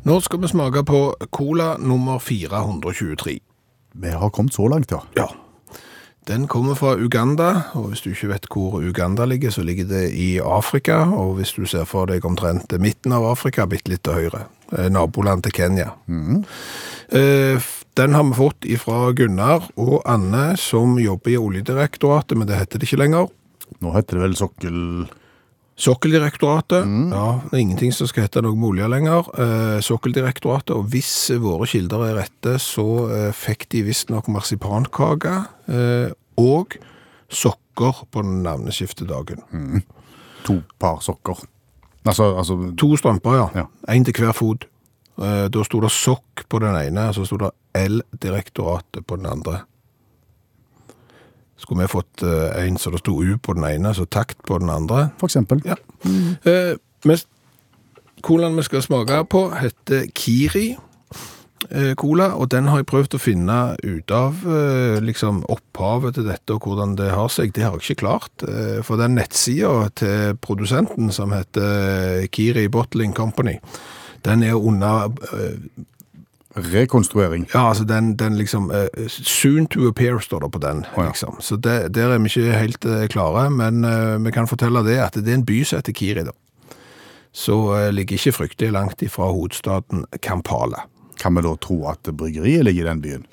Nå 0.07 0.19
skal 0.23 0.39
vi 0.39 0.47
smake 0.47 0.83
på 0.87 0.99
cola 1.35 1.73
nummer 1.83 2.19
423. 2.23 3.39
Vi 3.97 4.09
har 4.13 4.29
kommet 4.29 4.53
så 4.55 4.67
langt, 4.71 4.91
ja. 4.93 5.01
Ja. 5.17 5.27
Den 6.27 6.47
kommer 6.51 6.75
fra 6.75 6.93
Uganda, 6.99 7.47
og 7.75 7.89
hvis 7.91 8.01
du 8.03 8.09
ikke 8.11 8.27
vet 8.33 8.47
hvor 8.51 8.81
Uganda 8.83 9.25
ligger, 9.25 9.49
så 9.51 9.63
ligger 9.63 9.85
det 9.87 10.05
i 10.13 10.37
Afrika, 10.43 10.97
og 11.15 11.35
hvis 11.37 11.53
du 11.55 11.65
ser 11.65 11.85
for 11.87 12.05
deg 12.09 12.25
omtrent 12.27 12.71
midten 12.83 13.15
av 13.15 13.23
Afrika, 13.31 13.65
bitte 13.65 13.91
litt 13.93 14.03
til 14.03 14.13
høyre. 14.13 14.41
Eh, 14.75 14.89
Naboland 14.91 15.43
til 15.47 15.51
Kenya. 15.55 15.89
Eh, 16.07 17.55
f- 17.55 17.76
Den 17.97 18.13
har 18.13 18.23
vi 18.23 18.33
fått 18.37 18.65
ifra 18.69 19.11
Gunnar 19.17 19.71
og 19.73 20.03
Anne, 20.05 20.51
som 20.61 20.99
jobber 21.01 21.31
i 21.33 21.37
Oljedirektoratet, 21.41 22.37
men 22.37 22.45
det 22.45 22.59
heter 22.59 22.77
det 22.77 22.85
ikke 22.85 22.99
lenger. 23.01 23.31
Nå 23.81 23.93
heter 23.95 24.19
det 24.19 24.27
vel 24.27 24.35
sokkel... 24.37 24.77
Sokkeldirektoratet. 25.77 26.85
Ja, 27.13 27.25
det 27.49 27.53
er 27.53 27.61
ingenting 27.61 27.91
som 27.93 28.09
skal 28.09 28.25
hete 28.25 28.41
noe 28.41 28.57
med 28.57 28.69
olje 28.71 28.87
lenger. 28.89 29.27
Eh, 29.37 29.79
Sokkeldirektoratet, 29.85 30.73
og 30.73 30.87
hvis 30.93 31.11
våre 31.41 31.67
kilder 31.69 32.05
er 32.07 32.15
rette, 32.17 32.55
så 32.61 32.85
eh, 33.13 33.27
fikk 33.33 33.67
de 33.73 33.83
visstnok 33.85 34.29
marsipankake 34.33 35.35
eh, 35.69 36.13
og 36.41 36.77
sokker 37.29 38.05
på 38.13 38.25
den 38.25 38.41
Mm. 39.53 39.83
To 40.45 40.61
par 40.81 41.01
sokker. 41.05 41.45
Altså, 42.05 42.31
altså 42.37 42.57
To 42.77 42.95
strømper, 42.97 43.37
ja. 43.37 43.47
Ja. 43.63 43.69
En 43.93 44.05
til 44.05 44.17
hver 44.21 44.37
fot. 44.37 44.69
Eh, 45.17 45.47
da 45.49 45.63
sto 45.65 45.81
det 45.81 45.91
sokk 45.93 46.45
på 46.49 46.61
den 46.61 46.75
ene, 46.77 47.09
og 47.09 47.17
så 47.17 47.25
sto 47.25 47.39
det 47.41 47.53
L-direktoratet 47.77 49.05
på 49.07 49.17
den 49.17 49.29
andre. 49.29 49.61
Skulle 51.57 51.87
vi 51.87 51.93
fått 51.93 52.23
eh, 52.23 52.65
en 52.65 52.77
så 52.77 52.93
det 52.93 53.01
sto 53.01 53.17
U 53.17 53.37
på 53.41 53.57
den 53.57 53.65
ene, 53.65 53.93
så 53.97 54.05
takt 54.05 54.43
på 54.45 54.59
den 54.61 54.69
andre. 54.69 55.09
for 55.17 55.29
eksempel. 55.29 55.61
Ja. 55.65 55.77
Eh, 56.45 56.77
men 57.05 57.17
colaen 58.21 58.57
vi 58.57 58.65
skal 58.65 58.85
smake 58.85 59.23
på 59.29 59.47
heter 59.57 60.05
Kiri 60.17 60.75
eh, 61.71 61.93
cola, 61.97 62.31
og 62.35 62.51
den 62.53 62.69
har 62.69 62.81
jeg 62.81 62.89
prøvd 62.91 63.17
å 63.17 63.21
finne 63.21 63.57
ut 63.83 64.13
av 64.13 64.41
eh, 64.45 64.97
liksom 65.03 65.43
opphavet 65.49 66.17
til 66.17 66.27
dette 66.29 66.55
og 66.55 66.67
hvordan 66.67 66.95
det 66.99 67.11
har 67.13 67.31
seg. 67.33 67.53
Det 67.55 67.65
har 67.65 67.77
jeg 67.77 67.87
ikke 67.87 68.03
klart, 68.05 68.45
eh, 68.47 68.79
for 68.85 69.01
den 69.01 69.17
nettsida 69.17 69.89
til 69.97 70.37
produsenten 70.43 71.09
som 71.15 71.33
heter 71.35 72.23
eh, 72.23 72.27
Kiri 72.33 72.67
Bottling 72.69 73.15
Company, 73.17 73.57
den 74.25 74.43
er 74.43 74.53
under 74.53 75.11
eh, 75.33 75.59
Rekonstruering. 76.57 77.47
ja, 77.53 77.69
altså 77.69 77.83
den, 77.85 78.15
den 78.15 78.37
liksom 78.37 78.71
uh, 78.71 79.07
Soon 79.07 79.67
to 79.67 79.87
appear 79.87 80.19
står 80.19 80.39
det 80.39 80.51
på 80.51 80.59
den, 80.59 80.85
Oh, 80.95 81.03
ja. 81.03 81.07
liksom. 81.11 81.35
Så 81.39 81.55
det, 81.55 81.93
der 81.95 82.09
er 82.09 82.17
vi 82.17 82.25
ikke 82.25 82.57
helt 82.57 82.85
uh, 82.85 83.05
klare, 83.07 83.49
men 83.49 83.85
uh, 83.85 84.25
vi 84.25 84.31
kan 84.31 84.47
fortelle 84.47 84.81
det 84.83 84.97
at 84.97 85.13
det 85.13 85.27
er 85.29 85.37
en 85.37 85.45
by 85.45 85.63
som 85.63 85.77
heter 85.77 85.93
Kiri, 85.93 86.23
da. 86.23 86.31
Så 87.31 87.91
ligger 87.91 88.17
ikke 88.17 88.31
fryktelig 88.31 88.71
langt 88.71 89.01
ifra 89.01 89.27
hovedstaden 89.29 90.05
Kampala. 90.23 90.87
Kan 91.19 91.35
vi 91.35 91.41
da 91.45 91.55
tro 91.61 91.83
at 91.89 92.09
bryggeriet 92.17 92.65
ligger 92.65 92.85
i 92.85 92.89
den 92.89 93.01
byen? 93.01 93.25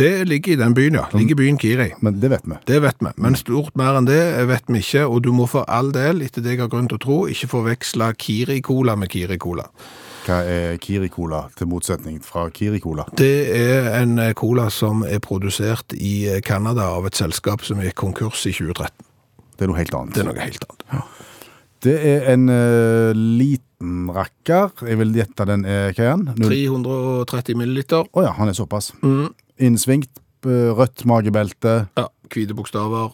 Det 0.00 0.12
ligger 0.28 0.54
i 0.54 0.60
den 0.60 0.74
byen, 0.76 0.96
ja. 0.96 1.06
Ligger 1.12 1.36
i 1.36 1.40
byen 1.42 1.58
Kiri. 1.60 1.90
Men 2.00 2.20
det 2.22 2.30
vet 2.32 2.46
vi. 2.48 2.56
Det 2.70 2.82
vet 2.82 3.02
vi, 3.04 3.14
men 3.20 3.36
stort 3.36 3.74
mer 3.76 3.98
enn 3.98 4.08
det 4.08 4.20
vet 4.48 4.70
vi 4.72 4.80
ikke, 4.80 5.04
og 5.04 5.22
du 5.26 5.32
må 5.36 5.44
for 5.50 5.68
all 5.68 5.92
del, 5.92 6.24
etter 6.24 6.44
det 6.44 6.56
jeg 6.56 6.64
har 6.64 6.70
grunn 6.72 6.88
til 6.88 6.96
å 6.96 7.04
tro, 7.04 7.18
ikke 7.28 7.50
forveksle 7.52 8.14
Kiri-cola 8.20 8.96
med 8.96 9.12
Kiri-cola. 9.12 9.68
Hva 10.20 10.40
er 10.44 10.76
Kiri 10.82 11.08
Cola 11.12 11.46
til 11.56 11.68
motsetning 11.70 12.18
fra 12.22 12.44
Kiri 12.52 12.80
Cola? 12.82 13.06
Det 13.16 13.48
er 13.56 13.88
en 14.02 14.18
eh, 14.20 14.34
cola 14.36 14.68
som 14.72 15.00
er 15.08 15.20
produsert 15.24 15.94
i 15.96 16.28
eh, 16.28 16.42
Canada 16.44 16.90
av 16.92 17.08
et 17.08 17.16
selskap 17.16 17.64
som 17.64 17.80
gikk 17.80 17.96
konkurs 18.02 18.44
i 18.44 18.52
2013. 18.52 19.06
Det 19.56 19.64
er 19.64 19.72
noe 19.72 19.80
helt 19.80 19.96
annet. 19.96 20.16
Det 20.16 20.22
er 20.22 20.28
noe 20.28 20.44
helt 20.44 20.66
annet. 20.68 20.86
Ja. 20.92 21.02
Det 21.80 21.94
er 22.04 22.26
en 22.34 22.42
uh, 22.52 23.16
liten 23.16 24.10
rakker. 24.12 24.74
Jeg 24.84 25.00
vil 25.00 25.14
gjette 25.16 25.46
den 25.48 25.64
er 25.64 25.94
hva 25.96 26.10
er 26.10 26.18
den? 26.20 26.42
330 26.44 27.56
milliliter. 27.56 28.04
Å 28.04 28.24
ja, 28.26 28.34
han 28.36 28.52
er 28.52 28.56
såpass. 28.56 28.90
Mm. 29.00 29.30
Innsvingt 29.60 30.22
eh, 30.46 30.70
rødt 30.76 31.04
magebelte, 31.06 31.86
Ja, 31.98 32.06
Hvite 32.30 32.54
bokstaver. 32.54 33.12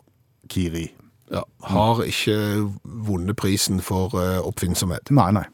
Kiri. 0.49 0.86
Ja, 1.32 1.42
har 1.66 2.03
ikke 2.07 2.36
vunnet 2.84 3.36
prisen 3.36 3.80
for 3.82 4.14
eh, 4.20 4.38
oppfinnsomhet. 4.47 5.11
Nei, 5.11 5.30
nei. 5.34 5.44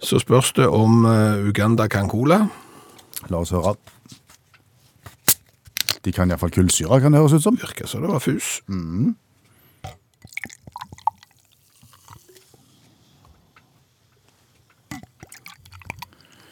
Så 0.00 0.20
spørs 0.22 0.52
det 0.56 0.68
om 0.70 1.04
eh, 1.04 1.44
Uganda 1.48 1.88
kan 1.92 2.08
cola. 2.08 2.46
La 3.28 3.42
oss 3.42 3.52
høre. 3.52 3.74
De 6.04 6.12
kan 6.14 6.30
iallfall 6.30 6.54
kullsyre, 6.54 7.00
kan 7.02 7.12
det 7.12 7.20
høres 7.20 7.34
ut 7.36 7.44
som. 7.44 7.58
Virker 7.60 7.90
så 7.90 8.00
det 8.00 8.08
var 8.08 8.22
fus. 8.24 8.60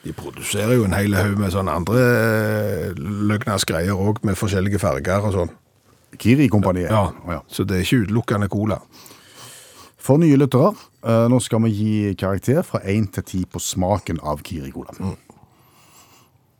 De 0.07 0.12
produserer 0.14 0.76
jo 0.76 0.84
en 0.86 0.94
hel 0.94 1.16
haug 1.18 1.34
med 1.40 1.50
sånne 1.50 1.72
andre 1.74 2.02
eh, 2.07 2.98
løgnas 3.26 3.64
greier 3.66 3.98
òg, 3.98 4.20
med 4.26 4.38
forskjellige 4.38 4.78
farger 4.78 5.24
og 5.26 5.32
sånn. 5.34 5.54
Kiri-kompaniet. 6.22 6.92
Ja, 6.94 7.09
ja. 7.26 7.40
Så 7.50 7.66
det 7.66 7.80
er 7.80 7.82
ikke 7.82 8.04
utelukkende 8.04 8.48
cola. 8.52 8.78
For 9.98 10.22
nye 10.22 10.38
lyttere, 10.38 10.70
eh, 11.02 11.24
nå 11.32 11.40
skal 11.42 11.64
vi 11.64 11.72
gi 11.74 11.96
karakter 12.14 12.62
fra 12.62 12.78
1 12.86 13.09
til 13.16 13.26
10 13.26 13.48
på 13.50 13.62
smaken 13.62 14.22
av 14.22 14.44
Kiri-cola. 14.46 14.94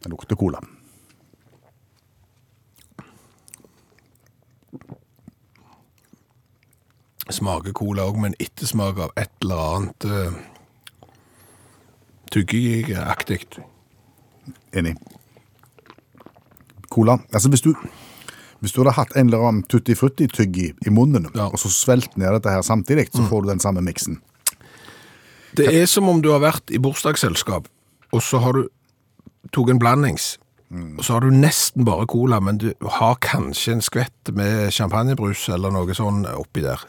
Det 0.03 0.11
lukter 0.11 0.39
cola. 0.43 0.59
Smaker 7.31 7.75
cola 7.75 8.11
òg, 8.11 8.19
men 8.27 8.35
ettersmak 8.43 8.99
av 9.07 9.15
et 9.19 9.31
eller 9.43 9.63
annet 9.71 10.11
uh, 10.11 10.37
tyggeaktig. 12.33 13.41
Enig. 14.77 14.97
Cola. 16.91 17.19
Altså, 17.35 17.49
hvis 17.53 17.61
du, 17.65 17.73
hvis 18.61 18.73
du 18.73 18.81
hadde 18.83 18.95
hatt 18.97 19.17
en 19.17 19.27
eller 19.31 19.43
annen 19.49 19.65
tutti 19.71 19.95
frutti 19.99 20.29
tygg 20.31 20.57
i, 20.63 20.71
munnen, 20.91 21.29
Ja. 21.35 21.49
og 21.51 21.59
så 21.59 21.69
svelget 21.73 22.17
ned 22.17 22.33
dette 22.39 22.51
her 22.51 22.63
samtidig, 22.63 23.09
så 23.13 23.27
får 23.29 23.43
du 23.43 23.49
den 23.49 23.61
samme 23.61 23.83
miksen. 23.83 24.21
Det 25.57 25.71
er 25.75 25.87
som 25.87 26.09
om 26.09 26.21
du 26.23 26.31
har 26.33 26.41
vært 26.41 26.71
i 26.71 26.79
bursdagsselskap, 26.79 27.69
og 28.13 28.23
så 28.23 28.39
har 28.39 28.53
du 28.53 28.69
tok 29.53 29.71
en 29.71 29.79
blandings. 29.79 30.37
Og 30.99 31.05
så 31.05 31.13
har 31.15 31.21
du 31.21 31.31
nesten 31.31 31.85
bare 31.87 32.07
cola, 32.11 32.41
men 32.41 32.59
du 32.59 32.73
har 32.99 33.15
kanskje 33.23 33.73
en 33.77 33.81
skvett 33.81 34.33
med 34.35 34.73
champagnebrus 34.75 35.49
eller 35.55 35.71
noe 35.71 35.95
sånn 35.95 36.25
oppi 36.27 36.61
der. 36.65 36.83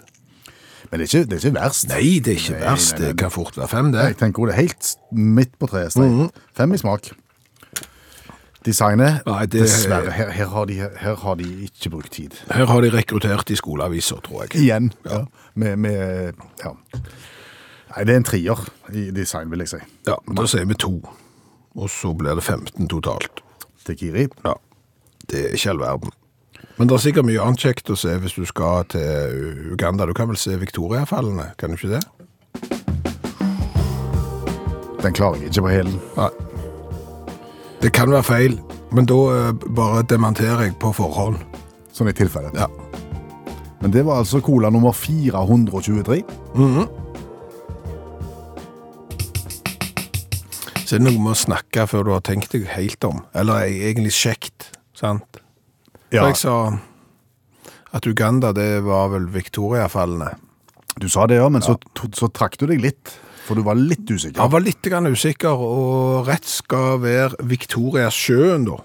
Men 0.92 1.00
det 1.00 1.08
er 1.08 1.20
ikke, 1.20 1.30
det 1.30 1.38
er 1.38 1.48
ikke 1.50 1.60
verst. 1.60 1.88
Nei, 1.90 2.20
det 2.24 2.34
er 2.34 2.38
ikke 2.40 2.54
Nei, 2.58 2.62
verst. 2.70 2.94
nei, 2.94 3.02
nei. 3.02 3.08
Det 3.12 3.18
kan 3.20 3.32
fort 3.32 3.58
være 3.58 3.68
fem, 3.68 3.92
det. 3.92 4.04
Jeg 4.08 4.18
tenker 4.18 4.46
det 4.48 4.54
er 4.56 4.62
helt 4.62 4.92
midt 5.12 5.58
på 5.60 5.68
treet. 5.68 5.92
strek. 5.92 6.32
Fem 6.56 6.74
i 6.74 6.78
smak. 6.78 7.10
Designet 8.66 9.22
Nei, 9.26 9.46
det- 9.46 9.62
Dessverre, 9.62 10.12
her, 10.12 10.30
her, 10.32 10.48
har 10.48 10.66
de, 10.66 10.74
her 10.76 11.16
har 11.16 11.36
de 11.36 11.44
ikke 11.64 11.90
brukt 11.90 12.12
tid. 12.12 12.34
Her 12.52 12.66
har 12.66 12.82
de 12.82 12.90
rekruttert 12.92 13.50
i 13.50 13.56
skoleaviser, 13.56 14.20
tror 14.24 14.42
jeg. 14.44 14.56
Igjen. 14.56 14.92
Ja. 15.06 15.22
Med, 15.56 15.78
med 15.78 16.34
Ja. 16.64 16.72
Nei, 17.96 18.04
det 18.04 18.14
er 18.14 18.18
en 18.18 18.24
trier 18.24 18.66
i 18.94 19.12
design, 19.12 19.50
vil 19.52 19.60
jeg 19.60 19.70
si. 19.70 19.78
Ja, 20.08 20.16
Da 20.36 20.46
sier 20.46 20.66
vi 20.66 20.74
to. 20.74 21.02
Og 21.78 21.90
så 21.90 22.12
blir 22.18 22.36
det 22.36 22.44
15 22.44 22.88
totalt. 22.90 23.42
Til 23.86 23.96
Kiri. 23.96 24.28
Ja, 24.46 24.54
det 25.30 25.46
er 25.46 25.54
ikke 25.56 25.70
all 25.70 25.80
verden. 25.80 26.12
Men 26.78 26.90
det 26.90 26.94
er 26.94 27.02
sikkert 27.02 27.26
mye 27.26 27.42
annet 27.42 27.64
kjekt 27.64 27.90
å 27.90 27.98
se 27.98 28.12
hvis 28.22 28.36
du 28.38 28.44
skal 28.46 28.86
til 28.94 29.72
Uganda. 29.74 30.06
Du 30.06 30.14
kan 30.14 30.30
vel 30.30 30.38
se 30.38 30.54
Victoria-fallene, 30.62 31.52
kan 31.58 31.74
du 31.74 31.78
ikke 31.78 31.96
det? 31.96 32.04
Den 35.02 35.16
klarer 35.18 35.42
jeg 35.42 35.50
ikke 35.50 35.66
på 35.66 35.72
hælen. 35.74 35.98
Nei. 36.18 36.30
Det 37.82 37.92
kan 37.94 38.12
være 38.14 38.26
feil, 38.26 38.60
men 38.94 39.10
da 39.10 39.18
eh, 39.34 39.66
bare 39.78 40.06
dementerer 40.10 40.68
jeg 40.68 40.78
på 40.82 40.94
forhånd. 40.98 41.42
Sånn 41.94 42.12
i 42.12 42.14
tilfelle. 42.18 42.54
Ja. 42.58 42.70
Men 43.82 43.94
det 43.94 44.06
var 44.06 44.22
altså 44.22 44.42
cola 44.46 44.70
nummer 44.74 44.94
423. 44.94 46.22
Så 50.88 50.96
er 50.96 51.02
det 51.02 51.06
noe 51.10 51.20
med 51.20 51.34
å 51.34 51.42
snakke 51.42 51.90
før 51.90 52.06
du 52.06 52.14
har 52.14 52.24
tenkt 52.26 52.54
deg 52.54 52.70
helt 52.78 53.04
om. 53.06 53.26
Eller 53.38 53.66
er 53.66 53.90
egentlig 53.90 54.14
kjekt, 54.18 54.72
sant? 54.98 55.42
Ja, 56.12 56.22
For 56.24 56.28
jeg 56.32 56.38
sa 56.38 56.80
at 57.98 58.06
Uganda, 58.08 58.52
det 58.54 58.84
var 58.86 59.10
vel 59.10 59.26
Victoria-fallene. 59.32 60.34
du 61.00 61.08
sa 61.10 61.26
det, 61.28 61.36
ja, 61.38 61.48
men 61.50 61.62
så, 61.62 61.76
to- 61.96 62.10
så 62.14 62.28
trakk 62.34 62.58
du 62.58 62.66
deg 62.68 62.82
litt. 62.82 63.14
For 63.48 63.56
du 63.56 63.62
var 63.64 63.76
litt 63.80 64.06
usikker. 64.10 64.42
Jeg 64.42 64.52
var 64.52 64.60
litt 64.60 64.84
usikker, 64.84 65.56
og 65.56 66.28
rett 66.28 66.46
skal 66.46 67.00
være 67.00 67.36
Victoria-sjøen 67.48 68.66
da. 68.68 68.78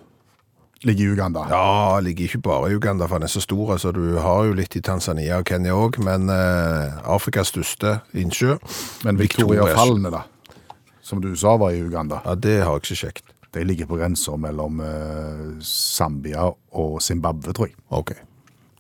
Ligger 0.85 1.05
i 1.05 1.13
Uganda. 1.15 1.45
Ja, 1.51 1.99
ligger 2.03 2.25
ikke 2.27 2.41
bare 2.43 2.71
i 2.71 2.75
Uganda, 2.75 3.07
for 3.07 3.19
den 3.19 3.29
er 3.29 3.31
så 3.33 3.41
stor, 3.43 3.77
så 3.79 3.93
du 3.95 4.19
har 4.19 4.45
jo 4.49 4.53
litt 4.59 4.75
i 4.77 4.81
Tanzania 4.83 5.39
og 5.39 5.45
Kenya 5.47 5.75
også, 5.79 6.03
men 6.03 6.29
eh, 6.31 6.97
Afrikas 7.07 7.53
største 7.55 8.01
innsjø. 8.19 8.57
Men 9.07 9.19
Victoria-fallene, 9.19 10.11
da, 10.11 10.25
som 11.03 11.21
du 11.23 11.35
sa 11.39 11.57
var 11.57 11.71
i 11.75 11.83
Uganda, 11.83 12.21
Ja, 12.27 12.35
det 12.35 12.57
har 12.65 12.75
jeg 12.79 12.83
ikke 12.83 12.99
sjekt. 13.07 13.25
De 13.53 13.65
ligger 13.69 13.89
på 13.91 13.99
grensa 14.01 14.37
mellom 14.41 14.81
eh, 14.81 15.49
Zambia 15.65 16.47
og 16.79 17.01
Zimbabwe, 17.05 17.53
tror 17.53 17.69
jeg. 17.69 17.77
Ok. 17.93 18.15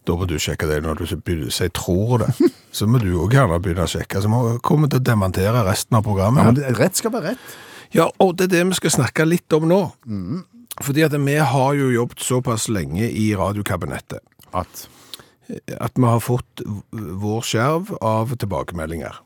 Da 0.02 0.16
må 0.18 0.26
du 0.26 0.34
sjekke 0.42 0.66
det 0.66 0.80
når 0.82 0.98
du 0.98 1.04
begynner 1.22 1.50
å 1.50 1.54
si 1.54 1.68
tror 1.76 2.24
det. 2.24 2.30
Så 2.76 2.88
må 2.90 2.98
du 3.02 3.10
òg 3.22 3.36
gjerne 3.36 3.60
begynne 3.62 3.84
å 3.84 3.90
sjekke. 3.92 4.22
Så 4.24 4.30
må 4.32 4.40
vi 4.48 4.54
komme 4.64 4.88
til 4.90 5.02
å 5.02 5.06
dementere 5.06 5.62
resten 5.68 5.98
av 5.98 6.06
programmet. 6.06 6.42
Ja, 6.42 6.50
men 6.50 6.58
det- 6.58 6.72
rett 6.80 6.98
skal 6.98 7.12
være 7.14 7.34
rett. 7.34 7.52
Ja, 7.92 8.08
og 8.24 8.38
det 8.38 8.48
er 8.48 8.54
det 8.56 8.64
vi 8.70 8.78
skal 8.80 8.94
snakke 8.96 9.26
litt 9.28 9.52
om 9.52 9.68
nå. 9.68 9.82
Fordi 10.80 11.04
at 11.04 11.12
vi 11.20 11.34
har 11.36 11.74
jo 11.76 11.90
jobbet 11.92 12.24
såpass 12.24 12.70
lenge 12.72 13.04
i 13.04 13.34
radiokabinettet 13.36 14.24
At 14.56 14.88
at 15.76 15.98
vi 16.00 16.06
har 16.08 16.20
fått 16.22 16.62
vår 16.94 17.42
skjerv 17.44 17.90
av 18.00 18.30
tilbakemeldinger. 18.40 19.18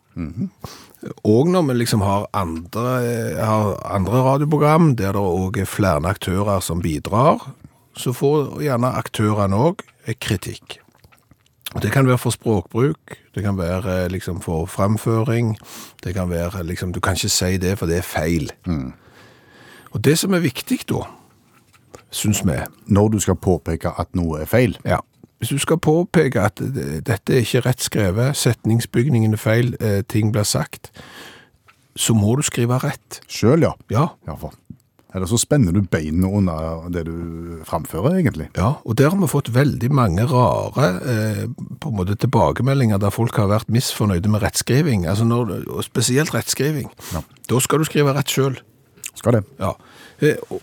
Og 1.25 1.51
når 1.53 1.67
vi 1.69 1.75
liksom 1.77 2.01
har 2.01 2.27
andre, 2.33 2.87
har 3.37 3.77
andre 3.85 4.23
radioprogram 4.25 4.95
der 4.97 5.13
det 5.13 5.21
òg 5.21 5.61
er 5.61 5.69
flere 5.69 6.09
aktører 6.09 6.61
som 6.65 6.81
bidrar, 6.83 7.51
så 7.97 8.13
får 8.13 8.61
gjerne 8.65 8.97
aktørene 8.97 9.57
òg 9.57 9.85
kritikk. 10.21 10.81
Det 11.83 11.91
kan 11.93 12.07
være 12.07 12.19
for 12.19 12.33
språkbruk, 12.33 13.17
det 13.35 13.43
kan 13.45 13.59
være 13.59 14.05
eh, 14.05 14.11
liksom 14.11 14.41
for 14.41 14.67
framføring, 14.67 15.57
det 16.05 16.15
kan 16.15 16.31
være 16.31 16.65
liksom 16.65 16.93
Du 16.93 17.01
kan 17.01 17.13
ikke 17.13 17.29
si 17.29 17.57
det, 17.57 17.79
for 17.79 17.87
det 17.87 17.99
er 17.99 18.03
feil. 18.07 18.53
Og 19.91 20.05
det 20.05 20.19
som 20.19 20.35
er 20.35 20.39
viktig 20.39 20.79
da, 20.89 21.03
syns 22.11 22.45
vi, 22.47 22.57
når 22.87 23.09
du 23.09 23.19
skal 23.21 23.37
påpeke 23.37 23.93
at 23.99 24.15
noe 24.15 24.41
er 24.41 24.47
feil. 24.47 24.79
ja. 24.85 24.99
Hvis 25.39 25.53
du 25.53 25.59
skal 25.61 25.79
påpeke 25.79 26.41
at 26.41 26.61
dette 27.05 27.35
er 27.35 27.43
ikke 27.45 27.61
rett 27.67 27.83
skrevet, 27.85 28.37
setningsbygningen 28.41 29.37
er 29.37 29.41
feil, 29.41 29.75
eh, 29.81 30.03
ting 30.09 30.33
blir 30.33 30.47
sagt, 30.49 30.91
så 31.97 32.15
må 32.17 32.37
du 32.37 32.43
skrive 32.43 32.79
rett. 32.81 33.21
Sjøl, 33.29 33.67
ja. 33.67 33.75
Ja. 33.93 34.07
ja 34.27 34.37
for. 34.41 34.55
Eller 35.17 35.29
så 35.31 35.39
spenner 35.41 35.73
du 35.73 35.81
beina 35.89 36.29
under 36.29 36.89
det 36.93 37.07
du 37.09 37.61
framfører, 37.65 38.19
egentlig. 38.19 38.51
Ja, 38.57 38.75
og 38.85 38.97
der 38.99 39.09
har 39.13 39.17
vi 39.21 39.29
fått 39.31 39.49
veldig 39.55 39.89
mange 39.95 40.27
rare 40.29 40.89
eh, 41.09 41.45
på 41.81 41.93
en 41.93 41.97
måte 41.97 42.17
tilbakemeldinger 42.21 43.01
der 43.01 43.15
folk 43.15 43.37
har 43.41 43.49
vært 43.49 43.71
misfornøyde 43.73 44.29
med 44.33 44.45
rettskriving, 44.45 45.07
altså 45.09 45.25
når, 45.25 45.55
og 45.73 45.85
spesielt 45.87 46.35
rettskriving. 46.37 46.91
Ja. 47.15 47.23
Da 47.49 47.61
skal 47.65 47.81
du 47.81 47.89
skrive 47.89 48.13
rett 48.17 48.33
sjøl. 48.33 48.59
Skal 49.17 49.39
det. 49.39 49.45
Ja. 49.61 49.73
Eh, 50.21 50.37
og- 50.51 50.61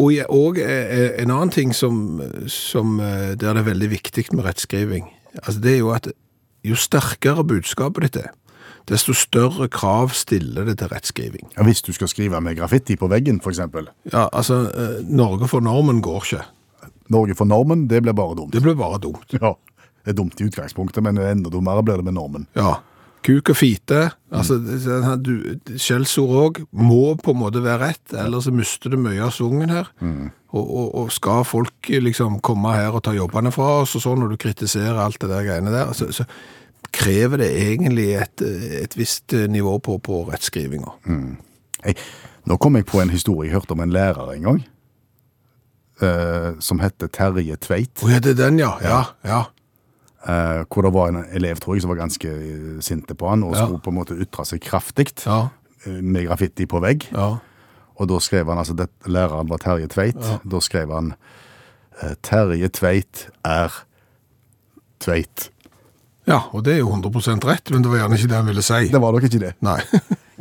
Og 0.00 0.16
og 0.32 0.58
eh, 0.58 1.12
en 1.20 1.30
annen 1.30 1.52
ting 1.52 1.74
som, 1.76 2.20
som 2.48 3.00
eh, 3.00 3.36
der 3.36 3.54
det 3.54 3.62
er 3.62 3.68
veldig 3.68 3.90
viktig 3.90 4.26
med 4.32 4.44
rettskriving, 4.48 5.10
altså 5.42 5.60
det 5.60 5.74
er 5.74 5.80
jo 5.82 5.90
at 5.94 6.08
jo 6.64 6.76
sterkere 6.76 7.44
budskapet 7.44 8.06
ditt 8.06 8.16
er, 8.20 8.30
desto 8.88 9.14
større 9.16 9.68
krav 9.72 10.12
stiller 10.16 10.66
det 10.68 10.78
til 10.80 10.90
rettskriving. 10.92 11.50
Ja, 11.56 11.64
hvis 11.64 11.82
du 11.82 11.92
skal 11.96 12.08
skrive 12.08 12.40
med 12.40 12.56
graffiti 12.58 12.96
på 12.96 13.08
veggen, 13.12 13.40
f.eks. 13.40 13.60
Ja, 14.12 14.28
altså, 14.32 14.62
eh, 14.72 15.00
Norge 15.04 15.48
for 15.48 15.60
normen 15.64 16.02
går 16.04 16.24
ikke. 16.24 16.44
Norge 17.10 17.34
for 17.34 17.48
normen, 17.48 17.88
det 17.90 18.02
blir 18.02 18.16
bare 18.16 18.36
dumt. 18.38 18.52
Det 18.52 18.62
blir 18.62 18.78
bare 18.78 19.00
dumt. 19.02 19.26
Ja, 19.40 19.54
det 20.04 20.14
er 20.14 20.16
dumt 20.16 20.40
i 20.40 20.46
utgangspunktet, 20.48 21.04
men 21.04 21.18
enda 21.20 21.50
dummere 21.52 21.82
blir 21.84 22.00
det 22.00 22.06
med 22.06 22.16
normen. 22.16 22.46
Ja. 22.56 22.78
Kuk 23.26 23.50
og 23.52 23.56
fite, 23.58 24.06
altså 24.32 24.56
skjellsord 25.76 26.30
òg, 26.40 26.60
må 26.72 27.16
på 27.20 27.34
en 27.34 27.40
måte 27.42 27.60
være 27.60 27.90
rett, 27.90 28.14
ellers 28.16 28.46
så 28.48 28.52
mister 28.54 28.94
du 28.94 28.96
mye 28.96 29.20
av 29.26 29.34
svungen 29.36 29.72
her. 29.74 29.90
Og, 30.00 30.62
og, 30.64 30.86
og 31.02 31.12
skal 31.12 31.44
folk 31.46 31.90
liksom 31.92 32.40
komme 32.44 32.72
her 32.74 32.96
og 32.96 33.04
ta 33.06 33.12
jobbene 33.14 33.52
fra 33.54 33.82
oss 33.82 33.92
og 33.98 34.04
sånn, 34.06 34.24
når 34.24 34.32
du 34.32 34.40
kritiserer 34.40 34.98
alt 35.02 35.20
det 35.20 35.28
der 35.30 35.44
greiene 35.46 35.74
der, 35.74 35.92
så, 35.94 36.08
så 36.16 36.24
krever 36.90 37.44
det 37.44 37.52
egentlig 37.60 38.08
et, 38.18 38.42
et 38.80 38.96
visst 38.98 39.36
nivå 39.52 39.76
på, 39.84 40.00
på 40.02 40.24
rettskrivinga. 40.32 40.96
Hei, 41.84 41.94
nå 42.48 42.56
kom 42.60 42.80
jeg 42.80 42.88
på 42.88 43.04
en 43.04 43.12
historie 43.12 43.50
jeg 43.50 43.60
hørte 43.60 43.76
om 43.76 43.84
en 43.84 43.96
lærer 43.96 44.36
en 44.36 44.46
gang, 44.50 44.68
Uh, 46.00 46.56
som 46.64 46.78
hette 46.80 47.10
Terje 47.12 47.58
Tveit, 47.60 48.00
Å 48.00 48.08
ja, 48.08 48.20
det 48.24 48.30
er 48.32 48.36
den, 48.38 48.56
ja. 48.62 48.70
Ja, 48.80 49.00
ja. 49.20 49.40
Eh, 50.28 50.64
hvor 50.68 50.82
det 50.82 50.92
var 50.94 51.08
en 51.08 51.24
elev, 51.32 51.56
tror 51.60 51.74
jeg, 51.76 51.82
som 51.82 51.90
var 51.90 52.00
ganske 52.02 52.28
eh, 52.28 52.80
sinte 52.80 53.14
på 53.14 53.28
han, 53.28 53.42
og 53.42 53.54
Ja. 53.56 53.64
skulle 53.66 53.80
på 53.82 53.90
en 53.90 53.96
måte 54.00 54.16
ytre 54.20 54.44
seg 54.44 54.60
kraftigt 54.60 55.24
Ja, 55.26 55.48
eh, 55.86 56.00
med 56.02 56.26
graffiti 56.26 56.66
på 56.66 56.80
vegg. 56.80 57.08
ja. 57.12 57.36
Og 58.00 58.08
da 58.08 58.16
skrev 58.18 58.46
han, 58.48 58.56
altså 58.58 58.72
det, 58.74 58.86
læreren 59.04 59.48
var 59.50 59.58
Terje 59.60 59.86
Tveit, 59.92 60.16
da 60.50 60.60
skrev 60.60 60.88
han 60.94 61.14
eh, 62.02 62.14
Terje 62.22 62.68
Tveit 62.72 63.26
er 63.44 63.68
Tveit. 65.00 65.50
Ja, 66.26 66.42
og 66.52 66.64
det 66.64 66.74
er 66.74 66.78
jo 66.78 66.88
100% 66.88 67.44
rett, 67.44 67.70
men 67.70 67.82
det 67.82 67.90
var 67.90 67.98
gjerne 68.02 68.16
ikke 68.16 68.28
det 68.30 68.36
han 68.36 68.46
ville 68.46 68.62
si. 68.64 68.88
Det 68.88 69.00
var 69.00 69.12
nok 69.12 69.22
ikke 69.28 69.40
det. 69.40 69.54
Nei. 69.60 69.80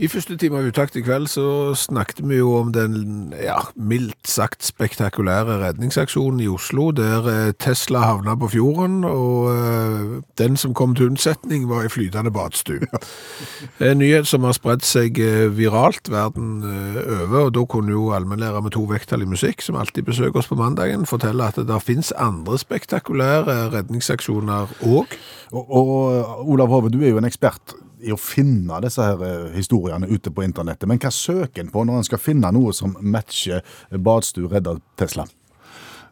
I 0.00 0.08
første 0.08 0.32
time 0.40 0.56
av 0.56 0.64
Utakt 0.70 0.94
i 0.96 1.02
kveld 1.04 1.26
så 1.28 1.74
snakket 1.76 2.22
vi 2.24 2.38
jo 2.38 2.54
om 2.56 2.70
den 2.72 3.34
ja, 3.36 3.58
mildt 3.76 4.30
sagt 4.32 4.64
spektakulære 4.64 5.58
redningsaksjonen 5.60 6.40
i 6.40 6.46
Oslo, 6.48 6.86
der 6.96 7.28
eh, 7.28 7.50
Tesla 7.60 8.06
havna 8.06 8.32
på 8.40 8.48
fjorden, 8.54 9.02
og 9.04 9.50
eh, 9.52 10.14
den 10.40 10.56
som 10.56 10.72
kom 10.72 10.94
til 10.96 11.10
unnsetning 11.10 11.66
var 11.68 11.84
i 11.84 11.92
flytende 11.92 12.32
badstue. 12.32 12.88
En 13.90 14.00
nyhet 14.00 14.28
som 14.28 14.46
har 14.48 14.56
spredd 14.56 14.86
seg 14.88 15.20
eh, 15.20 15.50
viralt 15.52 16.08
verden 16.08 16.64
over, 16.64 17.50
og 17.50 17.52
da 17.58 17.66
kunne 17.68 17.92
jo 17.92 18.08
allmennlærer 18.16 18.64
med 18.64 18.72
to 18.78 18.86
vekttall 18.88 19.26
i 19.26 19.28
musikk, 19.28 19.60
som 19.60 19.76
alltid 19.76 20.08
besøker 20.08 20.40
oss 20.40 20.48
på 20.48 20.56
mandagen, 20.56 21.04
fortelle 21.04 21.44
at 21.44 21.60
det 21.60 21.68
der 21.68 21.84
finnes 21.84 22.14
andre 22.16 22.56
spektakulære 22.56 23.66
redningsaksjoner 23.76 24.72
òg. 24.80 25.20
Og, 25.52 25.76
og 25.76 26.48
Olav 26.48 26.72
Hove, 26.72 26.88
du 26.88 27.02
er 27.04 27.12
jo 27.12 27.20
en 27.20 27.28
ekspert 27.28 27.76
i 28.02 28.14
å 28.14 28.18
finne 28.20 28.80
disse 28.84 29.04
her 29.04 29.24
eh, 29.26 29.50
historiene 29.56 30.08
ute 30.10 30.32
på 30.34 30.44
internettet. 30.46 30.88
Men 30.88 31.00
hva 31.02 31.12
søker 31.14 31.64
en 31.64 31.72
på 31.72 31.84
når 31.84 32.00
en 32.00 32.08
skal 32.08 32.22
finne 32.22 32.52
noe 32.54 32.74
som 32.76 32.96
matcher 33.00 33.64
badstue 33.90 34.50
redda 34.52 34.78
Tesla? 35.00 35.26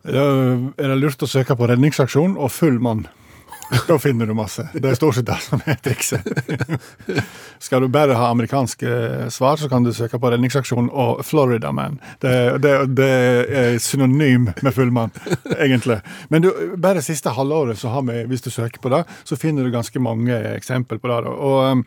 Er 0.09 0.71
det 0.79 0.97
lurt 1.01 1.23
å 1.25 1.29
søke 1.29 1.57
på 1.59 1.67
redningsaksjon 1.69 2.37
og 2.39 2.53
full 2.55 2.79
mann. 2.81 3.09
Da 3.89 3.99
finner 3.99 4.27
du 4.27 4.35
masse. 4.35 4.65
Det 4.73 4.91
er 4.91 4.97
stort 4.97 5.19
sett 5.19 5.27
det 5.29 5.37
som 5.45 5.63
er 5.69 5.77
trikset. 5.85 6.25
Skal 7.59 7.85
du 7.85 7.89
bare 7.93 8.17
ha 8.17 8.31
amerikanske 8.33 9.29
svar, 9.35 9.57
så 9.61 9.69
kan 9.69 9.85
du 9.85 9.93
søke 9.97 10.21
på 10.21 10.31
redningsaksjon 10.33 10.89
og 10.89 11.25
Florida 11.27 11.73
Man. 11.73 11.99
Det, 12.23 12.33
det, 12.65 12.75
det 12.97 13.11
er 13.63 13.79
synonym 13.83 14.51
med 14.63 14.75
fullmann, 14.75 15.13
egentlig. 15.59 16.01
Men 16.33 16.47
du, 16.47 16.53
bare 16.81 17.05
siste 17.05 17.35
halvåret, 17.37 17.79
så 17.81 17.93
har 17.93 18.07
vi, 18.09 18.23
hvis 18.31 18.47
du 18.47 18.51
søker 18.55 18.81
på 18.81 18.93
det, 18.95 19.05
så 19.25 19.37
finner 19.37 19.65
du 19.67 19.75
ganske 19.75 20.01
mange 20.01 20.39
eksempel 20.55 21.01
på 21.03 21.13
det. 21.13 21.21
Og 21.29 21.61
um, 21.73 21.85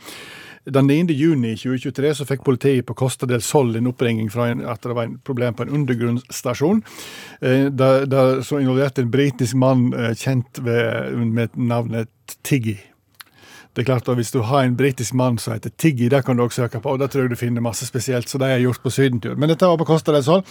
den 0.66 0.88
9. 0.88 1.14
juni 1.18 1.55
2023 1.57 2.14
så 2.20 2.28
fikk 2.30 2.43
politiet 2.45 2.86
på 2.86 2.95
Costa 2.97 3.26
del 3.30 3.41
Sol 3.41 3.74
en 3.78 3.89
oppringning 3.89 4.30
fra 4.32 4.51
en, 4.51 4.62
at 4.62 4.84
det 4.84 4.93
var 4.93 5.09
en 5.09 5.18
problem 5.26 5.57
på 5.57 5.66
en 5.66 5.74
undergrunnsstasjon. 5.80 6.84
Eh, 7.41 7.66
der, 7.74 8.05
involverte 8.59 9.01
en 9.01 9.12
britisk 9.12 9.57
mann 9.57 9.89
eh, 9.93 10.14
kjent 10.14 10.62
ved, 10.62 11.18
med 11.26 11.57
navnet 11.57 12.38
Tiggy. 12.43 12.78
Det 13.74 13.82
er 13.82 13.86
klart 13.88 14.09
at 14.09 14.17
Hvis 14.19 14.32
du 14.32 14.41
har 14.43 14.63
en 14.63 14.76
britisk 14.76 15.13
mann 15.13 15.38
som 15.39 15.53
heter 15.53 15.72
Tiggy, 15.78 16.09
det 16.09 16.26
kan 16.26 16.38
du 16.38 16.43
også 16.43 16.63
søke 16.63 16.80
på. 16.80 16.91
og 16.91 16.99
Det 16.99 17.11
tror 17.11 17.22
jeg 17.22 17.30
du 17.32 17.36
finner 17.36 17.61
masse 17.61 17.86
spesielt, 17.86 18.30
så 18.30 18.38
det 18.38 18.47
har 18.47 18.57
jeg 18.59 18.67
gjort 18.67 18.84
på 18.84 18.89
sydentur. 18.89 19.36
Men 19.36 19.49
dette 19.49 19.65
var 19.65 19.78
på 19.78 19.86
Costa 19.88 20.11
del 20.11 20.24
Sol. 20.24 20.43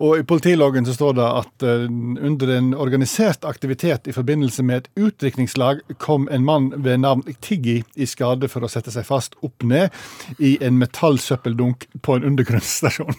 Og 0.00 0.18
I 0.18 0.24
politiloggen 0.24 0.86
så 0.86 0.94
står 0.96 1.16
det 1.18 1.24
at 1.24 1.64
eh, 1.68 1.82
under 2.24 2.52
en 2.56 2.74
organisert 2.74 3.44
aktivitet 3.44 4.08
i 4.08 4.12
forbindelse 4.16 4.62
med 4.64 4.76
et 4.76 4.88
utdrikningslag 4.96 5.82
kom 5.98 6.28
en 6.32 6.44
mann 6.44 6.70
ved 6.76 7.02
navn 7.02 7.22
Tiggy 7.40 7.82
i 7.94 8.08
skade 8.08 8.48
for 8.48 8.64
å 8.64 8.68
sette 8.72 8.92
seg 8.92 9.04
fast 9.04 9.36
opp 9.44 9.62
ned 9.62 9.92
i 10.38 10.56
en 10.64 10.78
metallsøppeldunk 10.80 11.84
på 12.00 12.16
en 12.16 12.24
undergrunnsstasjon. 12.32 13.12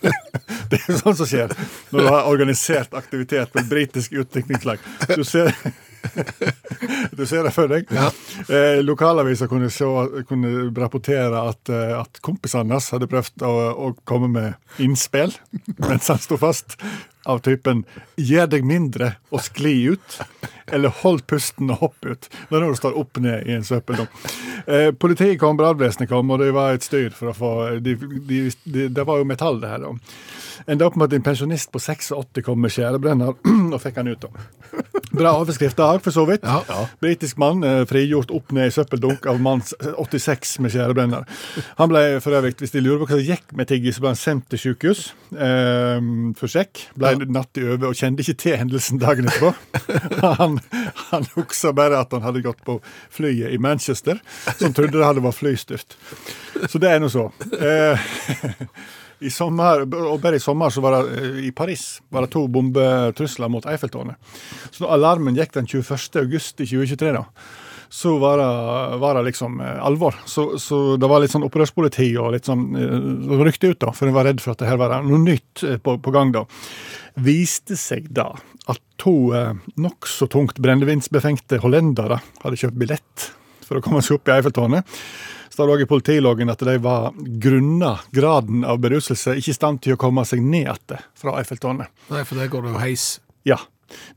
det 0.70 0.80
er 0.80 0.88
jo 0.88 0.98
sånn 1.00 1.20
som 1.22 1.28
skjer 1.28 1.56
når 1.90 2.00
du 2.00 2.10
har 2.12 2.28
organisert 2.28 2.96
aktivitet 2.96 3.52
på 3.52 3.64
et 3.64 3.72
britisk 3.72 4.20
utdrikningslag. 4.20 4.84
Du 5.16 5.24
ser 5.24 5.56
du 7.16 7.24
ser 7.26 7.44
det 7.46 7.52
for 7.54 7.70
deg. 7.70 7.90
Eh, 8.48 8.80
Lokalaviser 8.84 9.50
kunne, 9.50 9.70
kunne 10.28 10.52
rapportere 10.76 11.44
at, 11.52 11.72
eh, 11.72 11.94
at 11.98 12.20
kompisene 12.24 12.76
hans 12.76 12.90
hadde 12.94 13.08
prøvd 13.10 13.44
å, 13.46 13.54
å 13.88 13.92
komme 14.08 14.30
med 14.32 14.82
innspill 14.82 15.34
mens 15.88 16.10
han 16.12 16.22
sto 16.22 16.38
fast. 16.40 16.78
Av 17.28 17.40
typen 17.44 17.84
'gjør 18.16 18.46
deg 18.48 18.64
mindre 18.64 19.14
og 19.30 19.42
skli 19.44 19.74
ut', 19.92 20.20
eller 20.72 20.88
'hold 20.88 21.26
pusten 21.26 21.70
og 21.70 21.78
hopp 21.82 22.06
ut'. 22.06 22.28
Det 22.48 22.56
er 22.56 22.60
når 22.60 22.72
du 22.72 22.80
står 22.80 22.96
opp 22.96 23.20
ned 23.20 23.46
i 23.46 23.52
en 23.52 23.64
søppeldunk. 23.64 24.08
Eh, 24.66 24.90
politiet 24.92 25.38
kom, 25.40 25.56
brannvesenet 25.56 26.08
kom, 26.08 26.30
og 26.30 26.38
det 26.38 26.52
var 26.54 26.72
et 26.72 26.84
styr 26.84 27.10
for 27.10 27.32
å 27.32 27.36
få 27.36 27.80
de, 27.80 27.94
de, 27.96 28.50
de, 28.64 28.88
Det 28.88 29.06
var 29.06 29.18
jo 29.18 29.24
metall, 29.24 29.60
det 29.60 29.68
her. 29.68 29.78
da. 29.78 29.92
Enda 30.68 30.86
opp 30.86 30.96
med 30.96 31.08
at 31.08 31.16
en 31.16 31.24
pensjonist 31.24 31.70
på 31.72 31.80
86 31.80 32.42
kom 32.44 32.60
med 32.60 32.72
skjærebrenner 32.74 33.36
og 33.74 33.80
fikk 33.80 34.00
han 34.00 34.10
ut. 34.12 34.20
da. 34.26 34.82
Bra 35.10 35.32
overskrift 35.40 35.78
da, 35.80 35.88
for 35.98 36.14
så 36.14 36.26
vidt. 36.28 36.44
Ja. 36.46 36.84
Britisk 37.02 37.40
mann 37.40 37.64
eh, 37.66 37.82
frigjort 37.90 38.30
opp 38.34 38.52
ned 38.54 38.70
i 38.70 38.74
søppeldunk 38.74 39.26
av 39.30 39.40
mann 39.42 39.62
86 39.64 40.58
med 40.62 40.74
skjærebrenner. 40.74 41.26
Han 41.80 41.90
ble 41.90 42.04
for 42.22 42.36
øvrig, 42.36 42.54
hvis 42.60 42.74
de 42.76 42.84
lurer 42.84 43.02
på 43.02 43.10
hva 43.10 43.18
som 43.18 43.26
gikk 43.32 43.56
med 43.56 43.70
Tiggy, 43.70 43.92
så 43.94 44.04
ble 44.04 44.12
han 44.12 44.20
sendt 44.20 44.46
til 44.52 44.62
sykehus 44.66 45.10
eh, 45.34 45.98
for 46.38 46.52
sjekk. 46.52 46.84
Ble 46.94 47.09
natt 47.30 47.60
i 47.60 47.66
over 47.66 47.90
og 47.90 47.98
kjente 47.98 48.24
ikke 48.24 48.38
til 48.44 48.56
hendelsen 48.60 49.00
dagen 49.02 49.28
etterpå. 49.30 49.52
Han, 50.40 50.58
han 51.10 51.24
huska 51.34 51.72
bare 51.76 51.98
at 52.00 52.12
han 52.12 52.22
hadde 52.22 52.42
gått 52.44 52.60
på 52.64 52.76
flyet 53.12 53.52
i 53.54 53.58
Manchester, 53.58 54.20
som 54.58 54.74
trodde 54.76 54.98
det 54.98 55.06
hadde 55.06 55.22
vært 55.24 55.38
flystyrt. 55.38 55.96
Så 56.68 56.80
det 56.82 56.90
er 56.92 57.00
nå 57.02 57.08
så. 57.12 57.28
Eh, 57.56 58.10
I 59.20 59.30
sommer, 59.30 59.82
og 59.84 60.20
bare 60.22 60.38
i 60.38 60.42
sommer 60.42 60.72
så 60.72 60.80
var 60.84 60.96
det 60.96 61.18
eh, 61.20 61.40
i 61.48 61.52
Paris 61.52 62.00
var 62.08 62.24
det 62.24 62.32
to 62.32 62.46
bombetrusler 62.48 63.50
mot 63.52 63.66
Eiffeltårnet. 63.68 64.16
Så 64.70 64.84
når 64.84 64.94
alarmen 64.96 65.36
gikk 65.36 65.52
den 65.58 65.68
21. 65.68 66.22
august 66.22 66.62
i 66.62 66.68
2023, 66.70 67.10
da, 67.18 67.26
så 67.92 68.14
var 68.22 68.40
det, 68.40 68.96
var 69.02 69.18
det 69.18 69.26
liksom 69.28 69.60
eh, 69.60 69.82
alvor. 69.84 70.16
Så, 70.24 70.46
så 70.58 70.96
det 70.96 71.10
var 71.10 71.20
litt 71.20 71.34
sånn 71.34 71.44
opprørspoliti 71.44 72.08
og 72.22 72.32
litt 72.36 72.48
sånn 72.48 72.64
eh, 72.80 73.36
rykte 73.44 73.74
ut, 73.74 73.80
da, 73.84 73.92
for 73.92 74.08
en 74.08 74.16
var 74.16 74.30
redd 74.30 74.40
for 74.40 74.54
at 74.54 74.64
det 74.64 74.70
her 74.70 74.80
var 74.80 74.96
noe 75.04 75.20
nytt 75.26 75.66
på, 75.84 75.98
på 76.00 76.16
gang. 76.16 76.32
da. 76.38 76.46
Viste 77.18 77.76
seg 77.80 78.10
da 78.14 78.28
at 78.70 78.80
to 79.00 79.32
eh, 79.34 79.54
nokså 79.80 80.28
tungt 80.30 80.60
brennevinsbefengte 80.62 81.58
hollendere 81.64 82.20
hadde 82.42 82.60
kjøpt 82.60 82.78
billett 82.78 83.30
for 83.66 83.78
å 83.78 83.84
komme 83.84 84.02
seg 84.04 84.18
opp 84.18 84.28
i 84.30 84.34
Eiffeltårnet. 84.36 84.86
Så 85.50 85.64
det 85.66 85.74
òg 85.74 85.82
i 85.82 85.88
politiloggen 85.90 86.50
at 86.52 86.62
de 86.62 86.76
var 86.82 87.10
grunna 87.42 87.96
graden 88.14 88.62
av 88.64 88.78
beruselse 88.82 89.34
ikke 89.40 89.50
i 89.50 89.56
stand 89.56 89.80
til 89.82 89.96
å 89.96 90.00
komme 90.00 90.22
seg 90.28 90.42
ned 90.44 90.68
igjen 90.68 91.02
fra 91.18 91.34
Eiffeltårnet. 91.40 91.90
Nei, 92.12 92.22
for 92.28 92.38
der 92.38 92.50
går 92.52 92.66
det 92.68 92.74
jo 92.76 92.82
heis. 92.84 93.06
Ja. 93.48 93.58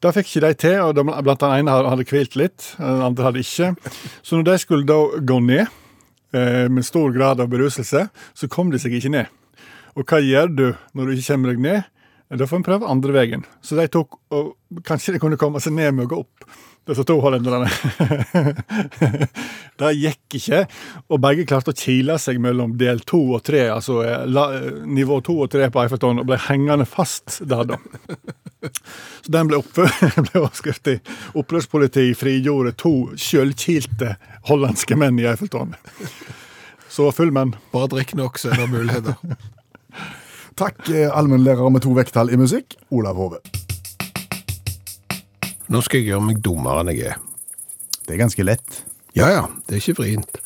Det 0.01 0.11
fikk 0.13 0.29
ikke 0.29 0.43
de 0.45 0.51
til, 0.61 0.75
og 0.85 0.99
blant 1.25 1.41
den 1.41 1.55
ene 1.63 1.73
hadde- 1.73 2.05
hvilt 2.05 2.35
litt, 2.37 2.75
den 2.77 3.01
andre 3.01 3.25
hadde 3.25 3.41
ikke. 3.41 3.71
Så 4.21 4.37
når 4.37 4.43
de 4.51 4.57
skulle 4.61 4.85
da 4.85 4.99
gå 5.25 5.39
ned 5.41 5.65
eh, 6.33 6.67
med 6.69 6.85
stor 6.85 7.09
grad 7.15 7.41
av 7.41 7.49
beruselse, 7.49 8.05
så 8.13 8.49
kom 8.53 8.69
de 8.69 8.77
seg 8.77 8.93
ikke 8.93 9.09
ned. 9.09 9.31
Og 9.97 10.05
hva 10.05 10.21
gjør 10.21 10.53
du 10.53 10.67
når 10.93 11.05
du 11.09 11.15
ikke 11.17 11.33
kommer 11.33 11.53
deg 11.53 11.65
ned? 11.65 11.89
Da 12.37 12.47
får 12.49 12.61
en 12.61 12.65
prøve 12.65 12.89
andre 12.89 13.13
veien. 13.15 13.47
Så 13.61 13.77
de 13.77 13.87
tok, 13.91 14.19
og 14.33 14.53
kanskje 14.87 15.15
de 15.15 15.21
kunne 15.21 15.39
komme 15.39 15.61
seg 15.61 15.75
ned 15.77 15.93
med 15.93 16.07
å 16.07 16.13
gå 16.13 16.21
opp. 16.23 16.47
Disse 16.83 17.05
to 17.07 17.15
hollenderne. 17.23 17.69
det 19.79 19.91
gikk 19.95 20.35
ikke, 20.35 20.65
og 21.07 21.21
begge 21.23 21.45
klarte 21.47 21.71
å 21.71 21.77
kile 21.79 22.17
seg 22.19 22.41
mellom 22.43 22.73
del 22.79 22.99
to 23.07 23.21
og 23.37 23.45
tre, 23.47 23.69
altså 23.71 24.01
eh, 24.03 24.65
nivå 24.83 25.21
to 25.23 25.37
og 25.45 25.53
tre 25.53 25.69
på 25.71 25.79
Eiffeltårnet, 25.79 26.25
og 26.25 26.33
ble 26.33 26.41
hengende 26.49 26.87
fast 26.89 27.39
der, 27.47 27.63
da. 27.71 27.79
Så 29.23 29.31
den 29.31 29.47
ble, 29.47 29.61
ble 30.27 30.43
overskrift 30.43 30.91
i 30.91 30.97
opprørspoliti 31.39 32.09
frigjorde 32.19 32.75
to 32.83 32.93
sjølkilte 33.15 34.17
hollandske 34.51 34.99
menn 34.99 35.23
i 35.23 35.29
Eiffeltårnet. 35.31 35.93
Så 36.91 37.07
full 37.15 37.31
menn. 37.33 37.55
Bare 37.71 37.93
drikk 37.95 38.11
nok, 38.19 38.43
så 38.43 38.51
er 38.51 38.59
det 38.59 38.71
muligheter. 38.75 39.51
Takk, 40.59 40.89
eh, 40.89 41.09
allmennlærer 41.17 41.69
med 41.73 41.81
to 41.85 41.93
vekttall 41.97 42.29
i 42.33 42.37
musikk, 42.37 42.75
Olav 42.93 43.15
Hove. 43.17 43.39
Nå 45.73 45.81
skal 45.81 46.01
jeg 46.01 46.11
gjøre 46.11 46.25
meg 46.27 46.41
dummere 46.45 46.83
enn 46.83 46.91
jeg 46.93 47.07
er. 47.13 47.21
Det 48.03 48.13
er 48.15 48.21
ganske 48.21 48.45
lett. 48.45 48.81
Ja, 49.17 49.29
ja, 49.31 49.43
det 49.67 49.77
er 49.77 49.81
ikke 49.81 49.97
vrient. 50.01 50.37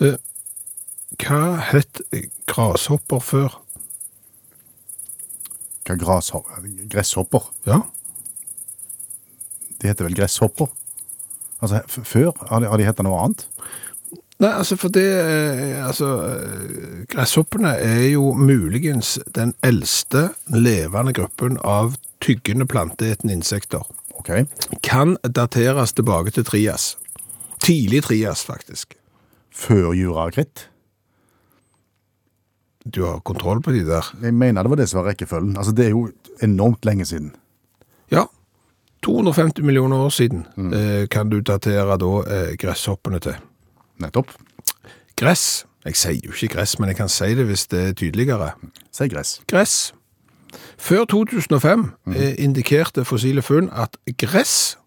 Eh, 0.00 0.16
Hva 1.18 1.38
het 1.72 2.00
grashopper 2.46 3.20
før? 3.22 3.56
Hva 5.86 5.96
grashopper? 5.98 6.66
Gresshopper? 6.92 7.48
Ja, 7.66 7.80
De 9.78 9.86
heter 9.86 10.08
vel 10.08 10.14
gresshopper? 10.18 10.66
Altså, 11.62 11.82
før? 11.88 12.32
Har 12.50 12.60
de, 12.62 12.66
har 12.70 12.78
de 12.80 12.86
hett 12.86 12.98
noe 13.06 13.18
annet? 13.22 13.44
Nei, 14.38 14.52
altså 14.54 14.76
for 14.78 14.94
det 14.94 15.06
eh, 15.18 15.78
Altså, 15.82 16.08
eh, 16.28 16.98
gresshoppene 17.10 17.74
er 17.82 18.04
jo 18.12 18.32
muligens 18.38 19.16
den 19.34 19.54
eldste 19.66 20.28
levende 20.54 21.14
gruppen 21.16 21.58
av 21.66 21.96
tyggende 22.22 22.66
planteetende 22.66 23.34
insekter. 23.34 23.82
Ok. 24.18 24.30
Kan 24.82 25.16
dateres 25.22 25.94
tilbake 25.94 26.34
til 26.34 26.46
Trias. 26.46 26.92
Tidlig 27.62 28.04
Trias, 28.06 28.44
faktisk. 28.46 28.94
Før 29.54 29.90
jurakritt? 29.98 30.68
Du 32.86 33.02
har 33.04 33.20
kontroll 33.26 33.62
på 33.62 33.74
de 33.74 33.82
der. 33.86 34.06
Jeg 34.22 34.34
mener 34.34 34.62
det 34.62 34.70
var 34.70 34.78
det 34.78 34.88
som 34.88 35.02
var 35.02 35.10
rekkefølgen. 35.10 35.56
Altså, 35.58 35.74
det 35.74 35.86
er 35.86 35.94
jo 35.96 36.08
enormt 36.42 36.86
lenge 36.86 37.04
siden. 37.04 37.32
Ja. 38.10 38.28
250 39.02 39.62
millioner 39.66 40.06
år 40.06 40.10
siden 40.14 40.46
eh, 40.74 41.06
kan 41.10 41.30
du 41.30 41.40
datere 41.40 41.98
da 41.98 42.12
gresshoppene 42.58 43.18
til. 43.22 43.38
Nettopp. 43.98 44.32
Gress 45.18 45.64
Jeg 45.86 45.96
sier 45.96 46.20
jo 46.24 46.34
ikke 46.34 46.54
gress, 46.56 46.78
men 46.78 46.90
jeg 46.90 46.98
kan 46.98 47.08
si 47.08 47.34
det 47.34 47.46
hvis 47.48 47.66
det 47.72 47.80
er 47.88 47.92
tydeligere. 47.96 48.50
Si 48.92 49.08
gress. 49.08 49.40
Gress. 49.48 49.94
Før 50.78 51.04
2005 51.04 51.84
mm. 52.06 52.14
indikerte 52.38 53.04
fossile 53.04 53.42
funn 53.42 53.70
at 53.72 53.96
gress, 54.18 54.78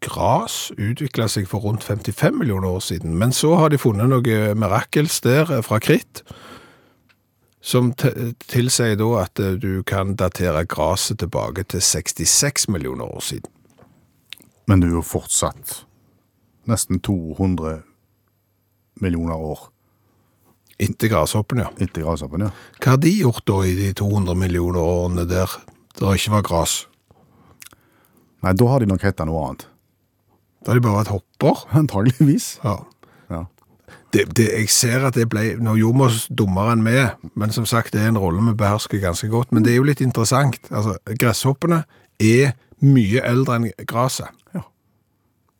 gras, 0.00 0.72
utvikla 0.78 1.26
seg 1.28 1.48
for 1.48 1.64
rundt 1.64 1.84
55 1.84 2.38
millioner 2.38 2.68
år 2.68 2.78
siden. 2.78 3.18
Men 3.18 3.32
så 3.32 3.54
har 3.56 3.68
de 3.68 3.78
funnet 3.78 4.08
noe 4.10 4.54
mirakels 4.54 5.20
der 5.20 5.50
eh, 5.50 5.64
fra 5.64 5.78
kritt, 5.78 6.22
som 7.60 7.92
tilsier 8.48 8.96
da 8.96 9.10
at 9.24 9.40
eh, 9.40 9.58
du 9.60 9.82
kan 9.82 10.14
datere 10.16 10.64
graset 10.64 11.20
tilbake 11.20 11.66
til 11.68 11.82
66 11.82 12.68
millioner 12.68 13.04
år 13.04 13.20
siden. 13.20 13.52
Men 14.66 14.80
du 14.80 14.86
er 14.86 14.98
jo 15.00 15.04
fortsatt 15.04 15.84
nesten 16.70 17.00
200 17.02 17.80
millioner 19.04 19.36
år 19.36 19.68
Etter 20.80 21.10
grashoppen, 21.12 21.58
ja. 21.60 21.66
etter 21.76 22.06
grashoppen, 22.06 22.46
ja. 22.46 22.54
Hva 22.80 22.94
har 22.94 23.00
de 23.02 23.10
gjort 23.12 23.44
da 23.44 23.58
i 23.68 23.74
de 23.76 23.90
200 24.00 24.32
millioner 24.40 24.80
årene 24.80 25.26
der 25.28 25.52
det 25.98 26.14
ikke 26.16 26.32
var 26.38 26.46
gras? 26.46 26.76
Nei, 28.40 28.54
da 28.56 28.68
har 28.70 28.80
de 28.80 28.88
nok 28.88 29.04
hetta 29.04 29.26
noe 29.28 29.42
annet. 29.44 29.66
Da 30.64 30.72
har 30.72 30.80
de 30.80 30.84
bare 30.86 31.02
vært 31.02 31.12
hopper. 31.12 31.66
Antageligvis. 31.82 32.54
Ja. 32.64 32.78
Ja. 33.28 33.42
Det, 34.14 34.24
det, 34.38 34.48
jeg 34.48 34.72
ser 34.72 35.04
at 35.06 35.14
det 35.14 35.28
ble 35.30 35.44
Nå 35.62 35.76
gjorde 35.78 36.00
vi 36.00 36.06
oss 36.08 36.24
dummere 36.34 36.72
enn 36.74 36.86
vi 36.86 36.96
er, 36.98 37.12
men 37.38 37.52
som 37.54 37.68
sagt, 37.68 37.92
det 37.94 38.00
er 38.02 38.10
en 38.10 38.18
rolle 38.18 38.42
vi 38.48 38.56
behersker 38.58 39.04
ganske 39.04 39.28
godt. 39.30 39.52
Men 39.52 39.66
det 39.66 39.74
er 39.74 39.82
jo 39.82 39.86
litt 39.90 40.00
interessant. 40.00 40.58
Altså, 40.72 40.96
Gresshoppene 41.20 41.84
er 42.16 42.56
mye 42.80 43.20
eldre 43.28 43.60
enn 43.60 43.70
graset. 43.84 44.32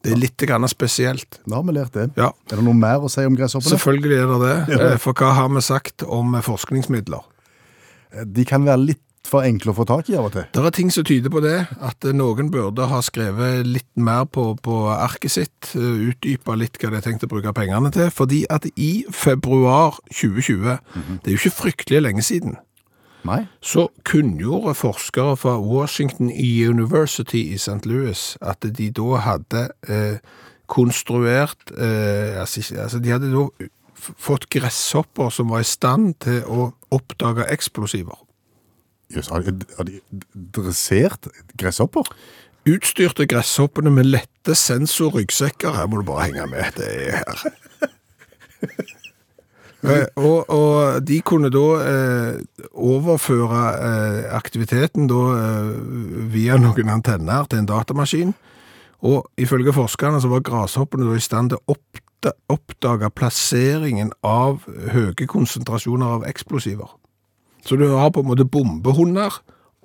Det 0.02 0.14
er 0.14 0.20
litt 0.20 0.36
grann 0.48 0.64
spesielt. 0.70 1.40
Da 1.44 1.58
har 1.58 1.66
vi 1.68 1.74
lært 1.76 1.92
det. 1.92 2.06
Ja, 2.16 2.30
Er 2.50 2.56
det 2.56 2.64
noe 2.64 2.74
mer 2.76 3.02
å 3.04 3.10
si 3.12 3.24
om 3.28 3.36
gresshoppene? 3.36 3.74
selvfølgelig 3.76 4.16
er 4.22 4.30
det 4.32 4.40
det. 4.46 4.78
Ja. 4.80 4.96
For 5.02 5.12
hva 5.12 5.34
har 5.36 5.48
vi 5.52 5.60
sagt 5.66 6.02
om 6.08 6.34
eh, 6.34 6.44
forskningsmidler? 6.46 7.20
De 8.26 8.44
kan 8.48 8.64
være 8.66 8.80
litt 8.88 9.02
for 9.30 9.44
enkle 9.46 9.70
å 9.70 9.76
få 9.76 9.84
tak 9.86 10.08
i 10.10 10.16
av 10.18 10.24
og 10.30 10.32
til. 10.34 10.46
Det 10.56 10.62
er 10.64 10.72
ting 10.74 10.88
som 10.90 11.04
tyder 11.06 11.30
på 11.30 11.42
det, 11.44 11.58
at 11.84 12.06
eh, 12.08 12.14
noen 12.16 12.48
burde 12.50 12.86
ha 12.90 13.02
skrevet 13.04 13.66
litt 13.68 13.90
mer 14.00 14.24
på, 14.24 14.54
på 14.64 14.78
arket 14.94 15.30
sitt, 15.36 15.68
eh, 15.76 16.08
utdypa 16.10 16.56
litt 16.58 16.80
hva 16.80 16.90
de 16.90 16.98
har 16.98 17.04
tenkt 17.04 17.26
å 17.28 17.30
bruke 17.30 17.52
pengene 17.54 17.92
til, 17.94 18.08
fordi 18.10 18.40
at 18.50 18.66
i 18.80 19.04
februar 19.14 20.00
2020, 20.08 20.80
det 21.20 21.28
er 21.28 21.36
jo 21.36 21.42
ikke 21.44 21.58
fryktelig 21.60 22.02
lenge 22.08 22.24
siden, 22.26 22.56
Nei. 23.26 23.42
så 23.60 23.88
kunngjorde 24.08 24.74
forskere 24.78 25.36
fra 25.36 25.58
Washington 25.60 26.30
University 26.32 27.42
i 27.52 27.58
St. 27.60 27.84
Louis 27.86 28.36
at 28.40 28.64
de 28.64 28.88
da 28.96 29.20
hadde 29.24 29.66
eh, 29.88 30.16
konstruert 30.70 31.72
eh, 31.76 32.40
altså, 32.40 32.64
altså 32.78 32.98
de 33.02 33.12
hadde 33.12 33.32
da 33.34 33.68
fått 34.00 34.48
gresshopper 34.52 35.30
som 35.34 35.52
var 35.52 35.64
i 35.64 35.68
stand 35.68 36.14
til 36.24 36.40
å 36.48 36.70
oppdage 36.94 37.44
eksplosiver. 37.52 38.16
Jøss, 39.10 39.28
har, 39.28 39.44
har 39.76 39.88
de 39.88 39.98
dressert 40.54 41.28
gresshopper? 41.58 42.06
Utstyrte 42.68 43.26
gresshoppene 43.28 43.92
med 43.92 44.08
lette 44.08 44.54
sensorryggsekker. 44.56 45.74
Her 45.76 45.88
må 45.90 46.00
du 46.00 46.06
bare 46.08 46.28
henge 46.28 46.46
med. 46.52 46.76
Det 46.76 46.88
er 47.08 47.20
her. 47.20 47.69
Eh, 49.80 50.06
og, 50.20 50.50
og 50.52 51.00
de 51.08 51.20
kunne 51.24 51.48
da 51.52 51.64
eh, 51.80 52.66
overføre 52.76 53.62
eh, 53.88 54.20
aktiviteten 54.36 55.08
da, 55.08 55.22
eh, 55.38 55.72
via 56.32 56.58
noen 56.60 56.92
antenner 56.92 57.48
til 57.48 57.62
en 57.62 57.70
datamaskin. 57.70 58.34
Og 59.08 59.24
ifølge 59.40 59.72
forskerne 59.72 60.20
så 60.20 60.28
var 60.28 60.44
grashoppene 60.44 61.08
da 61.08 61.16
i 61.16 61.24
stand 61.24 61.54
til 61.54 61.60
å 61.62 61.76
oppda 61.76 62.34
oppdage 62.52 63.08
plasseringen 63.16 64.10
av 64.26 64.66
høye 64.92 65.24
konsentrasjoner 65.24 66.18
av 66.18 66.26
eksplosiver. 66.28 66.90
Så 67.64 67.78
du 67.80 67.86
har 67.88 68.10
på 68.12 68.20
en 68.20 68.28
måte 68.28 68.44
bombehunder 68.44 69.38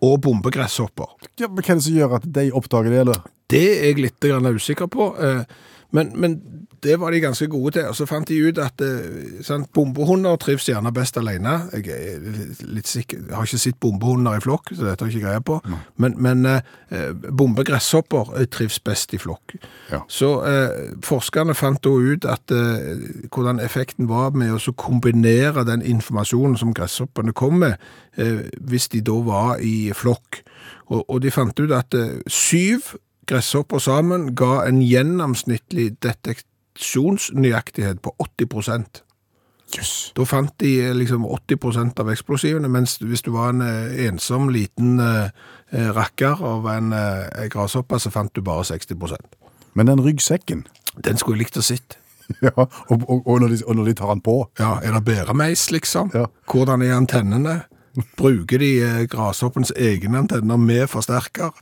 og 0.03 0.17
bombegresshopper. 0.25 1.13
Ja, 1.39 1.47
men 1.47 1.63
Hva 1.63 1.71
er 1.71 1.79
det 1.79 1.85
som 1.85 1.95
gjør 1.95 2.17
at 2.19 2.27
de 2.27 2.49
oppdager 2.51 2.91
det, 2.91 2.99
eller? 3.05 3.23
Det 3.51 3.63
er 3.63 3.87
jeg 3.87 4.01
litt 4.03 4.19
grann 4.19 4.51
usikker 4.51 4.89
på, 4.91 5.13
eh, 5.21 5.43
men, 5.95 6.11
men 6.19 6.37
det 6.85 6.99
var 7.01 7.11
de 7.11 7.21
ganske 7.23 7.47
gode 7.51 7.75
til. 7.75 7.87
Og 7.89 7.95
så 7.97 8.07
fant 8.09 8.27
de 8.29 8.37
ut 8.47 8.59
at 8.61 8.81
eh, 8.85 9.41
sant, 9.45 9.69
bombehunder 9.73 10.37
trives 10.41 10.67
gjerne 10.69 10.93
best 10.95 11.17
alene. 11.17 11.57
Jeg 11.73 11.89
er 11.91 12.81
sikker, 12.85 13.25
jeg 13.27 13.35
har 13.35 13.47
ikke 13.47 13.61
sett 13.61 13.79
bombehunder 13.81 14.37
i 14.37 14.43
flokk, 14.43 14.71
så 14.73 14.85
dette 14.85 15.05
har 15.05 15.11
jeg 15.11 15.19
ikke 15.19 15.27
greie 15.27 15.43
på. 15.45 15.59
Men, 16.01 16.17
men 16.21 16.45
eh, 16.49 17.11
bombegresshopper 17.13 18.35
eh, 18.39 18.47
trives 18.51 18.79
best 18.85 19.15
i 19.17 19.21
flokk. 19.21 19.57
Ja. 19.91 20.03
Så 20.11 20.31
eh, 20.47 20.95
forskerne 21.05 21.57
fant 21.57 21.83
da 21.85 21.93
ut 21.93 22.27
at 22.29 22.53
eh, 22.53 23.05
hvordan 23.29 23.61
effekten 23.63 24.09
var 24.11 24.35
med 24.37 24.55
å 24.55 24.75
kombinere 24.79 25.65
den 25.67 25.83
informasjonen 25.85 26.59
som 26.61 26.73
gresshoppene 26.75 27.33
kom 27.35 27.59
med, 27.65 27.81
eh, 28.17 28.45
hvis 28.61 28.91
de 28.93 29.01
da 29.05 29.17
var 29.25 29.63
i 29.63 29.91
flokk. 29.95 30.43
Og, 30.91 31.01
og 31.09 31.21
de 31.23 31.33
fant 31.33 31.59
ut 31.59 31.73
at 31.73 31.97
eh, 31.97 32.21
syv 32.29 32.93
gresshopper 33.29 33.81
sammen 33.81 34.33
ga 34.37 34.65
en 34.67 34.81
gjennomsnittlig 34.85 35.95
deteksjonsnøyaktighet 36.75 38.01
på 38.01 38.15
80 38.19 39.03
Yes. 39.77 40.11
Da 40.15 40.23
fant 40.23 40.53
de 40.59 40.79
eh, 40.85 40.93
liksom 40.93 41.25
80% 41.25 41.99
av 41.99 42.09
eksplosivene, 42.13 42.69
mens 42.69 42.99
hvis 43.01 43.23
du 43.25 43.31
var 43.33 43.49
en 43.49 43.61
eh, 43.61 44.05
ensom 44.05 44.49
liten 44.53 44.99
eh, 44.99 45.31
eh, 45.71 45.89
rakker 45.89 46.37
av 46.45 46.67
en 46.69 46.93
eh, 46.93 47.47
grasshopper, 47.49 47.97
så 47.97 48.11
fant 48.13 48.35
du 48.35 48.41
bare 48.41 48.63
60% 48.63 49.15
Men 49.73 49.87
den 49.87 49.99
ryggsekken 49.99 50.67
Den 51.03 51.17
skulle 51.17 51.37
jeg 51.37 51.47
likt 51.47 51.57
å 51.57 51.65
sitte. 51.65 51.97
Ja, 52.41 52.53
og, 52.55 53.09
og, 53.09 53.27
og, 53.27 53.41
når 53.41 53.47
de, 53.47 53.57
og 53.65 53.75
når 53.75 53.85
de 53.85 53.93
tar 53.93 54.13
den 54.13 54.21
på 54.21 54.37
Ja, 54.59 54.79
er 54.83 54.93
det 54.93 55.03
bæremeis, 55.05 55.71
liksom? 55.71 56.11
Ja. 56.13 56.25
Hvordan 56.45 56.81
er 56.81 56.95
antennene? 56.95 57.63
Bruker 58.17 58.61
de 58.61 58.71
eh, 58.85 59.03
grashoppens 59.09 59.73
egne 59.75 60.21
antenner 60.23 60.57
med 60.61 60.87
forsterker? 60.87 61.57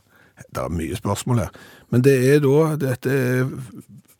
Det 0.54 0.60
er 0.60 0.72
mye 0.76 0.96
spørsmål 0.96 1.38
her. 1.46 1.50
Men 1.90 2.04
det 2.04 2.14
er 2.34 2.40
da 2.44 2.76
dette 2.76 3.10
er 3.10 3.50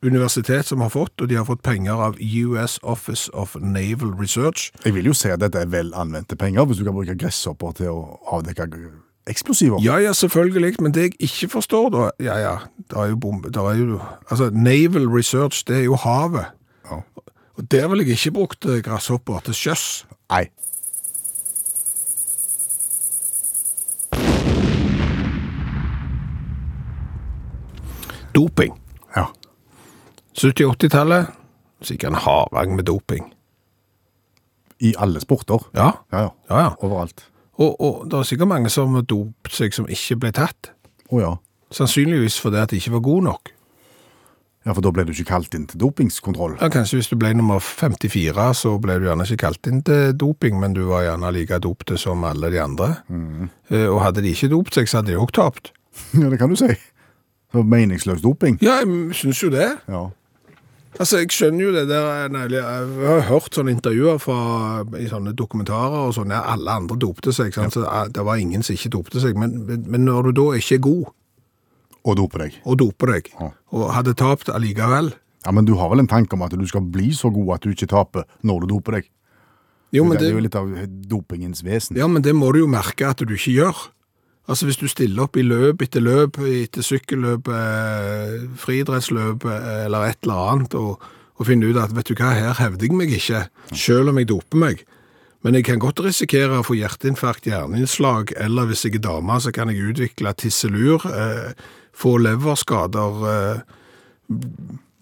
universitet 0.05 0.67
som 0.67 0.81
har 0.85 0.93
fått, 0.93 1.17
og 1.21 1.29
de 1.29 1.39
har 1.39 1.47
fått 1.49 1.63
penger 1.65 2.01
av 2.09 2.19
US 2.21 2.79
Office 2.83 3.31
of 3.33 3.57
Naval 3.61 4.15
Research. 4.21 4.71
Jeg 4.85 4.95
vil 4.95 5.11
jo 5.11 5.17
si 5.17 5.33
at 5.33 5.41
dette 5.43 5.59
er 5.59 5.71
vel 5.73 5.95
anvendte 5.97 6.37
penger, 6.37 6.65
hvis 6.69 6.81
du 6.81 6.85
kan 6.85 6.97
bruke 6.97 7.17
gresshopper 7.19 7.75
til 7.81 7.93
å 7.93 8.05
avdekke 8.37 8.69
eksplosiver. 9.31 9.81
Ja, 9.85 9.97
ja, 10.03 10.13
selvfølgelig, 10.13 10.75
men 10.85 10.95
det 10.95 11.09
jeg 11.09 11.15
ikke 11.19 11.49
forstår 11.57 11.89
da, 11.95 12.11
ja, 12.21 12.37
ja, 12.39 12.57
det 12.91 12.99
er 12.99 13.15
jo 13.15 13.17
bombe, 13.17 13.49
det 13.49 13.63
er 13.63 13.81
jo, 13.81 14.01
altså, 14.29 14.51
Naval 14.51 15.09
Research, 15.09 15.65
det 15.69 15.77
er 15.77 15.89
jo 15.89 15.97
havet. 15.97 16.53
Ja. 16.91 17.01
Og 17.55 17.71
der 17.71 17.89
ville 17.89 18.05
jeg 18.05 18.19
ikke 18.19 18.31
brukt 18.31 18.67
gresshopper 18.85 19.41
til 19.47 19.55
sjøs. 19.55 20.07
Nei. 20.31 20.49
Doping. 28.35 28.84
Ja. 30.35 30.49
70-80-tallet, 30.51 31.27
sikkert 31.85 32.11
en 32.13 32.21
hardang 32.25 32.75
med 32.77 32.85
doping. 32.91 33.31
I 34.81 34.95
alle 34.99 35.21
sporter. 35.23 35.63
Ja, 35.75 35.93
Ja, 36.13 36.19
ja. 36.27 36.31
ja, 36.51 36.61
ja. 36.61 36.71
Overalt. 36.83 37.29
Og, 37.55 37.77
og 37.81 38.07
det 38.11 38.19
er 38.19 38.23
sikkert 38.27 38.49
mange 38.51 38.71
som 38.71 38.97
dopet 39.07 39.53
seg 39.55 39.75
som 39.77 39.87
ikke 39.87 40.17
ble 40.25 40.33
tatt. 40.35 40.73
Å 41.15 41.21
ja. 41.23 41.35
Sannsynligvis 41.75 42.41
fordi 42.43 42.59
at 42.59 42.71
de 42.75 42.81
ikke 42.81 42.97
var 42.97 43.05
gode 43.07 43.25
nok. 43.29 43.53
Ja, 44.65 44.73
for 44.73 44.81
da 44.81 44.91
ble 44.97 45.05
du 45.05 45.13
ikke 45.13 45.27
kalt 45.29 45.55
inn 45.55 45.67
til 45.69 45.79
dopingskontroll. 45.83 46.55
Ja, 46.57 46.71
kanskje 46.73 46.97
hvis 46.99 47.11
du 47.13 47.19
ble 47.21 47.35
nummer 47.37 47.61
54, 47.61 48.47
så 48.57 48.73
ble 48.81 48.97
du 48.99 49.05
gjerne 49.11 49.27
ikke 49.29 49.43
kalt 49.45 49.69
inn 49.69 49.83
til 49.85 50.15
doping, 50.17 50.57
men 50.61 50.73
du 50.75 50.87
var 50.89 51.05
gjerne 51.05 51.31
like 51.37 51.59
dopte 51.63 51.99
som 52.01 52.25
alle 52.25 52.49
de 52.55 52.63
andre. 52.63 52.89
Mm. 53.13 53.51
Og 53.93 53.99
hadde 54.01 54.25
de 54.25 54.33
ikke 54.33 54.49
dopt 54.55 54.79
seg, 54.79 54.89
så 54.89 55.03
hadde 55.03 55.13
de 55.13 55.21
òg 55.21 55.33
tapt. 55.37 55.73
Ja, 56.19 56.27
det 56.33 56.41
kan 56.41 56.51
du 56.51 56.57
si. 56.59 56.73
Så 57.55 57.63
meningsløs 57.63 58.23
doping. 58.25 58.57
Ja, 58.65 58.81
jeg 58.83 59.15
synes 59.15 59.39
jo 59.45 59.53
det. 59.53 59.69
Ja. 59.87 60.09
Altså, 60.95 61.19
jeg 61.19 61.33
skjønner 61.35 61.65
jo 61.65 61.71
det 61.75 61.89
der, 61.91 62.29
jeg 62.53 62.63
har 63.09 63.25
hørt 63.27 63.57
sånne 63.57 63.73
intervjuer 63.75 64.21
fra, 64.23 64.37
i 65.01 65.09
sånne 65.11 65.33
dokumentarer 65.35 66.05
og 66.09 66.13
sånn, 66.15 66.31
alle 66.35 66.77
andre 66.79 66.97
dopte 67.03 67.33
seg, 67.35 67.51
sant? 67.57 67.75
så 67.75 67.83
det 68.15 68.23
var 68.25 68.39
ingen 68.39 68.63
som 68.63 68.77
ikke 68.77 68.93
dopte 68.95 69.23
seg, 69.23 69.35
men, 69.41 69.57
men, 69.67 70.05
når 70.07 70.29
du 70.31 70.33
da 70.39 70.45
ikke 70.61 70.79
er 70.79 70.85
god 70.87 71.05
Og 72.05 72.17
doper 72.21 72.45
deg. 72.45 72.61
og 72.65 72.79
doper 72.79 73.15
deg, 73.17 73.33
Ja. 73.41 73.51
og 73.73 73.91
hadde 73.97 74.15
tapt 74.15 74.49
allikevel, 74.53 75.15
Ja, 75.45 75.53
Men 75.53 75.67
du 75.67 75.75
har 75.77 75.91
vel 75.91 76.01
en 76.01 76.09
tanke 76.09 76.33
om 76.33 76.43
at 76.43 76.55
du 76.57 76.67
skal 76.67 76.81
bli 76.81 77.11
så 77.13 77.29
god 77.33 77.55
at 77.57 77.61
du 77.67 77.71
ikke 77.75 77.91
taper 77.91 78.25
når 78.43 78.61
du 78.61 78.67
doper 78.77 78.93
deg? 79.01 79.11
jo, 79.93 80.05
men 80.05 80.17
det, 80.17 80.21
det, 80.21 80.29
er 80.31 80.35
jo 80.39 80.45
litt 80.47 80.55
av 80.57 80.71
dopingens 81.11 81.63
vesen. 81.63 81.97
ja, 81.97 82.07
men 82.07 82.23
det 82.23 82.35
må 82.35 82.53
du 82.53 82.61
jo 82.61 82.67
merke 82.67 83.07
at 83.07 83.19
du 83.19 83.35
ikke 83.35 83.53
gjør. 83.53 83.83
Altså 84.49 84.67
hvis 84.69 84.77
du 84.77 84.87
stiller 84.89 85.23
opp 85.25 85.37
i 85.41 85.43
løp 85.43 85.81
etter 85.83 86.03
løp, 86.05 86.37
etter 86.45 86.85
sykkelløp, 86.85 87.49
eh, 87.49 88.43
friidrettsløp 88.61 89.47
eh, 89.49 89.85
eller 89.87 90.11
et 90.11 90.19
eller 90.27 90.51
annet, 90.53 90.75
og, 90.77 91.01
og 91.41 91.47
finner 91.49 91.71
ut 91.73 91.79
at 91.81 91.95
vet 91.97 92.11
du 92.11 92.15
hva, 92.19 92.35
her 92.37 92.59
hevder 92.61 92.85
jeg 92.91 92.99
meg 92.99 93.15
ikke, 93.17 93.41
selv 93.73 94.13
om 94.13 94.19
jeg 94.21 94.29
doper 94.29 94.61
meg. 94.61 94.85
Men 95.45 95.57
jeg 95.59 95.65
kan 95.69 95.81
godt 95.81 96.01
risikere 96.05 96.61
å 96.61 96.65
få 96.65 96.77
hjerteinfarkt, 96.77 97.49
hjerneinnslag, 97.51 98.35
eller 98.41 98.69
hvis 98.69 98.85
jeg 98.87 98.95
er 98.97 99.03
dame, 99.09 99.41
så 99.45 99.53
kan 99.53 99.69
jeg 99.73 99.91
utvikle 99.95 100.33
tisselur, 100.41 101.05
eh, 101.09 101.53
få 101.97 102.17
leverskader, 102.21 103.25
eh, 103.33 103.61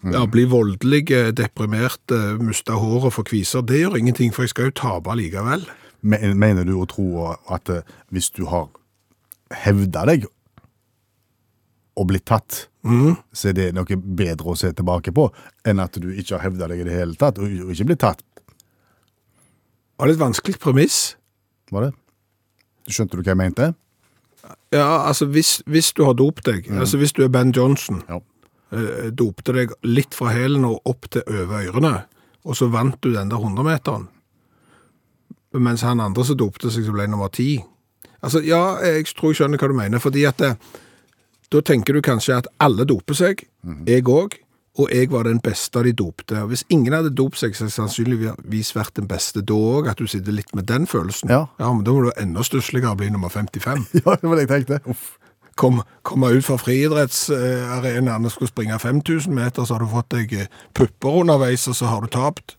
Ja, 0.02 0.24
bli 0.26 0.42
voldelige, 0.50 1.28
deprimerte, 1.38 2.16
miste 2.42 2.74
håret 2.74 3.14
få 3.14 3.22
kviser. 3.22 3.62
Det 3.62 3.76
gjør 3.84 3.94
ingenting, 4.00 4.32
for 4.34 4.42
jeg 4.42 4.50
skal 4.50 4.64
jo 4.64 4.70
tape 4.74 5.14
likevel. 5.14 5.62
Men- 6.02 6.38
Mener 6.38 6.64
du 6.66 6.72
å 6.80 6.88
tro 6.90 7.36
at 7.48 7.70
eh, 7.70 7.82
hvis 8.10 8.32
du 8.34 8.46
har 8.46 8.66
hevda 9.64 10.04
deg 10.08 10.26
og 12.00 12.06
blitt 12.08 12.24
tatt, 12.28 12.66
så 13.36 13.50
er 13.50 13.54
det 13.56 13.66
noe 13.76 13.96
bedre 14.00 14.54
å 14.54 14.56
se 14.58 14.70
tilbake 14.74 15.12
på 15.14 15.28
enn 15.68 15.78
at 15.84 15.98
du 16.02 16.08
ikke 16.10 16.38
har 16.38 16.46
hevda 16.48 16.66
deg 16.72 16.80
i 16.82 16.86
det 16.88 16.94
hele 16.96 17.14
tatt 17.20 17.38
og 17.38 17.52
ikke 17.70 17.86
blitt 17.92 18.00
tatt? 18.02 18.22
Det 18.42 20.00
var 20.02 20.10
litt 20.10 20.18
vanskelig 20.22 20.58
premiss. 20.58 20.96
Var 21.70 21.84
det? 21.86 21.92
Skjønte 22.90 23.14
du 23.14 23.22
hva 23.22 23.30
jeg 23.34 23.38
mente? 23.38 23.68
Ja, 24.74 25.04
altså 25.06 25.28
hvis, 25.30 25.60
hvis 25.70 25.92
du 25.94 26.02
har 26.08 26.16
dopt 26.18 26.42
deg, 26.48 26.66
altså 26.74 26.98
hvis 26.98 27.12
du 27.14 27.20
er 27.22 27.30
Ben 27.30 27.52
Johnson, 27.54 28.00
Ja. 28.08 28.18
eh, 28.74 29.10
dopte 29.14 29.52
deg 29.54 29.70
litt 29.86 30.16
fra 30.18 30.32
hælen 30.34 30.64
og 30.66 30.80
opp 30.88 31.06
til 31.12 31.22
over 31.28 31.60
ørene, 31.68 31.92
og 32.42 32.56
så 32.58 32.66
vant 32.72 32.98
du 33.04 33.12
den 33.12 33.30
der 33.30 33.38
100-meteren, 33.38 34.08
mens 35.54 35.84
han 35.86 36.00
andre 36.00 36.24
som 36.24 36.36
dopte 36.40 36.72
seg, 36.72 36.84
som 36.88 36.96
ble 36.96 37.06
nummer 37.06 37.28
10. 37.30 37.60
Altså, 38.22 38.42
ja, 38.46 38.78
jeg 38.86 39.10
tror 39.16 39.32
jeg 39.32 39.42
skjønner 39.42 39.58
hva 39.58 39.68
du 39.72 39.76
mener, 39.76 40.02
fordi 40.02 40.24
at 40.28 40.38
det, 40.42 40.54
da 41.52 41.60
tenker 41.60 41.96
du 41.96 42.04
kanskje 42.04 42.38
at 42.38 42.48
alle 42.62 42.86
doper 42.88 43.18
seg, 43.18 43.44
jeg 43.88 44.06
òg, 44.08 44.38
og 44.80 44.88
jeg 44.88 45.10
var 45.12 45.26
den 45.28 45.40
beste 45.44 45.76
av 45.78 45.84
de 45.84 45.92
dopte. 45.92 46.38
Og 46.40 46.52
hvis 46.52 46.62
ingen 46.72 46.94
hadde 46.96 47.10
dopt 47.12 47.36
seg, 47.36 47.52
så 47.52 47.66
hadde 47.66 47.72
jeg 47.74 47.76
sannsynligvis 47.76 48.70
vært 48.76 48.94
den 48.96 49.08
beste 49.10 49.42
da 49.44 49.56
òg, 49.58 49.90
at 49.92 50.00
du 50.00 50.08
sitter 50.08 50.32
litt 50.32 50.54
med 50.56 50.64
den 50.70 50.86
følelsen. 50.88 51.28
Ja. 51.28 51.44
men 51.58 51.84
da 51.84 51.92
må 51.92 52.06
du 52.06 52.12
enda 52.16 52.44
stussligere 52.46 52.96
bli 52.96 53.10
nummer 53.12 53.28
55. 53.28 53.90
Ja, 54.00 54.16
det 54.16 54.30
var 54.30 54.38
det 54.38 54.46
jeg 54.46 54.52
tenkte. 54.54 54.80
Uff. 54.88 55.18
Kom, 55.60 55.82
komme 56.00 56.30
ut 56.32 56.46
fra 56.46 56.56
friidrettsarenaen 56.56 58.24
og 58.24 58.32
skulle 58.32 58.48
springe 58.48 58.78
5000 58.80 59.34
meter, 59.36 59.66
så 59.68 59.76
har 59.76 59.84
du 59.84 59.92
fått 59.92 60.08
deg 60.16 60.32
eh, 60.32 60.48
pupper 60.72 61.20
underveis, 61.26 61.68
og 61.68 61.76
så 61.76 61.92
har 61.92 62.00
du 62.00 62.08
tapt. 62.08 62.56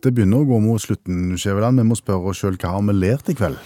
Det 0.00 0.14
begynner 0.16 0.40
å 0.40 0.48
gå 0.48 0.58
mot 0.64 0.80
slutten, 0.80 1.34
Skjæveland. 1.36 1.80
Vi 1.80 1.88
må 1.90 1.96
spørre 1.98 2.32
oss 2.32 2.40
sjøl 2.40 2.56
hva 2.60 2.72
har 2.76 2.84
vi 2.88 2.96
lært 2.96 3.28
i 3.28 3.36
kveld? 3.36 3.58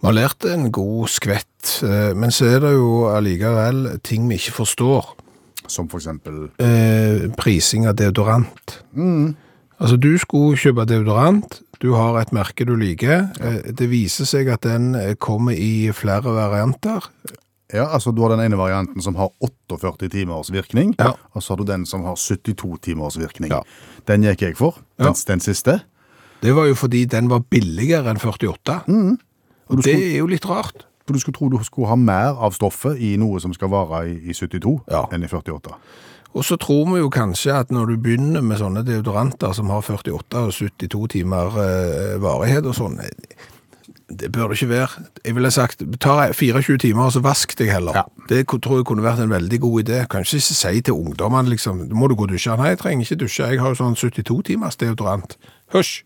Vi 0.00 0.08
har 0.08 0.16
lært 0.16 0.44
en 0.48 0.70
god 0.72 1.08
skvett, 1.12 1.70
eh, 1.84 2.12
men 2.16 2.32
så 2.32 2.48
er 2.48 2.62
det 2.64 2.74
jo 2.74 3.06
allikevel 3.12 3.98
ting 4.04 4.28
vi 4.28 4.38
ikke 4.40 4.58
forstår. 4.60 5.14
Som 5.68 5.88
for 5.88 6.00
eksempel 6.00 6.50
Eh, 6.58 7.28
prising 7.36 7.86
av 7.86 7.96
deodorant. 7.96 8.80
Altså, 9.80 9.96
du 9.96 10.18
skulle 10.18 10.56
kjøpe 10.56 10.86
deodorant, 10.88 11.60
du 11.80 11.92
har 11.94 12.20
et 12.20 12.32
merke 12.32 12.66
du 12.66 12.76
liker. 12.76 13.30
Ja. 13.40 13.72
det 13.72 13.88
viser 13.88 14.24
seg 14.28 14.48
at 14.48 14.62
den 14.62 14.94
eh, 14.94 15.14
kommer 15.14 15.52
i 15.52 15.90
flere 15.92 16.34
varianter. 16.36 17.08
Ja, 17.72 17.86
altså 17.94 18.10
Du 18.14 18.22
har 18.22 18.28
den 18.34 18.40
ene 18.44 18.56
varianten 18.58 19.00
som 19.02 19.14
har 19.16 19.30
48 19.40 20.08
timers 20.10 20.50
virkning, 20.52 20.94
Ja. 20.98 21.12
og 21.34 21.42
så 21.42 21.50
har 21.54 21.56
du 21.56 21.64
den 21.64 21.86
som 21.86 22.04
har 22.04 22.14
72 22.16 22.78
timers 22.82 23.18
virkning. 23.18 23.50
Ja. 23.50 23.60
Den 24.06 24.22
gikk 24.22 24.40
jeg 24.42 24.56
for, 24.56 24.78
Ja. 24.98 25.12
den, 25.26 25.40
siste. 25.40 25.80
Det 26.42 26.54
var 26.56 26.66
jo 26.66 26.74
fordi 26.74 27.04
den 27.04 27.28
var 27.28 27.40
billigere 27.40 28.10
enn 28.10 28.18
48. 28.18 28.82
Og 29.68 29.76
du 29.76 29.82
det 29.82 29.84
skulle- 29.84 30.14
er 30.14 30.18
jo 30.18 30.26
litt 30.26 30.46
rart. 30.46 30.86
For 31.06 31.12
du 31.14 31.18
skulle 31.20 31.34
tro 31.34 31.48
du 31.48 31.64
skulle 31.64 31.88
ha 31.88 31.96
mer 31.96 32.36
av 32.38 32.52
stoffet 32.54 32.96
i 33.00 33.16
noe 33.16 33.40
som 33.40 33.52
skal 33.52 33.68
vare 33.68 34.06
i, 34.08 34.30
i 34.30 34.32
72 34.32 34.80
Ja. 34.90 35.06
enn 35.12 35.22
i 35.24 35.26
48. 35.28 35.74
Og 36.34 36.44
så 36.44 36.56
tror 36.56 36.86
vi 36.94 37.00
jo 37.00 37.10
kanskje 37.10 37.52
at 37.58 37.68
når 37.70 37.86
du 37.88 37.96
begynner 37.96 38.40
med 38.42 38.58
sånne 38.58 38.84
deodoranter 38.86 39.52
som 39.52 39.68
har 39.68 39.80
48 39.82 40.38
og 40.38 40.52
72 40.52 41.08
timer 41.08 41.46
eh, 41.58 42.18
varighet 42.18 42.66
og 42.66 42.74
sånn, 42.74 43.00
det 44.10 44.32
bør 44.32 44.50
det 44.50 44.58
ikke 44.58 44.68
være. 44.68 45.04
Jeg 45.24 45.34
ville 45.34 45.50
sagt, 45.50 45.82
ta 46.00 46.32
24 46.32 46.78
timer 46.78 47.04
og 47.04 47.12
så 47.14 47.22
vask 47.24 47.54
deg 47.58 47.70
heller. 47.70 47.96
Ja. 47.96 48.02
Det 48.28 48.42
tror 48.50 48.80
jeg 48.80 48.88
kunne 48.88 49.04
vært 49.06 49.22
en 49.22 49.30
veldig 49.30 49.60
god 49.60 49.82
idé. 49.82 50.02
Kanskje 50.10 50.40
ikke 50.40 50.58
si 50.58 50.80
til 50.80 50.98
ungdommene 50.98 51.52
liksom, 51.54 51.86
må 51.94 52.10
du 52.10 52.16
gå 52.18 52.26
og 52.26 52.34
dusje? 52.34 52.56
Nei, 52.58 52.72
jeg 52.74 52.82
trenger 52.82 53.06
ikke 53.06 53.22
dusje. 53.24 53.50
Jeg 53.54 53.62
har 53.62 53.74
jo 53.74 53.80
sånn 53.80 53.98
72 53.98 54.42
timers 54.50 54.80
deodorant. 54.80 55.38
Hysj! 55.74 56.02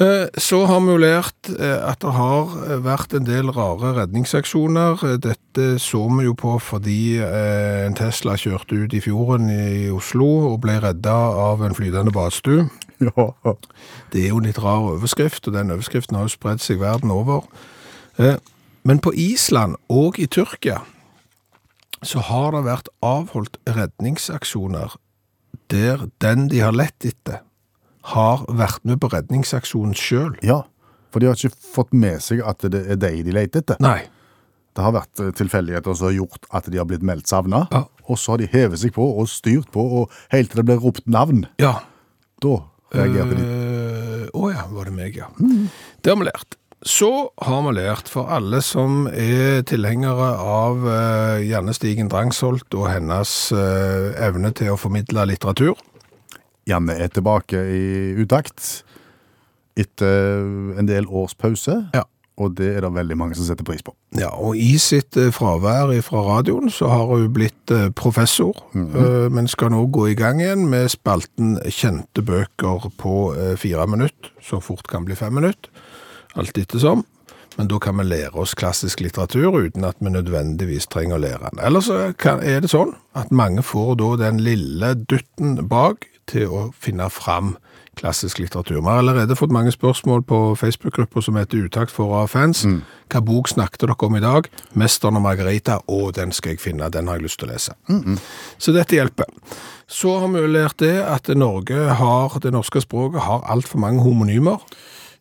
Eh, 0.00 0.26
Så 0.38 0.64
har 0.66 0.80
vi 0.80 0.88
jo 0.94 1.00
lært 1.00 1.50
eh, 1.52 1.80
at 1.84 2.00
det 2.00 2.12
har 2.16 2.52
eh, 2.64 2.78
vært 2.80 3.12
en 3.12 3.26
del 3.28 3.50
rare 3.52 3.92
redningsaksjoner. 3.98 5.02
Dette 5.20 5.66
så 5.82 6.00
vi 6.16 6.24
jo 6.24 6.32
på 6.38 6.54
fordi 6.64 7.20
en 7.20 7.96
Tesla 7.98 8.38
kjørte 8.40 8.78
ut 8.84 8.94
i 8.96 9.02
fjorden 9.04 9.50
i 9.52 9.90
Oslo 9.92 10.30
og 10.52 10.62
ble 10.64 10.78
redda 10.80 11.12
av 11.44 11.64
en 11.66 11.76
flytende 11.76 12.14
badstue. 12.14 12.68
Ja. 13.02 13.54
Det 14.12 14.20
er 14.20 14.28
jo 14.28 14.36
en 14.38 14.44
litt 14.46 14.60
rar 14.62 14.84
overskrift, 14.92 15.48
og 15.48 15.56
den 15.56 15.72
overskriften 15.74 16.14
har 16.14 16.28
jo 16.28 16.30
spredd 16.30 16.60
seg 16.62 16.78
verden 16.78 17.10
over. 17.10 17.48
Men 18.86 19.00
på 19.02 19.10
Island 19.18 19.74
og 19.90 20.20
i 20.22 20.28
Tyrkia 20.30 20.84
så 21.98 22.22
har 22.28 22.54
det 22.54 22.60
vært 22.68 22.92
avholdt 23.02 23.58
redningsaksjoner 23.66 24.94
der 25.74 26.06
den 26.22 26.46
de 26.52 26.62
har 26.62 26.78
lett 26.78 27.02
etter, 27.10 27.42
har 28.02 28.42
vært 28.48 28.82
med 28.88 29.00
på 29.00 29.08
redningsaksjonen 29.12 29.94
sjøl. 29.98 30.36
ja. 30.42 30.62
For 31.12 31.20
de 31.20 31.26
har 31.28 31.36
ikke 31.36 31.52
fått 31.74 31.90
med 31.92 32.22
seg 32.24 32.38
at 32.40 32.64
det 32.72 32.78
er 32.88 32.96
deg 32.96 33.18
de 33.26 33.32
leter 33.36 33.60
etter. 33.60 33.76
Nei. 33.84 33.98
Det 34.72 34.80
har 34.80 34.94
vært 34.96 35.20
eh, 35.20 35.28
tilfeldigheter 35.36 35.92
som 35.92 36.06
har 36.08 36.14
gjort 36.16 36.46
at 36.56 36.70
de 36.72 36.78
har 36.80 36.86
blitt 36.88 37.02
meldt 37.04 37.28
savna, 37.28 37.66
Ja. 37.70 37.82
og 38.08 38.16
så 38.16 38.32
har 38.32 38.38
de 38.40 38.46
hevet 38.48 38.80
seg 38.80 38.94
på 38.96 39.04
og 39.20 39.28
styrt 39.28 39.68
på, 39.74 39.84
og 40.00 40.10
helt 40.32 40.48
til 40.50 40.62
det 40.62 40.64
ble 40.70 40.78
ropt 40.80 41.04
navn. 41.04 41.44
Ja. 41.60 41.74
Da 42.40 42.54
reagerte 42.96 43.36
de. 43.36 43.44
Eh, 43.44 44.24
Å 44.32 44.48
ja, 44.54 44.64
var 44.72 44.88
det 44.88 44.94
meg, 44.96 45.16
ja. 45.20 45.28
Det 46.00 46.08
har 46.08 46.16
vi 46.16 46.24
lært. 46.30 46.56
Så 46.82 47.10
har 47.44 47.60
vi 47.68 47.76
lært 47.76 48.08
for 48.08 48.32
alle 48.32 48.62
som 48.64 49.04
er 49.12 49.60
tilhengere 49.68 50.30
av 50.40 50.80
uh, 50.88 51.36
Janne 51.44 51.74
Stigen 51.76 52.08
Drangsholt 52.10 52.72
og 52.74 52.88
hennes 52.88 53.52
uh, 53.52 54.16
evne 54.16 54.50
til 54.56 54.72
å 54.72 54.80
formidle 54.80 55.28
litteratur. 55.28 55.76
Janne 56.68 56.94
er 56.98 57.10
tilbake 57.10 57.58
i 57.58 57.84
utakt 58.22 58.82
etter 59.78 60.42
en 60.78 60.88
del 60.88 61.06
års 61.08 61.34
pause, 61.34 61.78
Ja. 61.94 62.02
og 62.36 62.56
det 62.56 62.76
er 62.76 62.80
det 62.84 62.92
veldig 62.94 63.16
mange 63.16 63.34
som 63.34 63.46
setter 63.46 63.64
pris 63.64 63.82
på. 63.82 63.94
Ja, 64.18 64.28
og 64.28 64.56
i 64.56 64.76
sitt 64.78 65.16
eh, 65.16 65.30
fravær 65.32 65.94
fra 66.04 66.22
radioen 66.26 66.70
så 66.70 66.88
har 66.88 67.06
hun 67.08 67.32
blitt 67.32 67.66
professor, 67.66 67.92
professor, 67.94 68.52
-hmm. 68.74 69.28
men 69.30 69.48
skal 69.48 69.70
nå 69.70 69.86
gå 69.86 70.08
i 70.08 70.14
gang 70.14 70.40
igjen 70.40 70.68
med 70.68 70.90
spalten 70.90 71.58
kjente 71.68 72.22
bøker 72.22 72.90
på 72.98 73.34
eh, 73.34 73.56
fire 73.56 73.86
minutter, 73.86 74.30
så 74.42 74.60
fort 74.60 74.86
kan 74.88 75.04
bli 75.04 75.14
fem 75.14 75.32
minutter, 75.32 75.70
alt 76.36 76.58
ettersom. 76.58 77.04
Men 77.58 77.68
da 77.68 77.78
kan 77.78 77.96
vi 77.98 78.04
lære 78.04 78.34
oss 78.34 78.54
klassisk 78.54 79.00
litteratur 79.00 79.58
uten 79.66 79.84
at 79.84 79.96
vi 80.00 80.08
nødvendigvis 80.10 80.86
trenger 80.86 81.18
å 81.18 81.20
lære 81.20 81.50
den. 81.50 81.60
Ellers 81.60 81.84
så 81.84 82.14
er 82.40 82.60
det 82.60 82.70
sånn 82.72 82.94
at 83.14 83.30
mange 83.30 83.62
får 83.62 83.96
da 84.00 84.16
den 84.16 84.40
lille 84.40 84.94
dutten 84.94 85.68
bak 85.68 86.06
til 86.30 86.48
å 86.48 86.70
finne 86.78 87.08
fram 87.10 87.56
klassisk 87.96 88.38
litteratur. 88.38 88.80
Vi 88.80 88.88
har 88.88 89.02
allerede 89.02 89.36
fått 89.36 89.52
mange 89.52 89.72
spørsmål 89.72 90.22
på 90.24 90.38
Facebook-grupper 90.56 91.20
som 91.20 91.36
heter 91.36 91.66
Utakt 91.66 91.92
for 91.92 92.14
av 92.16 92.30
fans. 92.32 92.64
Hva 93.12 93.20
bok 93.20 93.48
snakket 93.48 93.80
dere 93.84 93.96
om 93.98 94.16
i 94.16 94.20
dag? 94.20 94.48
'Mesteren 94.74 95.16
og 95.16 95.22
Margarita'. 95.22 95.82
Å, 95.86 96.10
den 96.10 96.32
skal 96.32 96.54
jeg 96.54 96.60
finne, 96.60 96.88
den 96.88 97.08
har 97.08 97.20
jeg 97.20 97.22
lyst 97.28 97.38
til 97.40 97.48
å 97.48 97.52
lese. 97.52 97.74
Så 98.58 98.72
dette 98.72 98.96
hjelper. 98.96 99.28
Så 99.86 100.18
har 100.18 100.28
vi 100.28 100.40
jo 100.40 100.46
lært 100.46 100.78
det 100.80 101.02
at 101.04 101.28
Norge 101.28 101.76
har, 101.76 102.38
det 102.40 102.52
norske 102.52 102.80
språket 102.80 103.20
har 103.20 103.44
altfor 103.44 103.78
mange 103.78 104.00
homonymer. 104.02 104.58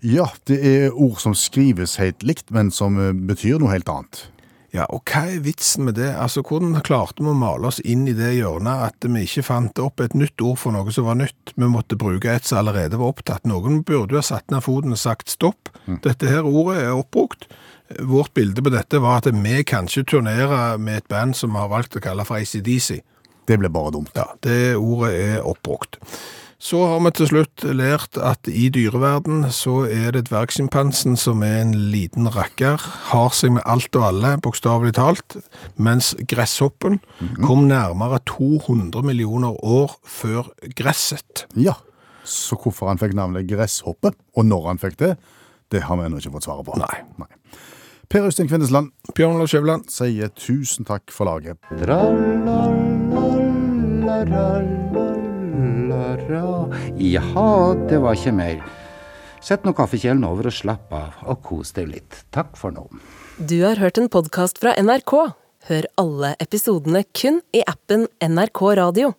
Ja, 0.01 0.29
det 0.47 0.59
er 0.65 0.95
ord 0.95 1.19
som 1.19 1.35
skrives 1.35 1.99
helt 2.01 2.23
likt, 2.23 2.49
men 2.49 2.71
som 2.71 2.97
eh, 2.97 3.11
betyr 3.13 3.59
noe 3.59 3.69
helt 3.69 3.89
annet. 3.89 4.31
Ja, 4.71 4.85
og 4.87 5.03
hva 5.03 5.25
er 5.27 5.41
vitsen 5.43 5.83
med 5.83 5.97
det? 5.99 6.13
Altså, 6.15 6.43
hvordan 6.47 6.77
klarte 6.87 7.19
vi 7.19 7.27
å 7.27 7.35
male 7.35 7.67
oss 7.67 7.81
inn 7.83 8.05
i 8.07 8.15
det 8.15 8.29
hjørnet 8.37 8.85
at 8.87 9.07
vi 9.07 9.25
ikke 9.25 9.43
fant 9.43 9.81
opp 9.83 9.99
et 9.99 10.15
nytt 10.15 10.39
ord 10.47 10.61
for 10.61 10.71
noe 10.71 10.93
som 10.95 11.09
var 11.09 11.19
nytt? 11.19 11.51
Vi 11.57 11.67
måtte 11.67 11.99
bruke 11.99 12.31
et 12.31 12.47
som 12.47 12.61
allerede 12.61 12.99
var 13.01 13.11
opptatt. 13.11 13.43
Noen 13.49 13.81
burde 13.83 14.15
jo 14.15 14.21
ha 14.21 14.23
satt 14.23 14.47
ned 14.53 14.63
foten 14.63 14.95
og 14.95 15.01
sagt 15.01 15.33
stopp. 15.33 15.73
Dette 16.05 16.31
her 16.31 16.47
ordet 16.47 16.85
er 16.85 16.95
oppbrukt. 16.95 17.49
Vårt 17.99 18.31
bilde 18.37 18.63
på 18.63 18.71
dette 18.71 19.01
var 19.03 19.19
at 19.19 19.27
vi 19.35 19.63
kan 19.67 19.91
ikke 19.91 20.07
turnere 20.13 20.77
med 20.79 21.01
et 21.01 21.09
band 21.11 21.35
som 21.35 21.59
har 21.59 21.67
valgt 21.71 21.99
å 21.99 22.03
kalle 22.03 22.23
for 22.27 22.39
ACDC. 22.39 23.01
Det 23.51 23.57
ble 23.59 23.71
bare 23.73 23.91
dumt. 23.97 24.15
Ja, 24.15 24.29
det 24.45 24.77
ordet 24.79 25.11
er 25.19 25.47
oppbrukt. 25.51 25.99
Så 26.61 26.77
har 26.85 26.99
vi 27.01 27.09
til 27.17 27.25
slutt 27.31 27.63
lært 27.73 28.19
at 28.21 28.45
i 28.45 28.67
dyreverden 28.69 29.47
så 29.49 29.79
er 29.89 30.13
det 30.13 30.27
dvergsjimpansen 30.27 31.15
som 31.17 31.41
er 31.41 31.63
en 31.63 31.71
liten 31.89 32.29
rakker, 32.29 32.77
har 33.09 33.33
seg 33.33 33.55
med 33.55 33.65
alt 33.65 33.97
og 33.97 34.05
alle, 34.11 34.35
bokstavelig 34.45 34.93
talt, 34.99 35.39
mens 35.81 36.11
gresshoppen 36.29 36.99
kom 37.41 37.65
nærmere 37.65 38.21
200 38.29 39.01
millioner 39.09 39.57
år 39.57 39.97
før 40.05 40.53
gresset. 40.77 41.47
Ja, 41.57 41.79
så 42.21 42.59
hvorfor 42.61 42.91
han 42.91 43.01
fikk 43.01 43.17
navnet 43.17 43.49
Gresshoppe, 43.49 44.13
og 44.37 44.45
når 44.45 44.67
han 44.69 44.81
fikk 44.85 44.99
det, 45.01 45.15
det 45.73 45.87
har 45.87 45.97
vi 45.97 46.05
ennå 46.05 46.21
ikke 46.21 46.35
fått 46.37 46.45
svaret 46.45 46.67
på. 46.67 46.77
Nei. 46.77 47.01
Nei. 47.17 47.31
Per 48.11 48.27
Øystein 48.27 48.49
Kvindesland 48.51 48.91
Bjørn 49.15 49.39
Lars 49.39 49.49
Skjæveland, 49.55 49.89
sier 49.89 50.29
tusen 50.37 50.85
takk 50.85 51.09
for 51.09 51.25
laget. 51.25 51.57
Jaha, 56.97 57.73
det 57.89 57.99
var 58.01 58.17
ikke 58.17 58.33
mer. 58.35 58.61
Sett 59.41 59.65
nå 59.65 59.73
kaffekjelen 59.77 60.23
over 60.27 60.49
og 60.51 60.53
slapp 60.53 60.93
av, 60.93 61.17
og 61.25 61.41
kos 61.45 61.73
deg 61.77 61.89
litt. 61.89 62.19
Takk 62.35 62.53
for 62.59 62.73
nå. 62.75 62.85
Du 63.37 63.57
har 63.63 63.81
hørt 63.81 63.97
en 63.97 64.09
podkast 64.11 64.61
fra 64.61 64.75
NRK. 64.77 65.15
Hør 65.69 65.87
alle 66.01 66.35
episodene 66.41 67.03
kun 67.17 67.41
i 67.53 67.63
appen 67.69 68.07
NRK 68.21 68.61
Radio. 68.81 69.13